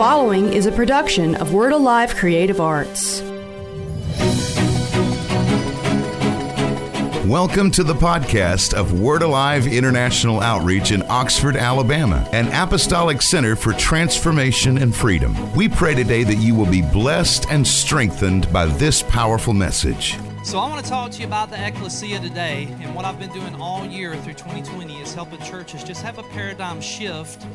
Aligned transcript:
following 0.00 0.50
is 0.54 0.64
a 0.64 0.72
production 0.72 1.34
of 1.34 1.52
Word 1.52 1.74
Alive 1.74 2.16
Creative 2.16 2.58
Arts. 2.58 3.20
Welcome 7.26 7.70
to 7.72 7.84
the 7.84 7.92
podcast 7.92 8.72
of 8.72 8.98
Word 8.98 9.20
Alive 9.20 9.66
International 9.66 10.40
Outreach 10.40 10.90
in 10.90 11.02
Oxford, 11.10 11.54
Alabama, 11.54 12.26
an 12.32 12.48
apostolic 12.48 13.20
center 13.20 13.54
for 13.54 13.74
transformation 13.74 14.78
and 14.78 14.96
freedom. 14.96 15.36
We 15.52 15.68
pray 15.68 15.94
today 15.94 16.24
that 16.24 16.38
you 16.38 16.54
will 16.54 16.70
be 16.70 16.80
blessed 16.80 17.50
and 17.50 17.66
strengthened 17.66 18.50
by 18.50 18.64
this 18.64 19.02
powerful 19.02 19.52
message. 19.52 20.16
So, 20.50 20.58
I 20.58 20.68
want 20.68 20.84
to 20.84 20.90
talk 20.90 21.12
to 21.12 21.20
you 21.20 21.28
about 21.28 21.50
the 21.50 21.64
ecclesia 21.64 22.18
today. 22.18 22.66
And 22.80 22.92
what 22.92 23.04
I've 23.04 23.20
been 23.20 23.32
doing 23.32 23.54
all 23.60 23.86
year 23.86 24.16
through 24.16 24.32
2020 24.32 25.00
is 25.00 25.14
helping 25.14 25.40
churches 25.42 25.84
just 25.84 26.02
have 26.02 26.18
a 26.18 26.24
paradigm 26.24 26.80
shift 26.80 27.46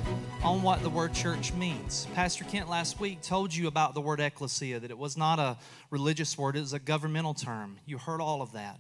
on 0.42 0.64
what 0.64 0.82
the 0.82 0.90
word 0.90 1.14
church 1.14 1.52
means. 1.56 2.08
Pastor 2.14 2.46
Kent 2.46 2.70
last 2.70 2.98
week 3.02 3.22
told 3.22 3.54
you 3.54 3.68
about 3.68 3.96
the 3.96 4.00
word 4.00 4.22
ecclesia, 4.22 4.80
that 4.80 4.92
it 4.92 4.98
was 4.98 5.18
not 5.18 5.40
a 5.40 5.58
religious 5.92 6.38
word, 6.38 6.56
it 6.56 6.62
was 6.62 6.72
a 6.72 6.80
governmental 6.80 7.34
term. 7.34 7.80
You 7.86 7.98
heard 7.98 8.22
all 8.22 8.42
of 8.42 8.54
that. 8.54 8.80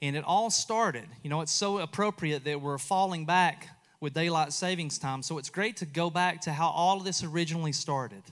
And 0.00 0.16
it 0.16 0.24
all 0.24 0.48
started, 0.48 1.04
you 1.22 1.28
know, 1.28 1.42
it's 1.42 1.52
so 1.52 1.80
appropriate 1.80 2.44
that 2.44 2.62
we're 2.62 2.78
falling 2.78 3.26
back 3.26 3.68
with 4.00 4.14
daylight 4.14 4.54
savings 4.54 4.96
time. 4.96 5.22
So, 5.22 5.36
it's 5.36 5.50
great 5.50 5.76
to 5.76 5.84
go 5.84 6.08
back 6.08 6.40
to 6.42 6.52
how 6.52 6.70
all 6.70 6.96
of 6.96 7.04
this 7.04 7.22
originally 7.22 7.72
started. 7.72 8.22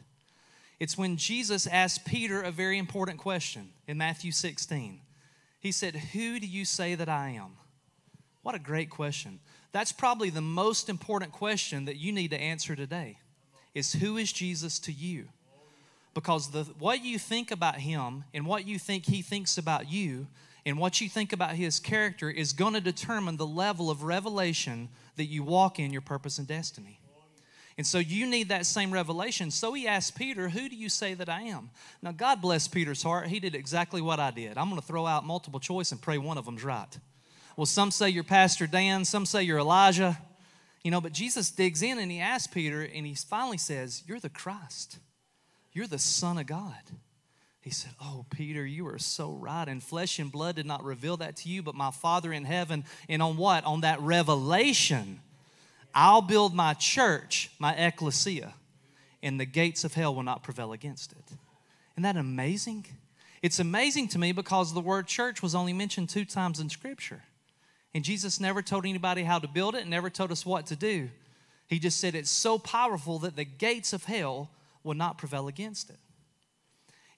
It's 0.81 0.97
when 0.97 1.19
Jesus 1.19 1.67
asked 1.67 2.07
Peter 2.07 2.41
a 2.41 2.51
very 2.51 2.79
important 2.79 3.19
question 3.19 3.69
in 3.87 3.99
Matthew 3.99 4.33
16. 4.33 5.01
He 5.61 5.73
said, 5.73 5.95
Who 5.97 6.39
do 6.39 6.47
you 6.47 6.65
say 6.65 6.95
that 6.95 7.09
I 7.09 7.31
am? 7.31 7.57
What 8.43 8.55
a 8.55 8.61
great 8.61 8.91
question. 8.91 9.41
That's 9.73 9.93
probably 9.93 10.31
the 10.31 10.41
most 10.41 10.89
important 10.89 11.33
question 11.33 11.85
that 11.85 11.97
you 11.97 12.13
need 12.13 12.31
to 12.31 12.41
answer 12.41 12.75
today 12.75 13.19
is 13.75 13.93
who 13.93 14.17
is 14.17 14.33
Jesus 14.33 14.79
to 14.81 14.93
you? 14.93 15.29
Because 16.15 16.51
the, 16.51 16.65
what 16.79 17.05
you 17.05 17.19
think 17.19 17.51
about 17.51 17.77
him 17.77 18.25
and 18.33 18.47
what 18.47 18.67
you 18.67 18.79
think 18.79 19.07
he 19.07 19.23
thinks 19.23 19.59
about 19.59 19.91
you 19.91 20.27
and 20.65 20.79
what 20.79 21.01
you 21.01 21.09
think 21.09 21.33
about 21.33 21.55
his 21.55 21.79
character 21.79 22.31
is 22.31 22.53
going 22.53 22.75
to 22.75 22.81
determine 22.81 23.37
the 23.37 23.47
level 23.47 23.91
of 23.91 24.03
revelation 24.03 24.89
that 25.17 25.27
you 25.27 25.43
walk 25.43 25.79
in 25.79 25.93
your 25.93 26.01
purpose 26.01 26.39
and 26.39 26.49
destiny. 26.49 27.01
And 27.79 27.87
so 27.87 27.99
you 27.99 28.27
need 28.27 28.49
that 28.49 28.67
same 28.67 28.91
revelation. 28.91 29.53
So 29.53 29.73
he 29.73 29.87
asked 29.87 30.17
Peter, 30.19 30.49
Who 30.49 30.69
do 30.69 30.75
you 30.75 30.89
say 30.89 31.15
that 31.15 31.29
I 31.29 31.43
am? 31.43 31.71
Now, 32.03 32.11
God 32.11 32.43
bless 32.43 32.67
Peter's 32.67 33.05
heart. 33.05 33.29
He 33.29 33.39
did 33.39 33.55
exactly 33.55 34.03
what 34.03 34.19
I 34.19 34.33
did. 34.33 34.59
I'm 34.59 34.69
going 34.69 34.81
to 34.81 34.87
throw 34.87 35.07
out 35.07 35.25
multiple 35.25 35.61
choice 35.61 35.93
and 35.93 36.03
pray 36.03 36.19
one 36.19 36.37
of 36.37 36.45
them's 36.45 36.65
right. 36.65 36.99
Well, 37.57 37.67
some 37.67 37.93
say 37.93 38.09
you're 38.09 38.25
Pastor 38.25 38.67
Dan, 38.67 39.05
some 39.05 39.25
say 39.25 39.45
you're 39.45 39.61
Elijah. 39.61 40.19
You 40.83 40.91
know, 40.91 41.01
but 41.01 41.13
Jesus 41.13 41.53
digs 41.53 41.83
in 41.83 41.99
and 41.99 42.11
he 42.11 42.19
asks 42.19 42.53
Peter, 42.53 42.83
and 42.83 43.07
he 43.07 43.15
finally 43.15 43.59
says, 43.59 44.03
You're 44.09 44.21
the 44.21 44.29
Christ. 44.29 44.99
You're 45.73 45.87
the 45.87 46.01
Son 46.01 46.37
of 46.37 46.47
God. 46.47 46.83
He 47.61 47.71
said, 47.71 47.93
Oh, 48.03 48.27
Peter, 48.29 48.67
you 48.67 48.89
are 48.89 48.99
so 48.99 49.35
right. 49.35 49.69
And 49.69 49.81
flesh 49.81 50.19
and 50.19 50.33
blood 50.33 50.57
did 50.57 50.67
not 50.67 50.83
reveal 50.83 51.17
that 51.19 51.37
to 51.37 51.49
you, 51.49 51.63
but 51.63 51.77
my 51.77 51.93
Father 51.93 52.33
in 52.33 52.45
heaven. 52.45 52.85
And 53.09 53.23
on 53.23 53.37
what? 53.37 53.65
On 53.65 53.83
that 53.83 54.01
revelation 54.01 55.21
I'll 56.01 56.23
build 56.23 56.55
my 56.55 56.75
church, 56.75 57.51
my 57.59 57.73
ecclesia, 57.75 58.55
and 59.21 59.41
the 59.41 59.45
gates 59.45 59.83
of 59.83 59.95
hell 59.95 60.15
will 60.15 60.23
not 60.23 60.45
prevail 60.45 60.73
against 60.73 61.11
it. 61.11 61.25
Isn't 61.95 62.05
that 62.05 62.17
amazing? 62.17 62.87
It's 63.43 63.59
amazing 63.59 64.07
to 64.11 64.19
me 64.21 64.31
because 64.31 64.73
the 64.73 64.81
word 64.81 65.09
church 65.09 65.43
was 65.43 65.57
only 65.57 65.73
mentioned 65.73 66.09
two 66.09 66.25
times 66.25 66.61
in 66.61 66.69
Scripture. 66.69 67.25
And 67.97 68.05
Jesus 68.05 68.39
never 68.39 68.63
told 68.63 68.87
anybody 68.87 69.25
how 69.25 69.41
to 69.41 69.49
build 69.49 69.75
it, 69.75 69.81
and 69.81 69.91
never 69.91 70.09
told 70.09 70.31
us 70.31 70.47
what 70.47 70.67
to 70.67 70.77
do. 70.77 71.11
He 71.67 71.81
just 71.81 71.99
said 71.99 72.15
it's 72.15 72.31
so 72.31 72.61
powerful 72.61 73.19
that 73.19 73.35
the 73.35 73.45
gates 73.45 73.93
of 73.93 74.05
hell 74.05 74.51
will 74.85 74.95
not 74.95 75.19
prevail 75.19 75.49
against 75.49 75.91
it. 75.91 75.99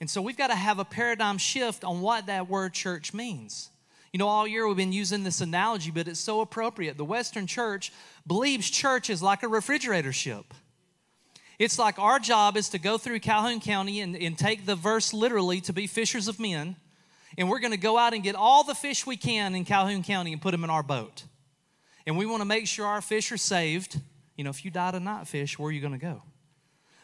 And 0.01 0.09
so 0.09 0.23
we've 0.23 0.39
got 0.39 0.49
to 0.49 0.57
have 0.57 0.79
a 0.79 0.87
paradigm 0.87 1.37
shift 1.37 1.85
on 1.85 2.01
what 2.01 2.29
that 2.29 2.49
word 2.49 2.73
church 2.73 3.13
means. 3.13 3.69
You 4.13 4.19
know, 4.19 4.27
all 4.27 4.47
year 4.47 4.67
we've 4.67 4.77
been 4.77 4.93
using 4.93 5.23
this 5.23 5.41
analogy, 5.41 5.91
but 5.91 6.09
it's 6.09 6.19
so 6.19 6.41
appropriate. 6.41 6.97
The 6.97 7.05
Western 7.05 7.47
church 7.47 7.93
believes 8.27 8.69
church 8.69 9.09
is 9.09 9.23
like 9.23 9.43
a 9.43 9.49
refrigerator 9.49 10.13
ship. 10.13 10.53
It's 11.61 11.79
like 11.79 11.99
our 11.99 12.19
job 12.19 12.57
is 12.57 12.71
to 12.71 12.79
go 12.79 12.99
through 12.99 13.21
Calhoun 13.21 13.61
County 13.61 14.01
and, 14.01 14.17
and 14.17 14.37
take 14.37 14.67
the 14.67 14.75
verse 14.75 15.13
literally 15.13 15.61
to 15.63 15.73
be 15.73 15.87
fishers 15.87 16.27
of 16.27 16.41
men. 16.41 16.75
And 17.39 17.49
we're 17.49 17.61
going 17.61 17.73
to 17.73 17.77
go 17.77 17.99
out 17.99 18.13
and 18.13 18.23
get 18.23 18.35
all 18.35 18.65
the 18.65 18.75
fish 18.75 19.07
we 19.07 19.17
can 19.17 19.55
in 19.55 19.65
Calhoun 19.65 20.03
County 20.03 20.33
and 20.33 20.43
put 20.43 20.51
them 20.51 20.65
in 20.65 20.71
our 20.71 20.83
boat. 20.83 21.25
And 22.07 22.17
we 22.17 22.27
want 22.27 22.41
to 22.41 22.47
make 22.47 22.67
sure 22.67 22.87
our 22.87 23.03
fish 23.03 23.31
are 23.31 23.37
saved. 23.37 24.01
You 24.37 24.43
know, 24.43 24.51
if 24.51 24.65
you 24.65 24.71
die 24.71 24.91
tonight, 24.91 25.29
fish, 25.29 25.59
where 25.59 25.69
are 25.69 25.73
you 25.73 25.81
going 25.81 25.93
to 25.93 25.99
go? 25.99 26.23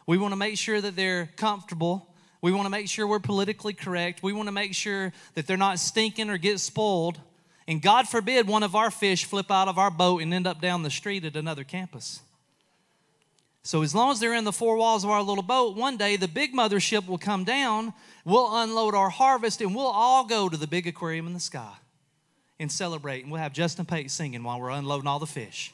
We 0.07 0.17
want 0.17 0.33
to 0.33 0.37
make 0.37 0.57
sure 0.57 0.81
that 0.81 0.95
they're 0.95 1.29
comfortable 1.37 2.13
we 2.41 2.51
want 2.51 2.65
to 2.65 2.69
make 2.69 2.87
sure 2.87 3.07
we're 3.07 3.19
politically 3.19 3.73
correct. 3.73 4.21
We 4.21 4.33
want 4.33 4.47
to 4.47 4.53
make 4.53 4.73
sure 4.73 5.11
that 5.33 5.47
they're 5.47 5.57
not 5.57 5.79
stinking 5.79 6.29
or 6.29 6.37
get 6.37 6.59
spoiled. 6.59 7.19
And 7.67 7.81
God 7.81 8.07
forbid 8.07 8.47
one 8.47 8.63
of 8.63 8.75
our 8.75 8.91
fish 8.91 9.25
flip 9.25 9.51
out 9.51 9.67
of 9.67 9.77
our 9.77 9.91
boat 9.91 10.21
and 10.21 10.33
end 10.33 10.47
up 10.47 10.61
down 10.61 10.83
the 10.83 10.89
street 10.89 11.25
at 11.25 11.35
another 11.35 11.63
campus. 11.63 12.21
So, 13.63 13.81
as 13.81 13.93
long 13.93 14.11
as 14.11 14.21
they're 14.21 14.33
in 14.33 14.45
the 14.45 14.53
four 14.53 14.77
walls 14.77 15.03
of 15.03 15.09
our 15.09 15.21
little 15.21 15.43
boat, 15.43 15.75
one 15.75 15.97
day 15.97 16.15
the 16.15 16.29
big 16.29 16.53
mothership 16.53 17.05
will 17.05 17.17
come 17.17 17.43
down, 17.43 17.93
we'll 18.23 18.55
unload 18.55 18.95
our 18.95 19.09
harvest, 19.09 19.59
and 19.59 19.75
we'll 19.75 19.87
all 19.87 20.25
go 20.25 20.47
to 20.47 20.55
the 20.55 20.67
big 20.67 20.87
aquarium 20.87 21.27
in 21.27 21.33
the 21.33 21.39
sky 21.41 21.73
and 22.61 22.71
celebrate. 22.71 23.23
And 23.23 23.31
we'll 23.31 23.41
have 23.41 23.51
Justin 23.51 23.85
Pate 23.85 24.09
singing 24.09 24.43
while 24.43 24.61
we're 24.61 24.69
unloading 24.69 25.07
all 25.07 25.19
the 25.19 25.25
fish. 25.25 25.73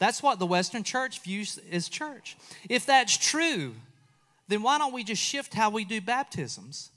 That's 0.00 0.22
what 0.22 0.40
the 0.40 0.46
Western 0.46 0.82
church 0.82 1.20
views 1.20 1.60
as 1.70 1.88
church. 1.88 2.36
If 2.68 2.84
that's 2.84 3.16
true, 3.16 3.74
then 4.48 4.62
why 4.62 4.78
don't 4.78 4.92
we 4.92 5.04
just 5.04 5.22
shift 5.22 5.54
how 5.54 5.70
we 5.70 5.84
do 5.84 6.00
baptisms? 6.00 6.90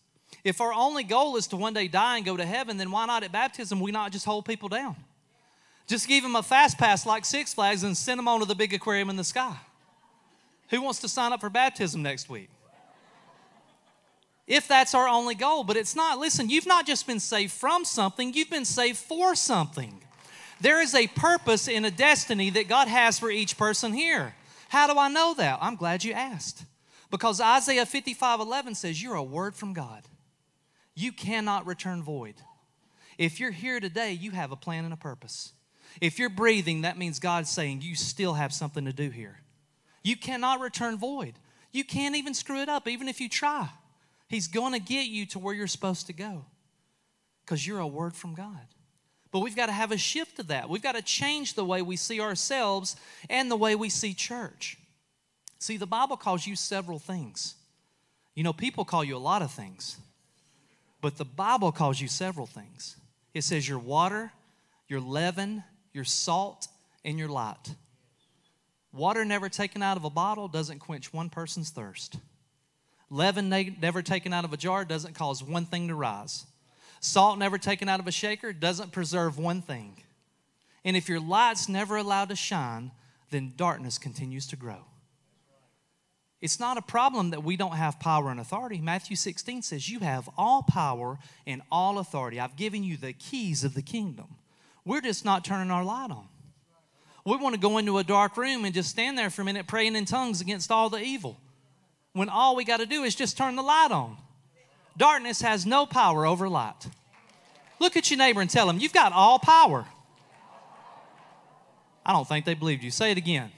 If 0.43 0.61
our 0.61 0.73
only 0.73 1.03
goal 1.03 1.35
is 1.35 1.47
to 1.47 1.57
one 1.57 1.73
day 1.73 1.87
die 1.87 2.17
and 2.17 2.25
go 2.25 2.37
to 2.37 2.45
heaven, 2.45 2.77
then 2.77 2.91
why 2.91 3.05
not 3.05 3.23
at 3.23 3.31
baptism 3.31 3.79
we 3.79 3.91
not 3.91 4.11
just 4.11 4.25
hold 4.25 4.45
people 4.45 4.69
down? 4.69 4.95
Just 5.87 6.07
give 6.07 6.23
them 6.23 6.35
a 6.35 6.43
fast 6.43 6.77
pass 6.77 7.05
like 7.05 7.25
Six 7.25 7.53
Flags 7.53 7.83
and 7.83 7.97
send 7.97 8.19
them 8.19 8.27
on 8.27 8.39
to 8.39 8.45
the 8.45 8.55
big 8.55 8.73
aquarium 8.73 9.09
in 9.09 9.15
the 9.15 9.23
sky. 9.23 9.57
Who 10.69 10.81
wants 10.81 10.99
to 10.99 11.09
sign 11.09 11.33
up 11.33 11.41
for 11.41 11.49
baptism 11.49 12.03
next 12.03 12.29
week? 12.29 12.49
If 14.45 14.67
that's 14.67 14.95
our 14.95 15.07
only 15.07 15.35
goal, 15.35 15.63
but 15.63 15.77
it's 15.77 15.95
not. 15.95 16.19
Listen, 16.19 16.49
you've 16.49 16.67
not 16.67 16.85
just 16.85 17.05
been 17.05 17.19
saved 17.19 17.51
from 17.51 17.85
something, 17.85 18.33
you've 18.33 18.49
been 18.49 18.65
saved 18.65 18.97
for 18.97 19.35
something. 19.35 20.01
There 20.61 20.81
is 20.81 20.93
a 20.93 21.07
purpose 21.07 21.67
and 21.67 21.85
a 21.85 21.91
destiny 21.91 22.49
that 22.51 22.67
God 22.67 22.87
has 22.87 23.17
for 23.17 23.31
each 23.31 23.57
person 23.57 23.93
here. 23.93 24.35
How 24.69 24.91
do 24.91 24.99
I 24.99 25.07
know 25.07 25.33
that? 25.35 25.59
I'm 25.61 25.75
glad 25.75 26.03
you 26.03 26.13
asked. 26.13 26.63
Because 27.09 27.41
Isaiah 27.41 27.85
55 27.85 28.39
11 28.39 28.75
says, 28.75 29.01
You're 29.01 29.15
a 29.15 29.23
word 29.23 29.55
from 29.55 29.73
God. 29.73 30.03
You 30.95 31.11
cannot 31.11 31.65
return 31.65 32.03
void. 32.03 32.35
If 33.17 33.39
you're 33.39 33.51
here 33.51 33.79
today, 33.79 34.13
you 34.13 34.31
have 34.31 34.51
a 34.51 34.55
plan 34.55 34.85
and 34.85 34.93
a 34.93 34.97
purpose. 34.97 35.53
If 36.01 36.19
you're 36.19 36.29
breathing, 36.29 36.81
that 36.81 36.97
means 36.97 37.19
God's 37.19 37.49
saying 37.49 37.81
you 37.81 37.95
still 37.95 38.33
have 38.33 38.53
something 38.53 38.85
to 38.85 38.93
do 38.93 39.09
here. 39.09 39.41
You 40.03 40.15
cannot 40.15 40.61
return 40.61 40.97
void. 40.97 41.33
You 41.71 41.83
can't 41.83 42.15
even 42.15 42.33
screw 42.33 42.61
it 42.61 42.69
up, 42.69 42.87
even 42.87 43.07
if 43.07 43.19
you 43.19 43.29
try. 43.29 43.69
He's 44.27 44.47
going 44.47 44.73
to 44.73 44.79
get 44.79 45.07
you 45.07 45.25
to 45.27 45.39
where 45.39 45.53
you're 45.53 45.67
supposed 45.67 46.07
to 46.07 46.13
go 46.13 46.45
because 47.45 47.65
you're 47.65 47.79
a 47.79 47.87
word 47.87 48.15
from 48.15 48.35
God. 48.35 48.67
But 49.31 49.39
we've 49.39 49.55
got 49.55 49.67
to 49.67 49.71
have 49.71 49.91
a 49.91 49.97
shift 49.97 50.37
to 50.37 50.43
that. 50.43 50.69
We've 50.69 50.81
got 50.81 50.95
to 50.95 51.01
change 51.01 51.53
the 51.53 51.65
way 51.65 51.81
we 51.81 51.95
see 51.95 52.19
ourselves 52.19 52.95
and 53.29 53.51
the 53.51 53.55
way 53.55 53.75
we 53.75 53.89
see 53.89 54.13
church. 54.13 54.78
See, 55.59 55.77
the 55.77 55.85
Bible 55.85 56.17
calls 56.17 56.47
you 56.47 56.55
several 56.55 56.99
things. 56.99 57.55
You 58.33 58.43
know, 58.43 58.53
people 58.53 58.85
call 58.85 59.03
you 59.03 59.15
a 59.15 59.19
lot 59.19 59.41
of 59.41 59.51
things, 59.51 59.97
but 61.01 61.17
the 61.17 61.25
Bible 61.25 61.71
calls 61.71 61.99
you 61.99 62.07
several 62.07 62.47
things. 62.47 62.95
It 63.33 63.43
says 63.43 63.67
your 63.67 63.79
water, 63.79 64.31
your 64.87 65.01
leaven, 65.01 65.63
your 65.93 66.05
salt, 66.05 66.67
and 67.03 67.19
your 67.19 67.27
light. 67.27 67.75
Water 68.93 69.25
never 69.25 69.49
taken 69.49 69.83
out 69.83 69.97
of 69.97 70.05
a 70.05 70.09
bottle 70.09 70.47
doesn't 70.47 70.79
quench 70.79 71.13
one 71.13 71.29
person's 71.29 71.69
thirst. 71.69 72.17
Leaven 73.09 73.49
never 73.49 74.01
taken 74.01 74.33
out 74.33 74.45
of 74.45 74.53
a 74.53 74.57
jar 74.57 74.85
doesn't 74.85 75.15
cause 75.15 75.43
one 75.43 75.65
thing 75.65 75.89
to 75.89 75.95
rise. 75.95 76.45
Salt 77.01 77.37
never 77.37 77.57
taken 77.57 77.89
out 77.89 77.99
of 77.99 78.07
a 78.07 78.11
shaker 78.11 78.53
doesn't 78.53 78.91
preserve 78.91 79.37
one 79.37 79.61
thing. 79.61 79.97
And 80.85 80.95
if 80.95 81.09
your 81.09 81.19
light's 81.19 81.67
never 81.67 81.97
allowed 81.97 82.29
to 82.29 82.35
shine, 82.35 82.91
then 83.31 83.53
darkness 83.57 83.97
continues 83.97 84.47
to 84.47 84.55
grow. 84.55 84.85
It's 86.41 86.59
not 86.59 86.77
a 86.77 86.81
problem 86.81 87.31
that 87.31 87.43
we 87.43 87.57
don't 87.57 87.75
have 87.75 87.99
power 87.99 88.29
and 88.29 88.39
authority. 88.39 88.79
Matthew 88.79 89.15
16 89.15 89.61
says, 89.61 89.89
You 89.89 89.99
have 89.99 90.29
all 90.37 90.63
power 90.63 91.19
and 91.45 91.61
all 91.71 91.99
authority. 91.99 92.39
I've 92.39 92.55
given 92.55 92.83
you 92.83 92.95
the 92.95 93.13
keys 93.13 93.63
of 93.63 93.73
the 93.73 93.81
kingdom. 93.81 94.27
We're 94.85 95.01
just 95.01 95.25
not 95.25 95.43
turning 95.43 95.69
our 95.69 95.83
light 95.83 96.11
on. 96.11 96.27
We 97.25 97.35
want 97.35 97.55
to 97.55 97.61
go 97.61 97.77
into 97.77 97.97
a 97.97 98.03
dark 98.03 98.37
room 98.37 98.63
and 98.63 98.73
just 98.73 98.89
stand 98.89 99.17
there 99.17 99.29
for 99.29 99.41
a 99.41 99.45
minute 99.45 99.67
praying 99.67 99.95
in 99.95 100.05
tongues 100.05 100.39
against 100.39 100.71
all 100.71 100.89
the 100.89 101.01
evil 101.01 101.37
when 102.13 102.29
all 102.29 102.55
we 102.55 102.63
got 102.63 102.77
to 102.77 102.85
do 102.85 103.03
is 103.03 103.15
just 103.15 103.37
turn 103.37 103.55
the 103.55 103.61
light 103.61 103.91
on. 103.91 104.17
Darkness 104.97 105.41
has 105.41 105.65
no 105.65 105.85
power 105.85 106.25
over 106.25 106.49
light. 106.49 106.87
Look 107.79 107.95
at 107.97 108.09
your 108.09 108.17
neighbor 108.17 108.41
and 108.41 108.49
tell 108.49 108.69
him, 108.69 108.77
You've 108.79 108.93
got 108.93 109.11
all 109.11 109.39
power. 109.39 109.85
I 112.05 112.13
don't 112.13 112.27
think 112.27 112.45
they 112.45 112.53
believed 112.53 112.83
you. 112.83 112.91
Say 112.91 113.11
it 113.11 113.17
again. 113.17 113.51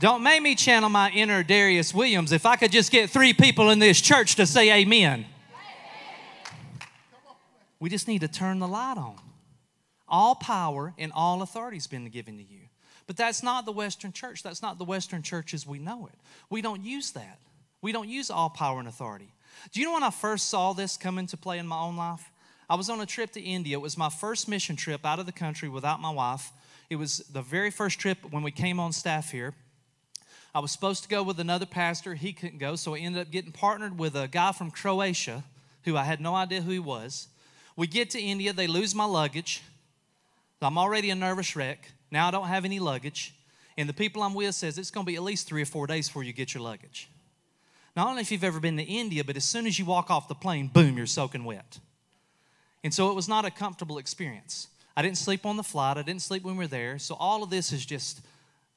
Don't 0.00 0.22
make 0.22 0.42
me 0.42 0.54
channel 0.54 0.88
my 0.88 1.10
inner 1.10 1.42
Darius 1.42 1.94
Williams. 1.94 2.32
If 2.32 2.46
I 2.46 2.56
could 2.56 2.72
just 2.72 2.90
get 2.90 3.10
three 3.10 3.32
people 3.32 3.70
in 3.70 3.78
this 3.78 4.00
church 4.00 4.36
to 4.36 4.46
say 4.46 4.80
amen. 4.80 5.26
We 7.78 7.90
just 7.90 8.08
need 8.08 8.20
to 8.20 8.28
turn 8.28 8.58
the 8.58 8.68
light 8.68 8.96
on. 8.96 9.16
All 10.08 10.34
power 10.34 10.94
and 10.98 11.12
all 11.14 11.42
authority 11.42 11.76
has 11.76 11.86
been 11.86 12.08
given 12.08 12.36
to 12.38 12.42
you. 12.42 12.60
But 13.06 13.16
that's 13.16 13.42
not 13.42 13.66
the 13.66 13.72
Western 13.72 14.12
church. 14.12 14.42
That's 14.42 14.62
not 14.62 14.78
the 14.78 14.84
Western 14.84 15.22
church 15.22 15.54
as 15.54 15.66
we 15.66 15.78
know 15.78 16.06
it. 16.06 16.18
We 16.50 16.62
don't 16.62 16.82
use 16.82 17.12
that. 17.12 17.38
We 17.82 17.92
don't 17.92 18.08
use 18.08 18.30
all 18.30 18.48
power 18.48 18.78
and 18.78 18.88
authority. 18.88 19.32
Do 19.72 19.80
you 19.80 19.86
know 19.86 19.92
when 19.92 20.02
I 20.02 20.10
first 20.10 20.48
saw 20.48 20.72
this 20.72 20.96
come 20.96 21.18
into 21.18 21.36
play 21.36 21.58
in 21.58 21.66
my 21.66 21.78
own 21.78 21.96
life? 21.96 22.30
I 22.68 22.76
was 22.76 22.88
on 22.88 23.00
a 23.00 23.06
trip 23.06 23.32
to 23.32 23.40
India. 23.40 23.76
It 23.76 23.82
was 23.82 23.98
my 23.98 24.08
first 24.08 24.48
mission 24.48 24.76
trip 24.76 25.04
out 25.04 25.18
of 25.18 25.26
the 25.26 25.32
country 25.32 25.68
without 25.68 26.00
my 26.00 26.10
wife. 26.10 26.50
It 26.88 26.96
was 26.96 27.18
the 27.18 27.42
very 27.42 27.70
first 27.70 27.98
trip 27.98 28.18
when 28.30 28.42
we 28.42 28.50
came 28.50 28.80
on 28.80 28.92
staff 28.92 29.30
here. 29.30 29.54
I 30.54 30.60
was 30.60 30.70
supposed 30.70 31.02
to 31.02 31.08
go 31.08 31.22
with 31.22 31.40
another 31.40 31.66
pastor. 31.66 32.14
He 32.14 32.32
couldn't 32.32 32.58
go, 32.58 32.76
so 32.76 32.94
I 32.94 32.98
ended 32.98 33.22
up 33.22 33.30
getting 33.32 33.50
partnered 33.50 33.98
with 33.98 34.14
a 34.14 34.28
guy 34.28 34.52
from 34.52 34.70
Croatia 34.70 35.42
who 35.82 35.96
I 35.96 36.04
had 36.04 36.20
no 36.20 36.34
idea 36.34 36.62
who 36.62 36.70
he 36.70 36.78
was. 36.78 37.28
We 37.76 37.86
get 37.86 38.10
to 38.10 38.20
India, 38.20 38.52
they 38.52 38.68
lose 38.68 38.94
my 38.94 39.04
luggage. 39.04 39.62
I'm 40.62 40.78
already 40.78 41.10
a 41.10 41.14
nervous 41.14 41.56
wreck. 41.56 41.90
Now 42.10 42.28
I 42.28 42.30
don't 42.30 42.46
have 42.46 42.64
any 42.64 42.78
luggage. 42.78 43.34
And 43.76 43.88
the 43.88 43.92
people 43.92 44.22
I'm 44.22 44.34
with 44.34 44.54
says 44.54 44.78
it's 44.78 44.90
going 44.90 45.04
to 45.04 45.10
be 45.10 45.16
at 45.16 45.22
least 45.22 45.46
three 45.46 45.62
or 45.62 45.66
four 45.66 45.86
days 45.86 46.08
before 46.08 46.22
you 46.22 46.32
get 46.32 46.54
your 46.54 46.62
luggage. 46.62 47.10
Don't 47.96 48.14
know 48.14 48.20
if 48.20 48.32
you've 48.32 48.44
ever 48.44 48.60
been 48.60 48.76
to 48.76 48.82
India, 48.82 49.22
but 49.24 49.36
as 49.36 49.44
soon 49.44 49.66
as 49.66 49.78
you 49.78 49.84
walk 49.84 50.10
off 50.10 50.26
the 50.26 50.34
plane, 50.34 50.68
boom, 50.68 50.96
you're 50.96 51.06
soaking 51.06 51.44
wet. 51.44 51.78
And 52.82 52.94
so 52.94 53.10
it 53.10 53.14
was 53.14 53.28
not 53.28 53.44
a 53.44 53.50
comfortable 53.50 53.98
experience. 53.98 54.68
I 54.96 55.02
didn't 55.02 55.18
sleep 55.18 55.44
on 55.44 55.56
the 55.56 55.62
flight, 55.62 55.96
I 55.96 56.02
didn't 56.02 56.22
sleep 56.22 56.44
when 56.44 56.56
we 56.56 56.64
were 56.64 56.68
there. 56.68 56.98
So 56.98 57.14
all 57.14 57.42
of 57.42 57.50
this 57.50 57.72
is 57.72 57.84
just 57.84 58.20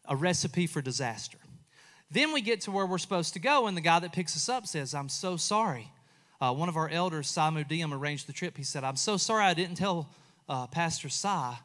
a 0.06 0.16
recipe 0.16 0.68
for 0.68 0.82
disaster. 0.82 1.38
Then 2.10 2.32
we 2.32 2.42
get 2.42 2.62
to 2.62 2.72
where 2.72 2.86
we're 2.86 2.98
supposed 2.98 3.34
to 3.34 3.40
go, 3.40 3.68
and 3.68 3.76
the 3.76 3.82
guy 3.82 4.00
that 4.00 4.14
picks 4.14 4.36
us 4.36 4.48
up 4.48 4.66
says, 4.66 4.94
I'm 4.94 5.10
so 5.10 5.36
sorry. 5.36 5.92
Uh, 6.40 6.54
one 6.54 6.70
of 6.70 6.78
our 6.78 6.88
elders, 6.90 7.28
Simon 7.28 7.66
Diem, 7.68 7.94
arranged 7.94 8.28
the 8.28 8.34
trip. 8.34 8.56
He 8.56 8.64
said, 8.64 8.84
I'm 8.84 8.96
so 8.96 9.18
sorry 9.18 9.44
I 9.44 9.54
didn't 9.54 9.76
tell 9.76 10.08
uh, 10.48 10.68
Pastor 10.68 11.10
Si 11.10 11.58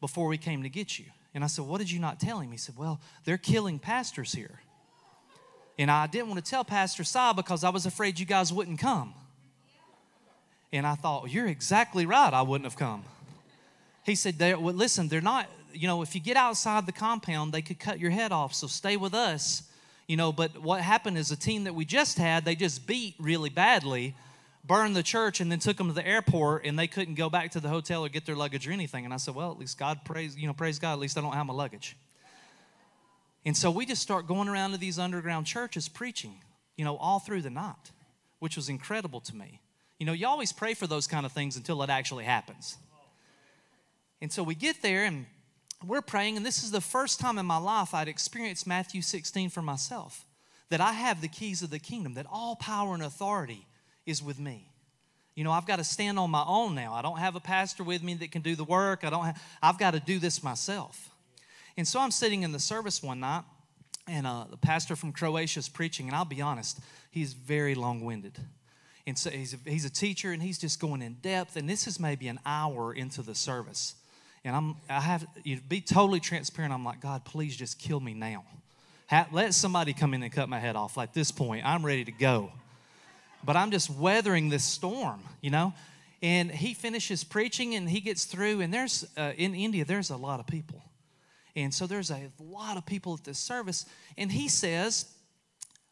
before 0.00 0.26
we 0.26 0.36
came 0.36 0.62
to 0.64 0.68
get 0.68 0.98
you. 0.98 1.06
And 1.34 1.44
I 1.44 1.46
said, 1.46 1.64
What 1.64 1.78
did 1.78 1.90
you 1.90 2.00
not 2.00 2.18
tell 2.18 2.40
him? 2.40 2.50
He 2.50 2.58
said, 2.58 2.76
Well, 2.76 3.00
they're 3.24 3.38
killing 3.38 3.78
pastors 3.78 4.32
here. 4.32 4.60
And 5.78 5.90
I 5.90 6.06
didn't 6.08 6.28
want 6.28 6.44
to 6.44 6.50
tell 6.50 6.64
Pastor 6.64 7.04
Si 7.04 7.32
because 7.36 7.64
I 7.64 7.70
was 7.70 7.86
afraid 7.86 8.18
you 8.18 8.26
guys 8.26 8.52
wouldn't 8.52 8.78
come. 8.78 9.14
And 10.72 10.86
I 10.86 10.96
thought, 10.96 11.30
You're 11.30 11.46
exactly 11.46 12.04
right, 12.04 12.32
I 12.32 12.42
wouldn't 12.42 12.66
have 12.66 12.76
come. 12.76 13.04
He 14.04 14.14
said, 14.16 14.38
they're, 14.38 14.58
well, 14.58 14.74
Listen, 14.74 15.08
they're 15.08 15.20
not, 15.20 15.48
you 15.72 15.86
know, 15.86 16.02
if 16.02 16.14
you 16.16 16.20
get 16.20 16.36
outside 16.36 16.86
the 16.86 16.92
compound, 16.92 17.52
they 17.52 17.62
could 17.62 17.78
cut 17.78 18.00
your 18.00 18.10
head 18.10 18.32
off, 18.32 18.54
so 18.54 18.66
stay 18.66 18.96
with 18.96 19.14
us. 19.14 19.62
You 20.10 20.16
know, 20.16 20.32
but 20.32 20.58
what 20.58 20.80
happened 20.80 21.16
is 21.16 21.28
the 21.28 21.36
team 21.36 21.62
that 21.62 21.74
we 21.76 21.84
just 21.84 22.18
had, 22.18 22.44
they 22.44 22.56
just 22.56 22.84
beat 22.84 23.14
really 23.20 23.48
badly, 23.48 24.16
burned 24.64 24.96
the 24.96 25.04
church, 25.04 25.40
and 25.40 25.52
then 25.52 25.60
took 25.60 25.76
them 25.76 25.86
to 25.86 25.92
the 25.92 26.04
airport, 26.04 26.66
and 26.66 26.76
they 26.76 26.88
couldn't 26.88 27.14
go 27.14 27.30
back 27.30 27.52
to 27.52 27.60
the 27.60 27.68
hotel 27.68 28.04
or 28.04 28.08
get 28.08 28.26
their 28.26 28.34
luggage 28.34 28.66
or 28.66 28.72
anything. 28.72 29.04
And 29.04 29.14
I 29.14 29.18
said, 29.18 29.36
Well, 29.36 29.52
at 29.52 29.58
least 29.60 29.78
God 29.78 30.00
praise, 30.04 30.36
you 30.36 30.48
know, 30.48 30.52
praise 30.52 30.80
God, 30.80 30.94
at 30.94 30.98
least 30.98 31.16
I 31.16 31.20
don't 31.20 31.34
have 31.34 31.46
my 31.46 31.54
luggage. 31.54 31.96
And 33.46 33.56
so 33.56 33.70
we 33.70 33.86
just 33.86 34.02
start 34.02 34.26
going 34.26 34.48
around 34.48 34.72
to 34.72 34.78
these 34.78 34.98
underground 34.98 35.46
churches 35.46 35.88
preaching, 35.88 36.34
you 36.76 36.84
know, 36.84 36.96
all 36.96 37.20
through 37.20 37.42
the 37.42 37.50
night, 37.50 37.92
which 38.40 38.56
was 38.56 38.68
incredible 38.68 39.20
to 39.20 39.36
me. 39.36 39.60
You 40.00 40.06
know, 40.06 40.12
you 40.12 40.26
always 40.26 40.52
pray 40.52 40.74
for 40.74 40.88
those 40.88 41.06
kind 41.06 41.24
of 41.24 41.30
things 41.30 41.56
until 41.56 41.84
it 41.84 41.88
actually 41.88 42.24
happens. 42.24 42.78
And 44.20 44.32
so 44.32 44.42
we 44.42 44.56
get 44.56 44.82
there 44.82 45.04
and 45.04 45.26
we're 45.86 46.02
praying, 46.02 46.36
and 46.36 46.44
this 46.44 46.62
is 46.62 46.70
the 46.70 46.80
first 46.80 47.20
time 47.20 47.38
in 47.38 47.46
my 47.46 47.56
life 47.56 47.94
I'd 47.94 48.08
experienced 48.08 48.66
Matthew 48.66 49.02
16 49.02 49.50
for 49.50 49.62
myself 49.62 50.24
that 50.68 50.80
I 50.80 50.92
have 50.92 51.20
the 51.20 51.28
keys 51.28 51.62
of 51.62 51.70
the 51.70 51.78
kingdom, 51.78 52.14
that 52.14 52.26
all 52.30 52.56
power 52.56 52.94
and 52.94 53.02
authority 53.02 53.66
is 54.06 54.22
with 54.22 54.38
me. 54.38 54.70
You 55.34 55.44
know, 55.44 55.52
I've 55.52 55.66
got 55.66 55.76
to 55.76 55.84
stand 55.84 56.18
on 56.18 56.30
my 56.30 56.44
own 56.46 56.74
now. 56.74 56.94
I 56.94 57.02
don't 57.02 57.18
have 57.18 57.34
a 57.34 57.40
pastor 57.40 57.82
with 57.82 58.02
me 58.02 58.14
that 58.14 58.30
can 58.30 58.42
do 58.42 58.54
the 58.54 58.64
work. 58.64 59.04
I 59.04 59.10
don't 59.10 59.24
have, 59.24 59.42
I've 59.62 59.78
got 59.78 59.92
to 59.92 60.00
do 60.00 60.18
this 60.18 60.42
myself. 60.42 61.10
And 61.76 61.86
so 61.86 62.00
I'm 62.00 62.10
sitting 62.10 62.42
in 62.42 62.52
the 62.52 62.58
service 62.58 63.02
one 63.02 63.20
night, 63.20 63.44
and 64.06 64.26
uh, 64.26 64.44
the 64.50 64.56
pastor 64.56 64.96
from 64.96 65.12
Croatia 65.12 65.60
is 65.60 65.68
preaching, 65.68 66.06
and 66.08 66.16
I'll 66.16 66.24
be 66.24 66.40
honest, 66.40 66.80
he's 67.10 67.32
very 67.32 67.74
long 67.74 68.04
winded. 68.04 68.38
And 69.06 69.18
so 69.18 69.30
he's 69.30 69.54
a, 69.54 69.70
he's 69.70 69.84
a 69.84 69.90
teacher, 69.90 70.32
and 70.32 70.42
he's 70.42 70.58
just 70.58 70.78
going 70.78 71.02
in 71.02 71.14
depth, 71.14 71.56
and 71.56 71.68
this 71.68 71.86
is 71.86 71.98
maybe 71.98 72.28
an 72.28 72.38
hour 72.44 72.92
into 72.92 73.22
the 73.22 73.34
service. 73.34 73.94
And 74.44 74.56
I'm, 74.56 74.76
I 74.88 75.00
have, 75.00 75.26
you 75.44 75.60
be 75.60 75.80
totally 75.80 76.20
transparent. 76.20 76.72
I'm 76.72 76.84
like, 76.84 77.00
God, 77.00 77.24
please 77.24 77.56
just 77.56 77.78
kill 77.78 78.00
me 78.00 78.14
now. 78.14 78.44
Let 79.32 79.54
somebody 79.54 79.92
come 79.92 80.14
in 80.14 80.22
and 80.22 80.32
cut 80.32 80.48
my 80.48 80.58
head 80.58 80.76
off. 80.76 80.96
Like 80.96 81.12
this 81.12 81.30
point, 81.30 81.66
I'm 81.66 81.84
ready 81.84 82.04
to 82.04 82.12
go. 82.12 82.52
But 83.44 83.56
I'm 83.56 83.70
just 83.70 83.90
weathering 83.90 84.48
this 84.48 84.64
storm, 84.64 85.20
you 85.40 85.50
know? 85.50 85.74
And 86.22 86.50
he 86.50 86.74
finishes 86.74 87.24
preaching 87.24 87.74
and 87.74 87.88
he 87.88 88.00
gets 88.00 88.24
through, 88.24 88.60
and 88.60 88.72
there's, 88.72 89.06
uh, 89.16 89.32
in 89.36 89.54
India, 89.54 89.84
there's 89.84 90.10
a 90.10 90.16
lot 90.16 90.38
of 90.38 90.46
people. 90.46 90.82
And 91.56 91.72
so 91.74 91.86
there's 91.86 92.10
a 92.10 92.30
lot 92.38 92.76
of 92.76 92.86
people 92.86 93.14
at 93.14 93.24
this 93.24 93.38
service. 93.38 93.86
And 94.16 94.30
he 94.30 94.48
says, 94.48 95.06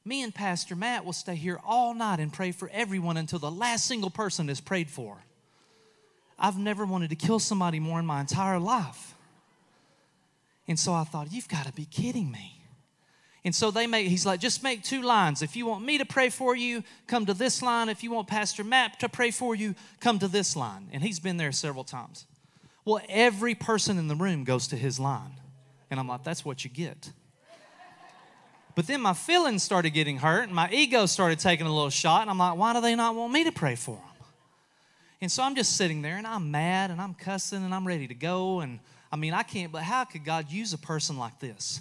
Me 0.05 0.23
and 0.23 0.35
Pastor 0.35 0.77
Matt 0.77 1.05
will 1.05 1.13
stay 1.13 1.35
here 1.35 1.59
all 1.67 1.95
night 1.95 2.21
and 2.21 2.33
pray 2.33 2.53
for 2.53 2.71
everyone 2.73 3.17
until 3.17 3.39
the 3.39 3.51
last 3.51 3.87
single 3.87 4.11
person 4.11 4.49
is 4.49 4.61
prayed 4.61 4.91
for. 4.91 5.19
I've 6.39 6.59
never 6.59 6.87
wanted 6.87 7.11
to 7.11 7.17
kill 7.17 7.39
somebody 7.39 7.81
more 7.81 7.99
in 7.99 8.07
my 8.07 8.21
entire 8.21 8.59
life. 8.59 9.15
And 10.67 10.79
so 10.79 10.93
I 10.93 11.05
thought, 11.05 11.33
You've 11.33 11.49
got 11.49 11.67
to 11.67 11.73
be 11.73 11.85
kidding 11.87 12.31
me. 12.31 12.59
And 13.45 13.55
so 13.55 13.71
they 13.71 13.87
make, 13.87 14.09
he's 14.09 14.27
like, 14.27 14.41
just 14.41 14.63
make 14.63 14.83
two 14.83 15.01
lines. 15.01 15.43
If 15.43 15.57
you 15.57 15.65
want 15.65 15.85
me 15.85 15.97
to 15.99 16.05
pray 16.05 16.29
for 16.29 16.55
you, 16.55 16.83
come 17.07 17.25
to 17.27 17.35
this 17.35 17.63
line. 17.63 17.89
If 17.89 18.03
you 18.03 18.11
want 18.11 18.29
Pastor 18.29 18.65
Matt 18.65 19.01
to 19.01 19.09
pray 19.09 19.31
for 19.31 19.55
you, 19.55 19.75
come 20.01 20.19
to 20.19 20.29
this 20.29 20.57
line. 20.57 20.89
And 20.93 21.03
he's 21.03 21.21
been 21.21 21.37
there 21.37 21.53
several 21.53 21.85
times. 21.85 22.27
Well, 22.85 23.01
every 23.09 23.55
person 23.55 23.97
in 23.97 24.09
the 24.09 24.17
room 24.17 24.45
goes 24.45 24.69
to 24.69 24.77
his 24.77 24.99
line. 24.99 25.33
And 25.91 25.99
I'm 26.01 26.09
like, 26.09 26.25
that's 26.25 26.45
what 26.45 26.65
you 26.65 26.71
get. 26.71 27.13
But 28.75 28.87
then 28.87 29.01
my 29.01 29.15
feelings 29.15 29.63
started 29.63 29.91
getting 29.91 30.19
hurt 30.19 30.45
and 30.45 30.55
my 30.55 30.71
ego 30.71 31.07
started 31.07 31.39
taking 31.39 31.67
a 31.67 31.75
little 31.75 31.91
shot. 31.91 32.23
And 32.23 32.31
I'm 32.31 32.39
like, 32.39 32.57
why 32.57 32.75
do 32.75 32.81
they 32.81 32.95
not 32.95 33.15
want 33.15 33.33
me 33.33 33.45
to 33.45 33.53
pray 33.53 33.77
for 33.77 33.97
them? 33.97 34.18
And 35.21 35.31
so 35.31 35.43
I'm 35.43 35.55
just 35.55 35.77
sitting 35.77 36.03
there 36.03 36.17
and 36.17 36.27
I'm 36.27 36.51
mad 36.51 36.91
and 36.91 37.01
I'm 37.01 37.15
cussing 37.15 37.65
and 37.65 37.75
I'm 37.75 37.87
ready 37.87 38.07
to 38.07 38.15
go. 38.15 38.61
And 38.61 38.79
I 39.11 39.17
mean, 39.17 39.35
I 39.35 39.43
can't, 39.43 39.73
but 39.73 39.83
how 39.83 40.05
could 40.05 40.25
God 40.25 40.51
use 40.51 40.73
a 40.73 40.79
person 40.79 41.19
like 41.19 41.41
this? 41.41 41.81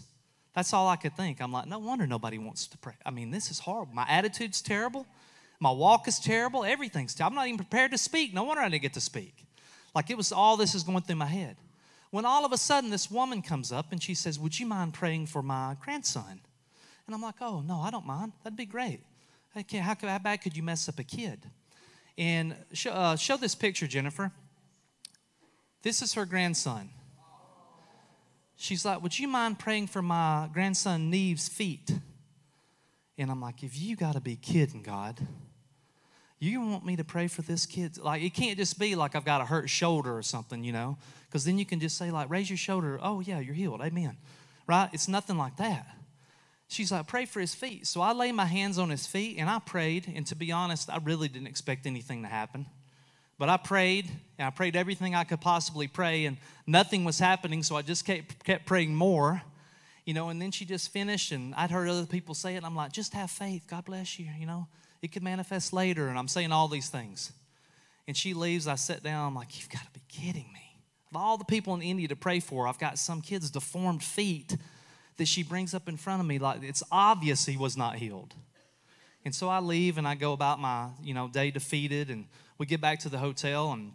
That's 0.56 0.74
all 0.74 0.88
I 0.88 0.96
could 0.96 1.16
think. 1.16 1.40
I'm 1.40 1.52
like, 1.52 1.68
no 1.68 1.78
wonder 1.78 2.08
nobody 2.08 2.40
wants 2.40 2.66
to 2.68 2.78
pray. 2.80 2.94
I 3.06 3.12
mean, 3.12 3.30
this 3.30 3.52
is 3.52 3.60
horrible. 3.60 3.94
My 3.94 4.08
attitude's 4.10 4.62
terrible. 4.62 5.06
My 5.60 5.72
walk 5.72 6.08
is 6.08 6.20
terrible. 6.20 6.66
Everything's 6.66 7.14
terrible. 7.14 7.34
I'm 7.34 7.36
not 7.36 7.48
even 7.48 7.58
prepared 7.58 7.92
to 7.92 7.98
speak. 7.98 8.34
No 8.34 8.44
wonder 8.44 8.64
I 8.64 8.70
didn't 8.70 8.82
get 8.82 8.94
to 8.94 9.02
speak. 9.02 9.46
Like 9.94 10.10
it 10.10 10.18
was 10.18 10.32
all 10.32 10.58
this 10.58 10.74
is 10.74 10.84
going 10.84 11.02
through 11.02 11.18
my 11.18 11.28
head 11.28 11.58
when 12.12 12.26
all 12.26 12.46
of 12.46 12.52
a 12.52 12.58
sudden 12.58 12.90
this 12.90 13.12
woman 13.12 13.42
comes 13.42 13.72
up 13.72 13.92
and 13.92 14.02
she 14.02 14.16
says, 14.16 14.40
Would 14.40 14.60
you 14.60 14.66
mind 14.66 14.94
praying 14.94 15.28
for 15.28 15.44
my 15.44 15.76
grandson? 15.84 16.42
And 17.06 17.16
I'm 17.16 17.22
like, 17.22 17.36
Oh, 17.42 17.62
no, 17.62 17.80
I 17.80 17.92
don't 17.92 18.06
mind. 18.06 18.32
That'd 18.44 18.58
be 18.58 18.66
great. 18.66 19.02
Okay, 19.56 19.78
how, 19.78 19.96
how 20.00 20.20
bad 20.20 20.42
could 20.42 20.56
you 20.56 20.64
mess 20.64 20.88
up 20.88 21.00
a 21.00 21.04
kid? 21.04 21.40
And 22.18 22.56
show, 22.74 22.92
uh, 22.92 23.16
show 23.16 23.38
this 23.38 23.56
picture, 23.56 23.88
Jennifer. 23.88 24.32
This 25.84 26.02
is 26.02 26.14
her 26.16 26.26
grandson. 26.26 26.90
She's 28.56 28.84
like, 28.84 29.04
Would 29.04 29.18
you 29.18 29.28
mind 29.28 29.60
praying 29.60 29.88
for 29.88 30.02
my 30.02 30.50
grandson 30.52 31.10
Neve's 31.10 31.48
feet? 31.48 31.92
And 33.18 33.30
I'm 33.30 33.42
like, 33.42 33.64
If 33.64 33.80
you 33.80 33.96
got 33.96 34.14
to 34.14 34.22
be 34.22 34.36
kidding, 34.36 34.82
God. 34.82 35.20
You 36.40 36.62
want 36.62 36.86
me 36.86 36.96
to 36.98 37.04
pray 37.04 37.28
for 37.28 37.42
this 37.42 37.66
kid? 37.66 37.98
Like, 37.98 38.22
it 38.22 38.34
can't 38.34 38.58
just 38.58 38.78
be 38.78 38.96
like 38.96 39.16
I've 39.16 39.26
got 39.26 39.42
a 39.42 39.46
hurt 39.46 39.70
shoulder 39.70 40.16
or 40.16 40.22
something, 40.22 40.64
you 40.64 40.72
know? 40.72 40.98
Because 41.26 41.46
then 41.46 41.58
you 41.58 41.66
can 41.66 41.80
just 41.80 41.98
say, 41.98 42.12
like, 42.12 42.30
raise 42.30 42.50
your 42.50 42.58
shoulder. 42.58 43.00
Oh, 43.02 43.22
yeah, 43.22 43.40
you're 43.40 43.56
healed. 43.56 43.82
Amen. 43.82 44.18
Right? 44.68 44.90
It's 44.94 45.08
nothing 45.08 45.38
like 45.38 45.58
that. 45.58 45.88
She's 46.68 46.92
like, 46.92 47.08
pray 47.08 47.26
for 47.26 47.40
his 47.40 47.56
feet. 47.56 47.88
So 47.88 48.02
I 48.02 48.12
lay 48.12 48.32
my 48.32 48.46
hands 48.46 48.78
on 48.78 48.90
his 48.90 49.08
feet 49.08 49.38
and 49.40 49.50
I 49.50 49.60
prayed. 49.60 50.12
And 50.14 50.28
to 50.28 50.36
be 50.36 50.52
honest, 50.52 50.90
I 50.90 50.98
really 50.98 51.30
didn't 51.30 51.48
expect 51.48 51.86
anything 51.86 52.24
to 52.24 52.28
happen. 52.28 52.66
But 53.40 53.50
I 53.50 53.58
prayed 53.58 54.10
and 54.38 54.48
I 54.48 54.50
prayed 54.50 54.76
everything 54.76 55.16
I 55.16 55.24
could 55.24 55.42
possibly 55.42 55.88
pray, 55.88 56.26
and 56.26 56.38
nothing 56.66 57.06
was 57.06 57.20
happening. 57.20 57.64
So 57.64 57.76
I 57.76 57.84
just 57.84 58.04
kept, 58.04 58.44
kept 58.44 58.66
praying 58.66 58.96
more, 58.96 59.42
you 60.06 60.14
know. 60.14 60.30
And 60.30 60.42
then 60.42 60.52
she 60.52 60.66
just 60.66 60.92
finished, 60.92 61.32
and 61.32 61.54
I'd 61.56 61.72
heard 61.72 61.88
other 61.88 62.06
people 62.06 62.34
say 62.34 62.56
it. 62.56 62.64
I'm 62.64 62.76
like, 62.76 62.92
just 62.92 63.14
have 63.14 63.30
faith. 63.30 63.66
God 63.68 63.86
bless 63.86 64.20
you, 64.20 64.28
you 64.40 64.48
know. 64.48 64.68
It 65.02 65.12
could 65.12 65.24
manifest 65.24 65.72
later. 65.72 66.08
And 66.08 66.18
I'm 66.18 66.28
saying 66.28 66.52
all 66.52 66.68
these 66.68 66.90
things. 66.90 67.32
And 68.08 68.18
she 68.18 68.34
leaves. 68.34 68.68
I 68.68 68.76
sit 68.76 69.04
down. 69.04 69.28
I'm 69.28 69.36
like, 69.36 69.58
you've 69.60 69.70
got 69.70 69.84
to 69.84 69.92
be 69.92 70.02
kidding 70.08 70.52
me. 70.54 70.80
Of 71.12 71.18
all 71.18 71.38
the 71.38 71.46
people 71.46 71.76
in 71.76 71.82
India 71.82 72.08
to 72.08 72.16
pray 72.16 72.40
for, 72.40 72.68
I've 72.68 72.80
got 72.80 72.98
some 72.98 73.22
kid's 73.22 73.52
deformed 73.52 74.04
feet 74.04 74.58
that 75.18 75.28
she 75.28 75.44
brings 75.44 75.74
up 75.74 75.90
in 75.90 75.98
front 75.98 76.22
of 76.22 76.26
me. 76.28 76.40
Like 76.40 76.64
it's 76.64 76.84
obvious 76.92 77.46
he 77.46 77.58
was 77.58 77.76
not 77.76 77.96
healed. 77.98 78.34
And 79.26 79.36
so 79.36 79.50
I 79.50 79.60
leave 79.60 79.98
and 79.98 80.08
I 80.08 80.16
go 80.16 80.34
about 80.34 80.60
my, 80.60 80.90
you 81.04 81.14
know, 81.14 81.28
day 81.28 81.52
defeated. 81.52 82.10
And 82.10 82.26
we 82.58 82.66
get 82.66 82.80
back 82.80 83.00
to 83.00 83.10
the 83.10 83.18
hotel 83.18 83.72
and 83.72 83.94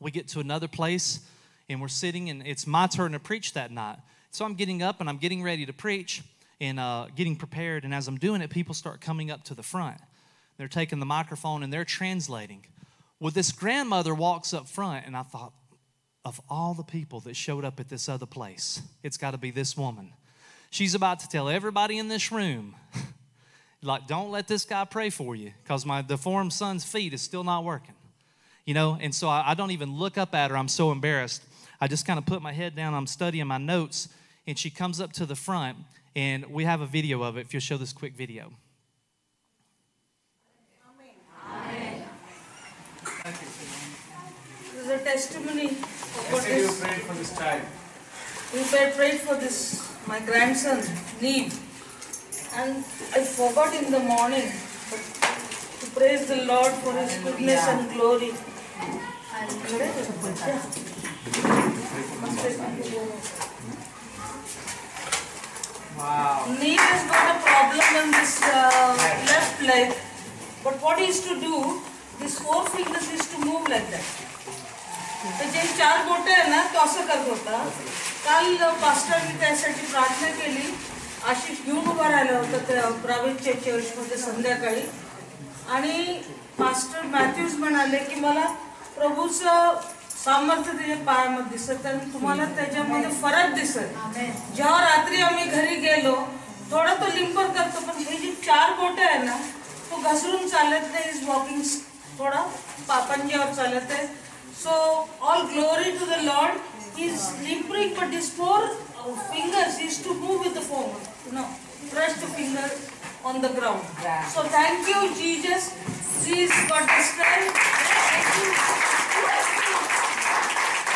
we 0.00 0.10
get 0.10 0.28
to 0.28 0.40
another 0.40 0.68
place 0.68 1.20
and 1.68 1.80
we're 1.80 1.88
sitting 1.88 2.30
and 2.30 2.46
it's 2.46 2.66
my 2.66 2.86
turn 2.86 3.12
to 3.12 3.20
preach 3.20 3.52
that 3.52 3.70
night. 3.70 3.98
So 4.30 4.44
I'm 4.44 4.54
getting 4.54 4.82
up 4.82 5.00
and 5.00 5.08
I'm 5.08 5.18
getting 5.18 5.42
ready 5.42 5.66
to 5.66 5.72
preach. 5.72 6.22
and 6.60 6.80
uh, 6.80 7.06
getting 7.14 7.36
prepared. 7.36 7.84
And 7.84 7.94
as 7.94 8.08
I'm 8.08 8.18
doing 8.18 8.40
it, 8.40 8.50
people 8.50 8.74
start 8.74 9.00
coming 9.00 9.30
up 9.30 9.44
to 9.44 9.54
the 9.54 9.62
front. 9.62 9.98
They're 10.56 10.68
taking 10.68 11.00
the 11.00 11.06
microphone 11.06 11.62
and 11.62 11.72
they're 11.72 11.84
translating. 11.84 12.64
Well, 13.20 13.30
this 13.30 13.52
grandmother 13.52 14.14
walks 14.14 14.52
up 14.52 14.68
front, 14.68 15.06
and 15.06 15.16
I 15.16 15.22
thought, 15.22 15.52
of 16.24 16.40
all 16.50 16.74
the 16.74 16.82
people 16.82 17.20
that 17.20 17.36
showed 17.36 17.64
up 17.64 17.80
at 17.80 17.88
this 17.88 18.08
other 18.08 18.26
place, 18.26 18.82
it's 19.02 19.16
got 19.16 19.30
to 19.30 19.38
be 19.38 19.50
this 19.50 19.76
woman. 19.76 20.12
She's 20.70 20.94
about 20.94 21.20
to 21.20 21.28
tell 21.28 21.48
everybody 21.48 21.98
in 21.98 22.08
this 22.08 22.30
room, 22.30 22.74
like, 23.82 24.06
don't 24.06 24.30
let 24.30 24.48
this 24.48 24.64
guy 24.64 24.84
pray 24.84 25.10
for 25.10 25.34
you 25.34 25.52
because 25.62 25.86
my 25.86 26.02
deformed 26.02 26.52
son's 26.52 26.84
feet 26.84 27.14
is 27.14 27.22
still 27.22 27.44
not 27.44 27.64
working. 27.64 27.94
You 28.64 28.74
know, 28.74 28.98
and 29.00 29.14
so 29.14 29.28
I, 29.28 29.50
I 29.50 29.54
don't 29.54 29.70
even 29.70 29.96
look 29.96 30.18
up 30.18 30.34
at 30.34 30.50
her. 30.50 30.56
I'm 30.56 30.68
so 30.68 30.90
embarrassed. 30.90 31.42
I 31.80 31.86
just 31.86 32.06
kind 32.06 32.18
of 32.18 32.26
put 32.26 32.42
my 32.42 32.52
head 32.52 32.74
down. 32.74 32.94
I'm 32.94 33.06
studying 33.06 33.46
my 33.46 33.58
notes, 33.58 34.08
and 34.46 34.58
she 34.58 34.70
comes 34.70 35.00
up 35.00 35.12
to 35.14 35.26
the 35.26 35.36
front, 35.36 35.78
and 36.16 36.46
we 36.46 36.64
have 36.64 36.80
a 36.80 36.86
video 36.86 37.22
of 37.22 37.36
it. 37.36 37.42
If 37.42 37.54
you'll 37.54 37.60
show 37.60 37.76
this 37.76 37.92
quick 37.92 38.14
video. 38.14 38.52
This 43.24 44.84
is 44.84 44.88
a 44.88 44.98
testimony 45.04 45.66
of 45.66 46.32
what 46.32 46.42
Yesterday 46.42 46.58
you 46.60 46.68
is. 46.68 46.80
prayed 46.80 47.02
for 47.02 47.14
this 47.14 47.36
child. 47.36 47.62
We 48.54 48.62
prayed, 48.64 48.94
prayed 48.94 49.20
for 49.20 49.34
this, 49.36 49.85
my 50.07 50.19
grandson, 50.19 50.83
need. 51.21 51.53
And 52.55 52.77
I 53.15 53.23
forgot 53.23 53.73
in 53.73 53.91
the 53.91 53.99
morning 53.99 54.51
but 54.89 54.99
to 55.79 55.85
praise 55.97 56.27
the 56.27 56.43
Lord 56.45 56.73
for 56.83 56.93
his 56.93 57.13
goodness 57.23 57.67
and 57.67 57.91
glory. 57.93 58.31
Wow. 65.97 66.55
Need 66.59 66.79
has 66.79 67.03
got 67.11 67.35
a 67.35 67.39
problem 67.45 68.03
in 68.03 68.11
this 68.11 68.41
uh, 68.43 68.95
left 69.31 69.61
leg. 69.61 69.95
But 70.63 70.81
what 70.81 70.99
he 70.99 71.07
used 71.07 71.27
to 71.27 71.39
do, 71.39 71.81
these 72.19 72.39
four 72.39 72.65
fingers 72.67 73.11
used 73.11 73.31
to 73.31 73.45
move 73.45 73.67
like 73.69 73.89
that. 73.91 74.05
तर 75.21 75.49
जे 75.53 75.63
चार 75.77 75.97
boat 76.05 76.29
आहे 76.29 76.47
ना 76.49 76.61
तो 76.73 76.79
असं 76.79 77.05
करत 77.07 77.27
होता 77.29 77.57
काल 78.26 78.56
पास्टरनी 78.82 79.38
त्यासाठी 79.40 79.86
प्रार्थना 79.86 80.28
केली. 80.36 80.72
आशिष 81.30 81.64
घेऊन 81.64 81.88
उभा 81.90 82.08
राहिला 82.10 82.38
होता 82.38 82.58
त्या 82.68 82.88
प्रावेटच्या 83.02 83.52
चर्चमध्ये 83.64 84.16
संध्याकाळी. 84.18 84.80
आणि 85.74 86.22
पास्टर 86.58 87.02
मॅथ्यूज 87.12 87.54
म्हणाले 87.58 87.98
की 87.98 88.20
मला 88.20 88.44
प्रभूचं 88.96 89.78
सामर्थ्य 90.24 90.72
त्याच्या 90.78 90.96
पायामध्ये 91.06 91.56
दिसत 91.56 91.86
आणि 91.86 92.12
तुम्हाला 92.12 92.44
त्याच्यामध्ये 92.56 93.10
फरक 93.22 93.54
दिसत. 93.54 94.16
जेव्हा 94.56 94.80
रात्री 94.80 95.20
आम्ही 95.22 95.44
घरी 95.44 95.76
गेलो 95.80 96.14
थोडा 96.70 96.94
तो 97.00 97.12
लिंपर 97.14 97.46
करतो 97.56 97.80
पण 97.86 98.02
हे 98.04 98.16
जी 98.16 98.32
चार 98.46 98.72
बोट 98.80 99.00
आहे 99.00 99.18
ना 99.24 99.36
तो 99.90 99.96
घसरून 100.12 100.48
चालत 100.48 100.92
नाही 100.92 101.10
इज 101.10 101.28
वॉकिंग 101.28 101.62
थोडा 102.18 102.40
पापांच्यावर 102.88 103.52
चालत 103.54 103.92
आहे. 103.92 104.06
So 104.62 104.70
all 105.20 105.42
glory 105.46 105.90
to 105.98 106.04
the 106.06 106.18
lord 106.22 106.54
Is 106.98 107.36
limping 107.42 107.94
but 107.94 108.10
his 108.10 108.30
four 108.30 108.56
uh, 108.56 109.14
fingers 109.30 109.78
is 109.78 110.02
to 110.02 110.14
move 110.14 110.40
with 110.40 110.54
the 110.54 110.62
foam. 110.62 110.96
No, 111.30 111.44
press 111.90 112.18
the 112.20 112.26
finger 112.26 112.70
on 113.22 113.42
the 113.42 113.48
ground. 113.48 113.84
So 114.28 114.42
thank 114.44 114.88
you 114.88 115.14
Jesus. 115.14 115.76
He's 116.24 116.50
got 116.68 116.88
this. 116.88 117.12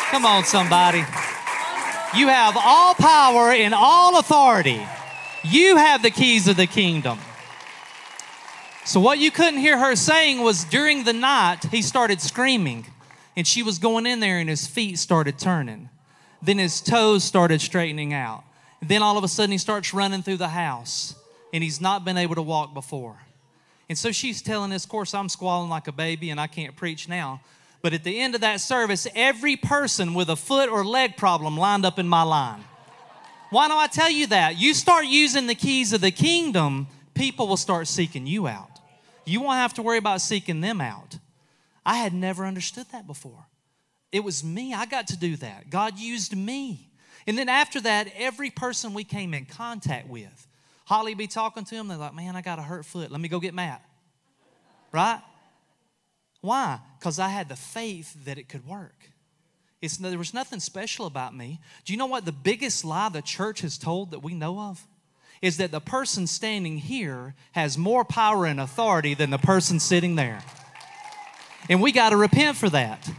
Come 0.09 0.25
on 0.25 0.43
somebody. 0.43 1.05
You 2.17 2.27
have 2.27 2.57
all 2.57 2.95
power 2.95 3.51
and 3.51 3.73
all 3.73 4.19
authority. 4.19 4.85
You 5.43 5.77
have 5.77 6.01
the 6.01 6.11
keys 6.11 6.47
of 6.47 6.57
the 6.57 6.67
kingdom. 6.67 7.19
So, 8.83 8.99
what 8.99 9.19
you 9.19 9.31
couldn't 9.31 9.59
hear 9.59 9.77
her 9.77 9.95
saying 9.95 10.41
was 10.41 10.65
during 10.65 11.03
the 11.03 11.13
night, 11.13 11.59
he 11.71 11.81
started 11.81 12.19
screaming, 12.19 12.87
and 13.37 13.47
she 13.47 13.63
was 13.63 13.79
going 13.79 14.05
in 14.05 14.19
there, 14.19 14.39
and 14.39 14.49
his 14.49 14.67
feet 14.67 14.99
started 14.99 15.39
turning. 15.39 15.90
Then 16.41 16.57
his 16.57 16.81
toes 16.81 17.23
started 17.23 17.61
straightening 17.61 18.13
out. 18.13 18.43
Then 18.81 19.03
all 19.03 19.17
of 19.17 19.23
a 19.23 19.27
sudden, 19.27 19.51
he 19.51 19.57
starts 19.57 19.93
running 19.93 20.23
through 20.23 20.37
the 20.37 20.49
house, 20.49 21.15
and 21.53 21.63
he's 21.63 21.79
not 21.79 22.03
been 22.03 22.17
able 22.17 22.35
to 22.35 22.41
walk 22.41 22.73
before. 22.73 23.17
And 23.91 23.97
so 23.97 24.11
she's 24.11 24.41
telling 24.41 24.71
of 24.71 24.87
course, 24.87 25.13
I'm 25.13 25.27
squalling 25.27 25.69
like 25.69 25.89
a 25.89 25.91
baby 25.91 26.29
and 26.29 26.39
I 26.39 26.47
can't 26.47 26.77
preach 26.77 27.09
now. 27.09 27.41
But 27.81 27.93
at 27.93 28.05
the 28.05 28.21
end 28.21 28.35
of 28.35 28.41
that 28.41 28.61
service, 28.61 29.05
every 29.15 29.57
person 29.57 30.13
with 30.13 30.29
a 30.29 30.37
foot 30.37 30.69
or 30.69 30.85
leg 30.85 31.17
problem 31.17 31.57
lined 31.57 31.85
up 31.85 31.99
in 31.99 32.07
my 32.07 32.23
line. 32.23 32.63
Why 33.49 33.67
do 33.67 33.75
I 33.75 33.87
tell 33.87 34.09
you 34.09 34.27
that? 34.27 34.57
You 34.57 34.73
start 34.73 35.07
using 35.07 35.45
the 35.45 35.55
keys 35.55 35.91
of 35.91 35.99
the 35.99 36.09
kingdom, 36.09 36.87
people 37.13 37.49
will 37.49 37.57
start 37.57 37.85
seeking 37.85 38.25
you 38.25 38.47
out. 38.47 38.79
You 39.25 39.41
won't 39.41 39.57
have 39.57 39.73
to 39.73 39.81
worry 39.81 39.97
about 39.97 40.21
seeking 40.21 40.61
them 40.61 40.79
out. 40.79 41.17
I 41.85 41.97
had 41.97 42.13
never 42.13 42.45
understood 42.45 42.85
that 42.93 43.05
before. 43.05 43.45
It 44.11 44.23
was 44.23 44.43
me. 44.43 44.73
I 44.73 44.85
got 44.85 45.07
to 45.07 45.17
do 45.17 45.35
that. 45.37 45.69
God 45.69 45.97
used 45.97 46.35
me. 46.35 46.89
And 47.27 47.37
then 47.37 47.49
after 47.49 47.79
that, 47.81 48.07
every 48.17 48.49
person 48.49 48.93
we 48.93 49.03
came 49.03 49.33
in 49.33 49.45
contact 49.45 50.09
with, 50.09 50.47
Holly 50.85 51.13
be 51.13 51.27
talking 51.27 51.63
to 51.63 51.75
them. 51.75 51.87
They're 51.87 51.97
like, 51.97 52.15
man, 52.15 52.35
I 52.35 52.41
got 52.41 52.59
a 52.59 52.63
hurt 52.63 52.85
foot. 52.85 53.11
Let 53.11 53.21
me 53.21 53.29
go 53.29 53.39
get 53.39 53.53
Matt. 53.53 53.81
Right? 54.91 55.21
Why? 56.41 56.79
Because 56.99 57.19
I 57.19 57.29
had 57.29 57.47
the 57.47 57.55
faith 57.55 58.25
that 58.25 58.37
it 58.37 58.49
could 58.49 58.67
work. 58.67 59.11
It's, 59.81 59.97
there 59.97 60.17
was 60.17 60.33
nothing 60.33 60.59
special 60.59 61.05
about 61.05 61.35
me. 61.35 61.59
Do 61.85 61.93
you 61.93 61.97
know 61.97 62.05
what 62.05 62.25
the 62.25 62.31
biggest 62.31 62.83
lie 62.83 63.09
the 63.09 63.21
church 63.21 63.61
has 63.61 63.77
told 63.77 64.11
that 64.11 64.19
we 64.19 64.33
know 64.33 64.59
of? 64.59 64.85
Is 65.41 65.57
that 65.57 65.71
the 65.71 65.79
person 65.79 66.27
standing 66.27 66.77
here 66.77 67.33
has 67.53 67.77
more 67.77 68.05
power 68.05 68.45
and 68.45 68.59
authority 68.59 69.15
than 69.15 69.31
the 69.31 69.39
person 69.39 69.79
sitting 69.79 70.15
there. 70.15 70.43
And 71.67 71.81
we 71.81 71.91
got 71.91 72.09
to 72.09 72.17
repent 72.17 72.57
for 72.57 72.69
that. 72.69 73.09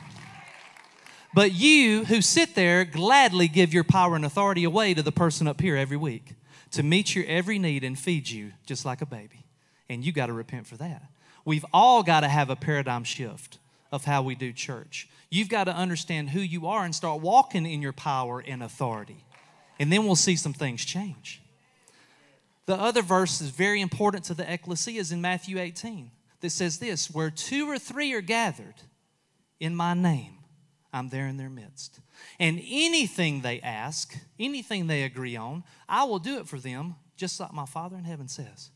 But 1.34 1.52
you 1.52 2.04
who 2.04 2.20
sit 2.20 2.54
there 2.54 2.84
gladly 2.84 3.48
give 3.48 3.72
your 3.72 3.84
power 3.84 4.16
and 4.16 4.24
authority 4.24 4.64
away 4.64 4.94
to 4.94 5.02
the 5.02 5.12
person 5.12 5.48
up 5.48 5.60
here 5.60 5.76
every 5.76 5.96
week 5.96 6.34
to 6.72 6.82
meet 6.82 7.14
your 7.14 7.24
every 7.26 7.58
need 7.58 7.84
and 7.84 7.98
feed 7.98 8.28
you 8.28 8.52
just 8.66 8.84
like 8.84 9.00
a 9.00 9.06
baby. 9.06 9.46
And 9.88 10.04
you 10.04 10.12
got 10.12 10.26
to 10.26 10.32
repent 10.32 10.66
for 10.66 10.76
that. 10.76 11.02
We've 11.44 11.64
all 11.72 12.02
got 12.02 12.20
to 12.20 12.28
have 12.28 12.50
a 12.50 12.56
paradigm 12.56 13.04
shift 13.04 13.58
of 13.90 14.04
how 14.04 14.22
we 14.22 14.34
do 14.34 14.52
church. 14.52 15.08
You've 15.30 15.48
got 15.48 15.64
to 15.64 15.74
understand 15.74 16.30
who 16.30 16.40
you 16.40 16.66
are 16.66 16.84
and 16.84 16.94
start 16.94 17.20
walking 17.20 17.66
in 17.66 17.82
your 17.82 17.92
power 17.92 18.42
and 18.46 18.62
authority. 18.62 19.24
And 19.78 19.92
then 19.92 20.04
we'll 20.04 20.16
see 20.16 20.36
some 20.36 20.52
things 20.52 20.84
change. 20.84 21.42
The 22.66 22.76
other 22.76 23.02
verse 23.02 23.40
is 23.40 23.50
very 23.50 23.80
important 23.80 24.24
to 24.24 24.34
the 24.34 24.50
ecclesia 24.50 25.00
is 25.00 25.12
in 25.12 25.20
Matthew 25.20 25.58
18 25.58 26.10
that 26.40 26.50
says 26.50 26.78
this 26.78 27.10
where 27.10 27.30
two 27.30 27.68
or 27.68 27.78
three 27.78 28.12
are 28.12 28.20
gathered 28.20 28.74
in 29.58 29.74
my 29.74 29.94
name, 29.94 30.38
I'm 30.92 31.08
there 31.08 31.26
in 31.26 31.36
their 31.36 31.48
midst. 31.50 32.00
And 32.38 32.60
anything 32.68 33.40
they 33.40 33.60
ask, 33.60 34.14
anything 34.38 34.86
they 34.86 35.04
agree 35.04 35.36
on, 35.36 35.64
I 35.88 36.04
will 36.04 36.18
do 36.18 36.38
it 36.38 36.46
for 36.46 36.58
them, 36.58 36.96
just 37.16 37.40
like 37.40 37.52
my 37.52 37.66
Father 37.66 37.96
in 37.96 38.04
heaven 38.04 38.28
says. 38.28 38.70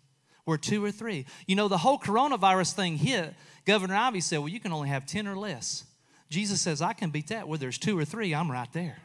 Where 0.45 0.57
two 0.57 0.85
or 0.85 0.93
three. 0.93 1.27
You 1.47 1.57
know, 1.57 1.69
the 1.69 1.79
whole 1.79 1.99
coronavirus 1.99 2.73
thing 2.73 2.97
hit, 2.97 3.35
Governor 3.65 3.97
Ivey 3.97 4.21
said, 4.21 4.39
Well, 4.39 4.49
you 4.49 4.61
can 4.61 4.73
only 4.73 4.89
have 4.89 5.05
10 5.05 5.27
or 5.27 5.37
less. 5.37 5.85
Jesus 6.31 6.61
says, 6.61 6.81
I 6.81 6.93
can 6.93 7.11
beat 7.11 7.29
that. 7.29 7.49
Where 7.49 7.59
there's 7.59 7.79
two 7.79 7.99
or 7.99 8.05
three, 8.05 8.35
I'm 8.35 8.51
right 8.51 8.73
there. 8.73 8.99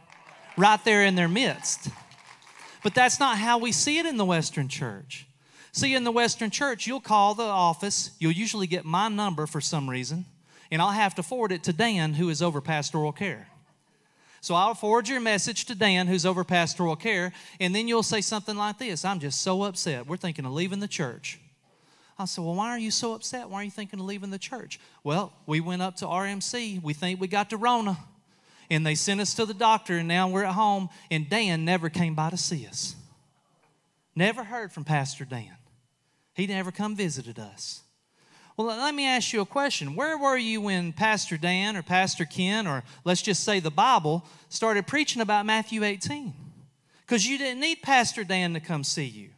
Right 0.58 0.84
there 0.86 1.03
in 1.03 1.15
their 1.15 1.27
midst. 1.27 1.89
But 2.84 2.96
that's 2.96 3.20
not 3.20 3.38
how 3.38 3.58
we 3.58 3.72
see 3.72 4.00
it 4.00 4.06
in 4.06 4.18
the 4.18 4.25
Western 4.25 4.68
church. 4.68 5.27
See, 5.72 5.96
in 5.96 6.03
the 6.03 6.12
Western 6.12 6.50
church, 6.50 6.88
you'll 6.88 7.00
call 7.00 7.34
the 7.34 7.44
office, 7.44 8.12
you'll 8.20 8.32
usually 8.32 8.68
get 8.68 8.86
my 8.86 9.08
number 9.08 9.46
for 9.46 9.62
some 9.62 9.89
reason, 9.89 10.25
and 10.72 10.82
I'll 10.82 10.92
have 10.92 11.16
to 11.16 11.24
forward 11.24 11.51
it 11.51 11.63
to 11.63 11.74
Dan, 11.74 12.13
who 12.13 12.30
is 12.30 12.42
over 12.42 12.62
pastoral 12.62 13.12
care. 13.12 13.48
So 14.40 14.56
I'll 14.56 14.74
forward 14.74 15.08
your 15.08 15.20
message 15.20 15.66
to 15.66 15.75
Dan, 15.75 16.08
who's 16.08 16.25
over 16.25 16.44
pastoral 16.44 16.96
care, 16.96 17.32
and 17.60 17.75
then 17.75 17.88
you'll 17.88 18.01
say 18.01 18.22
something 18.22 18.58
like 18.58 18.80
this 18.80 19.06
I'm 19.06 19.20
just 19.20 19.42
so 19.42 19.63
upset. 19.63 20.08
We're 20.08 20.18
thinking 20.18 20.46
of 20.46 20.54
leaving 20.54 20.80
the 20.80 20.88
church. 20.88 21.40
I 22.18 22.25
said, 22.25 22.44
Well, 22.44 22.56
why 22.56 22.70
are 22.70 22.80
you 22.80 22.92
so 22.92 23.13
upset? 23.13 23.50
Why 23.50 23.62
are 23.62 23.63
you 23.63 23.72
thinking 23.72 24.00
of 24.00 24.06
leaving 24.06 24.32
the 24.32 24.40
church? 24.40 24.80
Well, 25.04 25.34
we 25.46 25.60
went 25.60 25.82
up 25.82 25.98
to 25.98 26.06
RMC. 26.06 26.82
We 26.82 26.94
think 26.94 27.20
we 27.20 27.28
got 27.28 27.50
the 27.50 27.58
Rona. 27.58 27.98
And 28.70 28.86
they 28.86 28.96
sent 28.96 29.20
us 29.20 29.34
to 29.36 29.46
the 29.46 29.54
doctor, 29.54 29.98
and 29.98 30.08
now 30.08 30.30
we're 30.30 30.46
at 30.46 30.54
home, 30.54 30.90
and 31.10 31.30
Dan 31.30 31.66
never 31.66 31.90
came 31.90 32.16
by 32.16 32.30
to 32.30 32.38
see 32.38 32.66
us. 32.66 32.96
Never 34.16 34.46
heard 34.46 34.72
from 34.72 34.86
Pastor 34.86 35.25
Dan. 35.25 35.58
He 36.34 36.48
never 36.48 36.72
come 36.72 36.96
visited 36.96 37.38
us. 37.38 37.82
Well, 38.63 38.77
let 38.77 38.94
me 38.94 39.08
ask 39.08 39.34
you 39.34 39.41
a 39.41 39.46
question. 39.46 39.96
Where 39.96 40.20
were 40.20 40.38
you 40.38 40.62
when 40.62 40.94
Pastor 40.94 41.36
Dan 41.36 41.75
or 41.75 41.82
Pastor 41.82 42.25
Ken, 42.25 42.68
or 42.68 42.84
let's 43.03 43.24
just 43.24 43.44
say 43.44 43.60
the 43.60 43.72
Bible, 43.72 44.24
started 44.50 44.86
preaching 44.86 45.20
about 45.20 45.48
Matthew 45.48 45.84
18? 45.84 46.32
Because 47.01 47.25
you 47.25 47.39
didn't 47.39 47.60
need 47.60 47.82
Pastor 47.82 48.24
Dan 48.24 48.53
to 48.53 48.60
come 48.60 48.84
see 48.84 49.06
you. 49.06 49.30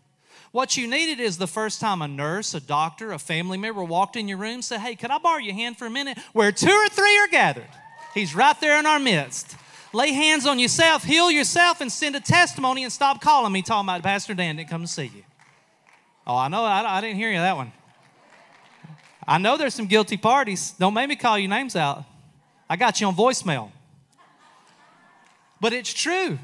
What 0.51 0.75
you 0.75 0.87
needed 0.87 1.21
is 1.21 1.37
the 1.37 1.47
first 1.47 1.79
time 1.79 2.01
a 2.01 2.07
nurse, 2.07 2.53
a 2.53 2.59
doctor, 2.59 3.13
a 3.13 3.17
family 3.17 3.57
member 3.57 3.81
walked 3.81 4.17
in 4.17 4.27
your 4.27 4.39
room 4.39 4.61
said, 4.61 4.81
Hey, 4.81 4.95
could 4.95 5.09
I 5.09 5.19
borrow 5.19 5.39
your 5.39 5.55
hand 5.55 5.77
for 5.77 5.85
a 5.85 5.89
minute? 5.89 6.17
Where 6.33 6.51
two 6.51 6.67
or 6.67 6.89
three 6.89 7.17
are 7.19 7.29
gathered, 7.29 7.69
He's 8.13 8.35
right 8.35 8.59
there 8.59 8.77
in 8.77 8.85
our 8.85 8.99
midst. 8.99 9.55
Lay 9.93 10.11
hands 10.11 10.45
on 10.45 10.59
yourself, 10.59 11.05
heal 11.05 11.31
yourself, 11.31 11.79
and 11.79 11.89
send 11.89 12.17
a 12.17 12.19
testimony 12.19 12.83
and 12.83 12.91
stop 12.91 13.21
calling 13.21 13.53
me 13.53 13.61
talking 13.61 13.87
about 13.87 14.03
Pastor 14.03 14.33
Dan 14.33 14.57
didn't 14.57 14.69
come 14.69 14.81
to 14.81 14.87
see 14.87 15.05
you. 15.15 15.23
Oh, 16.27 16.35
I 16.35 16.49
know, 16.49 16.63
I, 16.63 16.97
I 16.97 16.99
didn't 16.99 17.15
hear 17.15 17.31
you 17.31 17.37
that 17.37 17.55
one. 17.55 17.71
I 19.27 19.37
know 19.37 19.57
there's 19.57 19.73
some 19.73 19.87
guilty 19.87 20.17
parties. 20.17 20.71
Don't 20.79 20.93
make 20.93 21.09
me 21.09 21.15
call 21.15 21.37
your 21.37 21.49
names 21.49 21.75
out. 21.75 22.03
I 22.69 22.75
got 22.75 22.99
you 22.99 23.07
on 23.07 23.15
voicemail. 23.15 23.71
But 25.61 25.73
it's 25.73 25.93
true. 25.93 26.39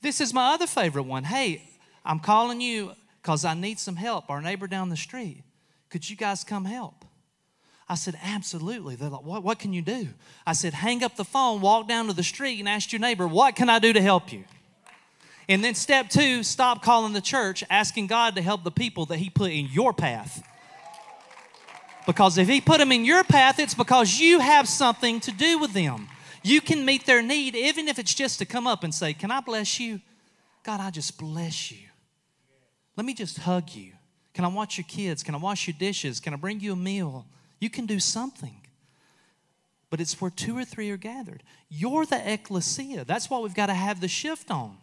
This 0.00 0.20
is 0.20 0.34
my 0.34 0.54
other 0.54 0.66
favorite 0.66 1.04
one. 1.04 1.24
Hey, 1.24 1.62
I'm 2.04 2.18
calling 2.18 2.60
you 2.60 2.92
because 3.20 3.44
I 3.44 3.54
need 3.54 3.78
some 3.78 3.96
help. 3.96 4.28
Our 4.28 4.40
neighbor 4.40 4.66
down 4.66 4.88
the 4.88 4.96
street. 4.96 5.42
Could 5.88 6.08
you 6.08 6.16
guys 6.16 6.42
come 6.42 6.64
help? 6.64 7.04
I 7.88 7.94
said, 7.94 8.18
Absolutely. 8.22 8.96
They're 8.96 9.10
like, 9.10 9.24
what, 9.24 9.44
what 9.44 9.58
can 9.58 9.72
you 9.72 9.82
do? 9.82 10.08
I 10.46 10.54
said, 10.54 10.74
Hang 10.74 11.04
up 11.04 11.16
the 11.16 11.24
phone, 11.24 11.60
walk 11.60 11.86
down 11.86 12.06
to 12.06 12.12
the 12.12 12.22
street, 12.22 12.58
and 12.58 12.68
ask 12.68 12.92
your 12.92 13.00
neighbor, 13.00 13.28
What 13.28 13.54
can 13.54 13.68
I 13.68 13.78
do 13.78 13.92
to 13.92 14.00
help 14.00 14.32
you? 14.32 14.44
And 15.48 15.62
then 15.62 15.74
step 15.74 16.08
two, 16.08 16.42
stop 16.42 16.82
calling 16.82 17.12
the 17.12 17.20
church, 17.20 17.62
asking 17.68 18.06
God 18.06 18.36
to 18.36 18.42
help 18.42 18.64
the 18.64 18.70
people 18.70 19.06
that 19.06 19.18
He 19.18 19.30
put 19.30 19.52
in 19.52 19.66
your 19.66 19.92
path. 19.92 20.42
Because 22.06 22.38
if 22.38 22.48
He 22.48 22.60
put 22.60 22.78
them 22.78 22.92
in 22.92 23.04
your 23.04 23.24
path, 23.24 23.58
it's 23.58 23.74
because 23.74 24.18
you 24.18 24.40
have 24.40 24.68
something 24.68 25.20
to 25.20 25.30
do 25.30 25.58
with 25.58 25.72
them. 25.72 26.08
You 26.42 26.60
can 26.60 26.84
meet 26.84 27.06
their 27.06 27.22
need, 27.22 27.54
even 27.54 27.88
if 27.88 27.98
it's 27.98 28.14
just 28.14 28.38
to 28.40 28.44
come 28.44 28.66
up 28.66 28.82
and 28.82 28.94
say, 28.94 29.14
Can 29.14 29.30
I 29.30 29.40
bless 29.40 29.78
you? 29.78 30.00
God, 30.64 30.80
I 30.80 30.90
just 30.90 31.18
bless 31.18 31.70
you. 31.70 31.88
Let 32.96 33.06
me 33.06 33.14
just 33.14 33.38
hug 33.38 33.70
you. 33.70 33.92
Can 34.34 34.44
I 34.44 34.48
watch 34.48 34.78
your 34.78 34.86
kids? 34.88 35.22
Can 35.22 35.34
I 35.34 35.38
wash 35.38 35.66
your 35.66 35.76
dishes? 35.78 36.20
Can 36.20 36.32
I 36.32 36.36
bring 36.36 36.60
you 36.60 36.72
a 36.72 36.76
meal? 36.76 37.26
You 37.60 37.70
can 37.70 37.86
do 37.86 38.00
something. 38.00 38.56
But 39.90 40.00
it's 40.00 40.20
where 40.20 40.30
two 40.30 40.56
or 40.56 40.64
three 40.64 40.90
are 40.90 40.96
gathered. 40.96 41.42
You're 41.68 42.06
the 42.06 42.32
ecclesia. 42.32 43.04
That's 43.04 43.28
why 43.28 43.40
we've 43.40 43.54
got 43.54 43.66
to 43.66 43.74
have 43.74 44.00
the 44.00 44.08
shift 44.08 44.50
on. 44.50 44.78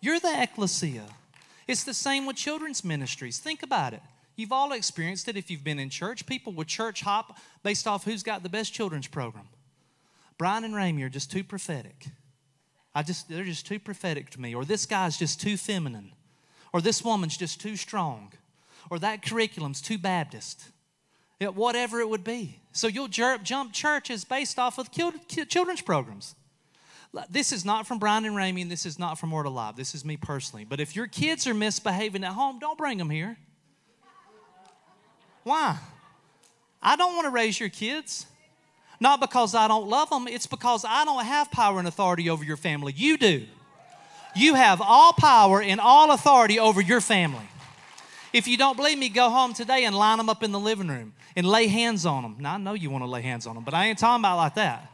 You're 0.00 0.20
the 0.20 0.42
ecclesia. 0.42 1.04
It's 1.66 1.84
the 1.84 1.94
same 1.94 2.26
with 2.26 2.36
children's 2.36 2.84
ministries. 2.84 3.38
Think 3.38 3.62
about 3.62 3.92
it. 3.92 4.02
You've 4.36 4.52
all 4.52 4.72
experienced 4.72 5.28
it 5.28 5.36
if 5.36 5.50
you've 5.50 5.64
been 5.64 5.78
in 5.78 5.90
church. 5.90 6.26
People 6.26 6.52
will 6.52 6.64
church 6.64 7.00
hop 7.00 7.38
based 7.62 7.86
off 7.86 8.04
who's 8.04 8.22
got 8.22 8.42
the 8.42 8.48
best 8.48 8.72
children's 8.72 9.06
program. 9.06 9.48
Brian 10.38 10.64
and 10.64 10.74
Ramey 10.74 11.02
are 11.04 11.08
just 11.08 11.32
too 11.32 11.42
prophetic. 11.42 12.08
I 12.94 13.02
just 13.02 13.28
they're 13.28 13.44
just 13.44 13.66
too 13.66 13.78
prophetic 13.78 14.30
to 14.30 14.40
me. 14.40 14.54
Or 14.54 14.64
this 14.64 14.84
guy's 14.86 15.18
just 15.18 15.40
too 15.40 15.56
feminine. 15.56 16.12
Or 16.72 16.80
this 16.80 17.02
woman's 17.02 17.36
just 17.36 17.60
too 17.60 17.76
strong. 17.76 18.32
Or 18.90 18.98
that 18.98 19.22
curriculum's 19.22 19.80
too 19.80 19.98
Baptist. 19.98 20.70
Whatever 21.40 22.00
it 22.00 22.08
would 22.08 22.24
be. 22.24 22.60
So 22.72 22.86
you'll 22.86 23.08
jump 23.08 23.72
churches 23.72 24.24
based 24.24 24.58
off 24.58 24.78
of 24.78 24.90
children's 24.90 25.80
programs. 25.80 26.34
This 27.30 27.52
is 27.52 27.64
not 27.64 27.86
from 27.86 27.98
Brian 27.98 28.26
and 28.26 28.36
Ramey, 28.36 28.62
and 28.62 28.70
this 28.70 28.84
is 28.84 28.98
not 28.98 29.18
from 29.18 29.30
Word 29.30 29.46
Alive. 29.46 29.76
This 29.76 29.94
is 29.94 30.04
me 30.04 30.18
personally. 30.18 30.64
But 30.64 30.80
if 30.80 30.94
your 30.94 31.06
kids 31.06 31.46
are 31.46 31.54
misbehaving 31.54 32.24
at 32.24 32.32
home, 32.32 32.58
don't 32.58 32.76
bring 32.76 32.98
them 32.98 33.08
here. 33.08 33.38
Why? 35.46 35.78
I 36.82 36.96
don't 36.96 37.14
want 37.14 37.26
to 37.26 37.30
raise 37.30 37.60
your 37.60 37.68
kids. 37.68 38.26
Not 38.98 39.20
because 39.20 39.54
I 39.54 39.68
don't 39.68 39.88
love 39.88 40.10
them, 40.10 40.26
it's 40.26 40.48
because 40.48 40.84
I 40.84 41.04
don't 41.04 41.24
have 41.24 41.52
power 41.52 41.78
and 41.78 41.86
authority 41.86 42.28
over 42.28 42.42
your 42.42 42.56
family. 42.56 42.92
You 42.96 43.16
do. 43.16 43.46
You 44.34 44.54
have 44.54 44.80
all 44.82 45.12
power 45.12 45.62
and 45.62 45.80
all 45.80 46.10
authority 46.10 46.58
over 46.58 46.80
your 46.80 47.00
family. 47.00 47.48
If 48.32 48.48
you 48.48 48.56
don't 48.56 48.76
believe 48.76 48.98
me, 48.98 49.08
go 49.08 49.30
home 49.30 49.54
today 49.54 49.84
and 49.84 49.96
line 49.96 50.18
them 50.18 50.28
up 50.28 50.42
in 50.42 50.50
the 50.50 50.58
living 50.58 50.88
room 50.88 51.12
and 51.36 51.46
lay 51.46 51.68
hands 51.68 52.06
on 52.06 52.24
them. 52.24 52.38
Now, 52.40 52.54
I 52.54 52.58
know 52.58 52.74
you 52.74 52.90
want 52.90 53.04
to 53.04 53.08
lay 53.08 53.22
hands 53.22 53.46
on 53.46 53.54
them, 53.54 53.62
but 53.62 53.72
I 53.72 53.86
ain't 53.86 54.00
talking 54.00 54.22
about 54.22 54.38
like 54.38 54.56
that. 54.56 54.90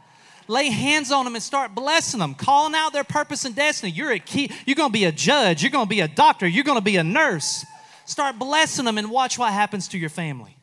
Lay 0.47 0.69
hands 0.69 1.11
on 1.11 1.25
them 1.25 1.33
and 1.33 1.43
start 1.43 1.73
blessing 1.73 2.19
them, 2.19 2.35
calling 2.35 2.75
out 2.75 2.93
their 2.93 3.03
purpose 3.03 3.43
and 3.43 3.55
destiny. 3.55 3.91
You're 3.91 4.11
a 4.11 4.19
key, 4.19 4.51
you're 4.67 4.75
going 4.75 4.89
to 4.89 4.93
be 4.93 5.05
a 5.05 5.11
judge, 5.11 5.63
you're 5.63 5.71
going 5.71 5.87
to 5.87 5.89
be 5.89 6.01
a 6.01 6.07
doctor, 6.07 6.47
you're 6.47 6.63
going 6.63 6.77
to 6.77 6.83
be 6.83 6.97
a 6.97 7.03
nurse. 7.03 7.65
Start 8.05 8.37
blessing 8.37 8.85
them 8.85 8.97
and 8.97 9.09
watch 9.09 9.37
what 9.37 9.53
happens 9.53 9.87
to 9.89 9.97
your 9.97 10.09
family. 10.09 10.57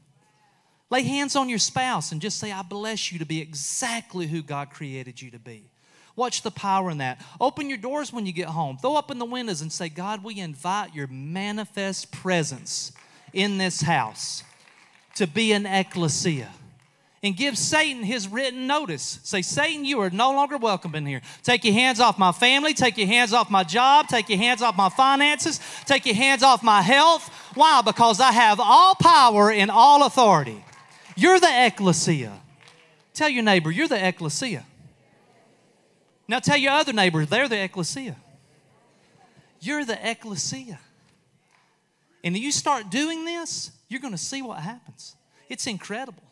Lay 0.90 1.02
hands 1.02 1.36
on 1.36 1.48
your 1.48 1.58
spouse 1.58 2.12
and 2.12 2.20
just 2.20 2.38
say, 2.38 2.50
I 2.50 2.62
bless 2.62 3.12
you 3.12 3.18
to 3.20 3.26
be 3.26 3.40
exactly 3.40 4.26
who 4.26 4.42
God 4.42 4.70
created 4.70 5.22
you 5.22 5.30
to 5.30 5.38
be. 5.38 5.70
Watch 6.16 6.42
the 6.42 6.50
power 6.50 6.90
in 6.90 6.98
that. 6.98 7.24
Open 7.40 7.68
your 7.68 7.78
doors 7.78 8.12
when 8.12 8.26
you 8.26 8.32
get 8.32 8.48
home. 8.48 8.76
Throw 8.76 8.96
up 8.96 9.10
in 9.10 9.18
the 9.18 9.24
windows 9.24 9.62
and 9.62 9.72
say, 9.72 9.88
God, 9.88 10.24
we 10.24 10.38
invite 10.38 10.94
your 10.94 11.06
manifest 11.06 12.10
presence 12.10 12.92
in 13.32 13.58
this 13.58 13.80
house 13.82 14.42
to 15.14 15.26
be 15.26 15.52
an 15.52 15.64
ecclesia. 15.64 16.50
And 17.22 17.36
give 17.36 17.58
Satan 17.58 18.02
his 18.02 18.28
written 18.28 18.66
notice. 18.66 19.20
Say, 19.22 19.42
Satan, 19.42 19.84
you 19.84 20.00
are 20.00 20.08
no 20.08 20.32
longer 20.32 20.56
welcome 20.56 20.94
in 20.94 21.04
here. 21.04 21.20
Take 21.42 21.64
your 21.64 21.74
hands 21.74 22.00
off 22.00 22.18
my 22.18 22.32
family. 22.32 22.72
Take 22.72 22.96
your 22.96 23.08
hands 23.08 23.34
off 23.34 23.50
my 23.50 23.62
job. 23.62 24.08
Take 24.08 24.30
your 24.30 24.38
hands 24.38 24.62
off 24.62 24.74
my 24.74 24.88
finances. 24.88 25.60
Take 25.84 26.06
your 26.06 26.14
hands 26.14 26.42
off 26.42 26.62
my 26.62 26.80
health. 26.80 27.28
Why? 27.54 27.82
Because 27.82 28.20
I 28.20 28.32
have 28.32 28.58
all 28.58 28.94
power 28.94 29.50
and 29.50 29.70
all 29.70 30.06
authority. 30.06 30.64
You're 31.14 31.38
the 31.38 31.66
ecclesia. 31.66 32.40
Tell 33.12 33.28
your 33.28 33.42
neighbor, 33.42 33.70
you're 33.70 33.88
the 33.88 34.08
ecclesia. 34.08 34.64
Now 36.26 36.38
tell 36.38 36.56
your 36.56 36.72
other 36.72 36.94
neighbor, 36.94 37.26
they're 37.26 37.48
the 37.48 37.62
ecclesia. 37.62 38.16
You're 39.60 39.84
the 39.84 39.98
ecclesia. 40.10 40.80
And 42.24 42.34
you 42.38 42.50
start 42.50 42.88
doing 42.88 43.26
this, 43.26 43.72
you're 43.88 44.00
going 44.00 44.14
to 44.14 44.18
see 44.18 44.40
what 44.40 44.60
happens. 44.60 45.16
It's 45.50 45.66
incredible. 45.66 46.22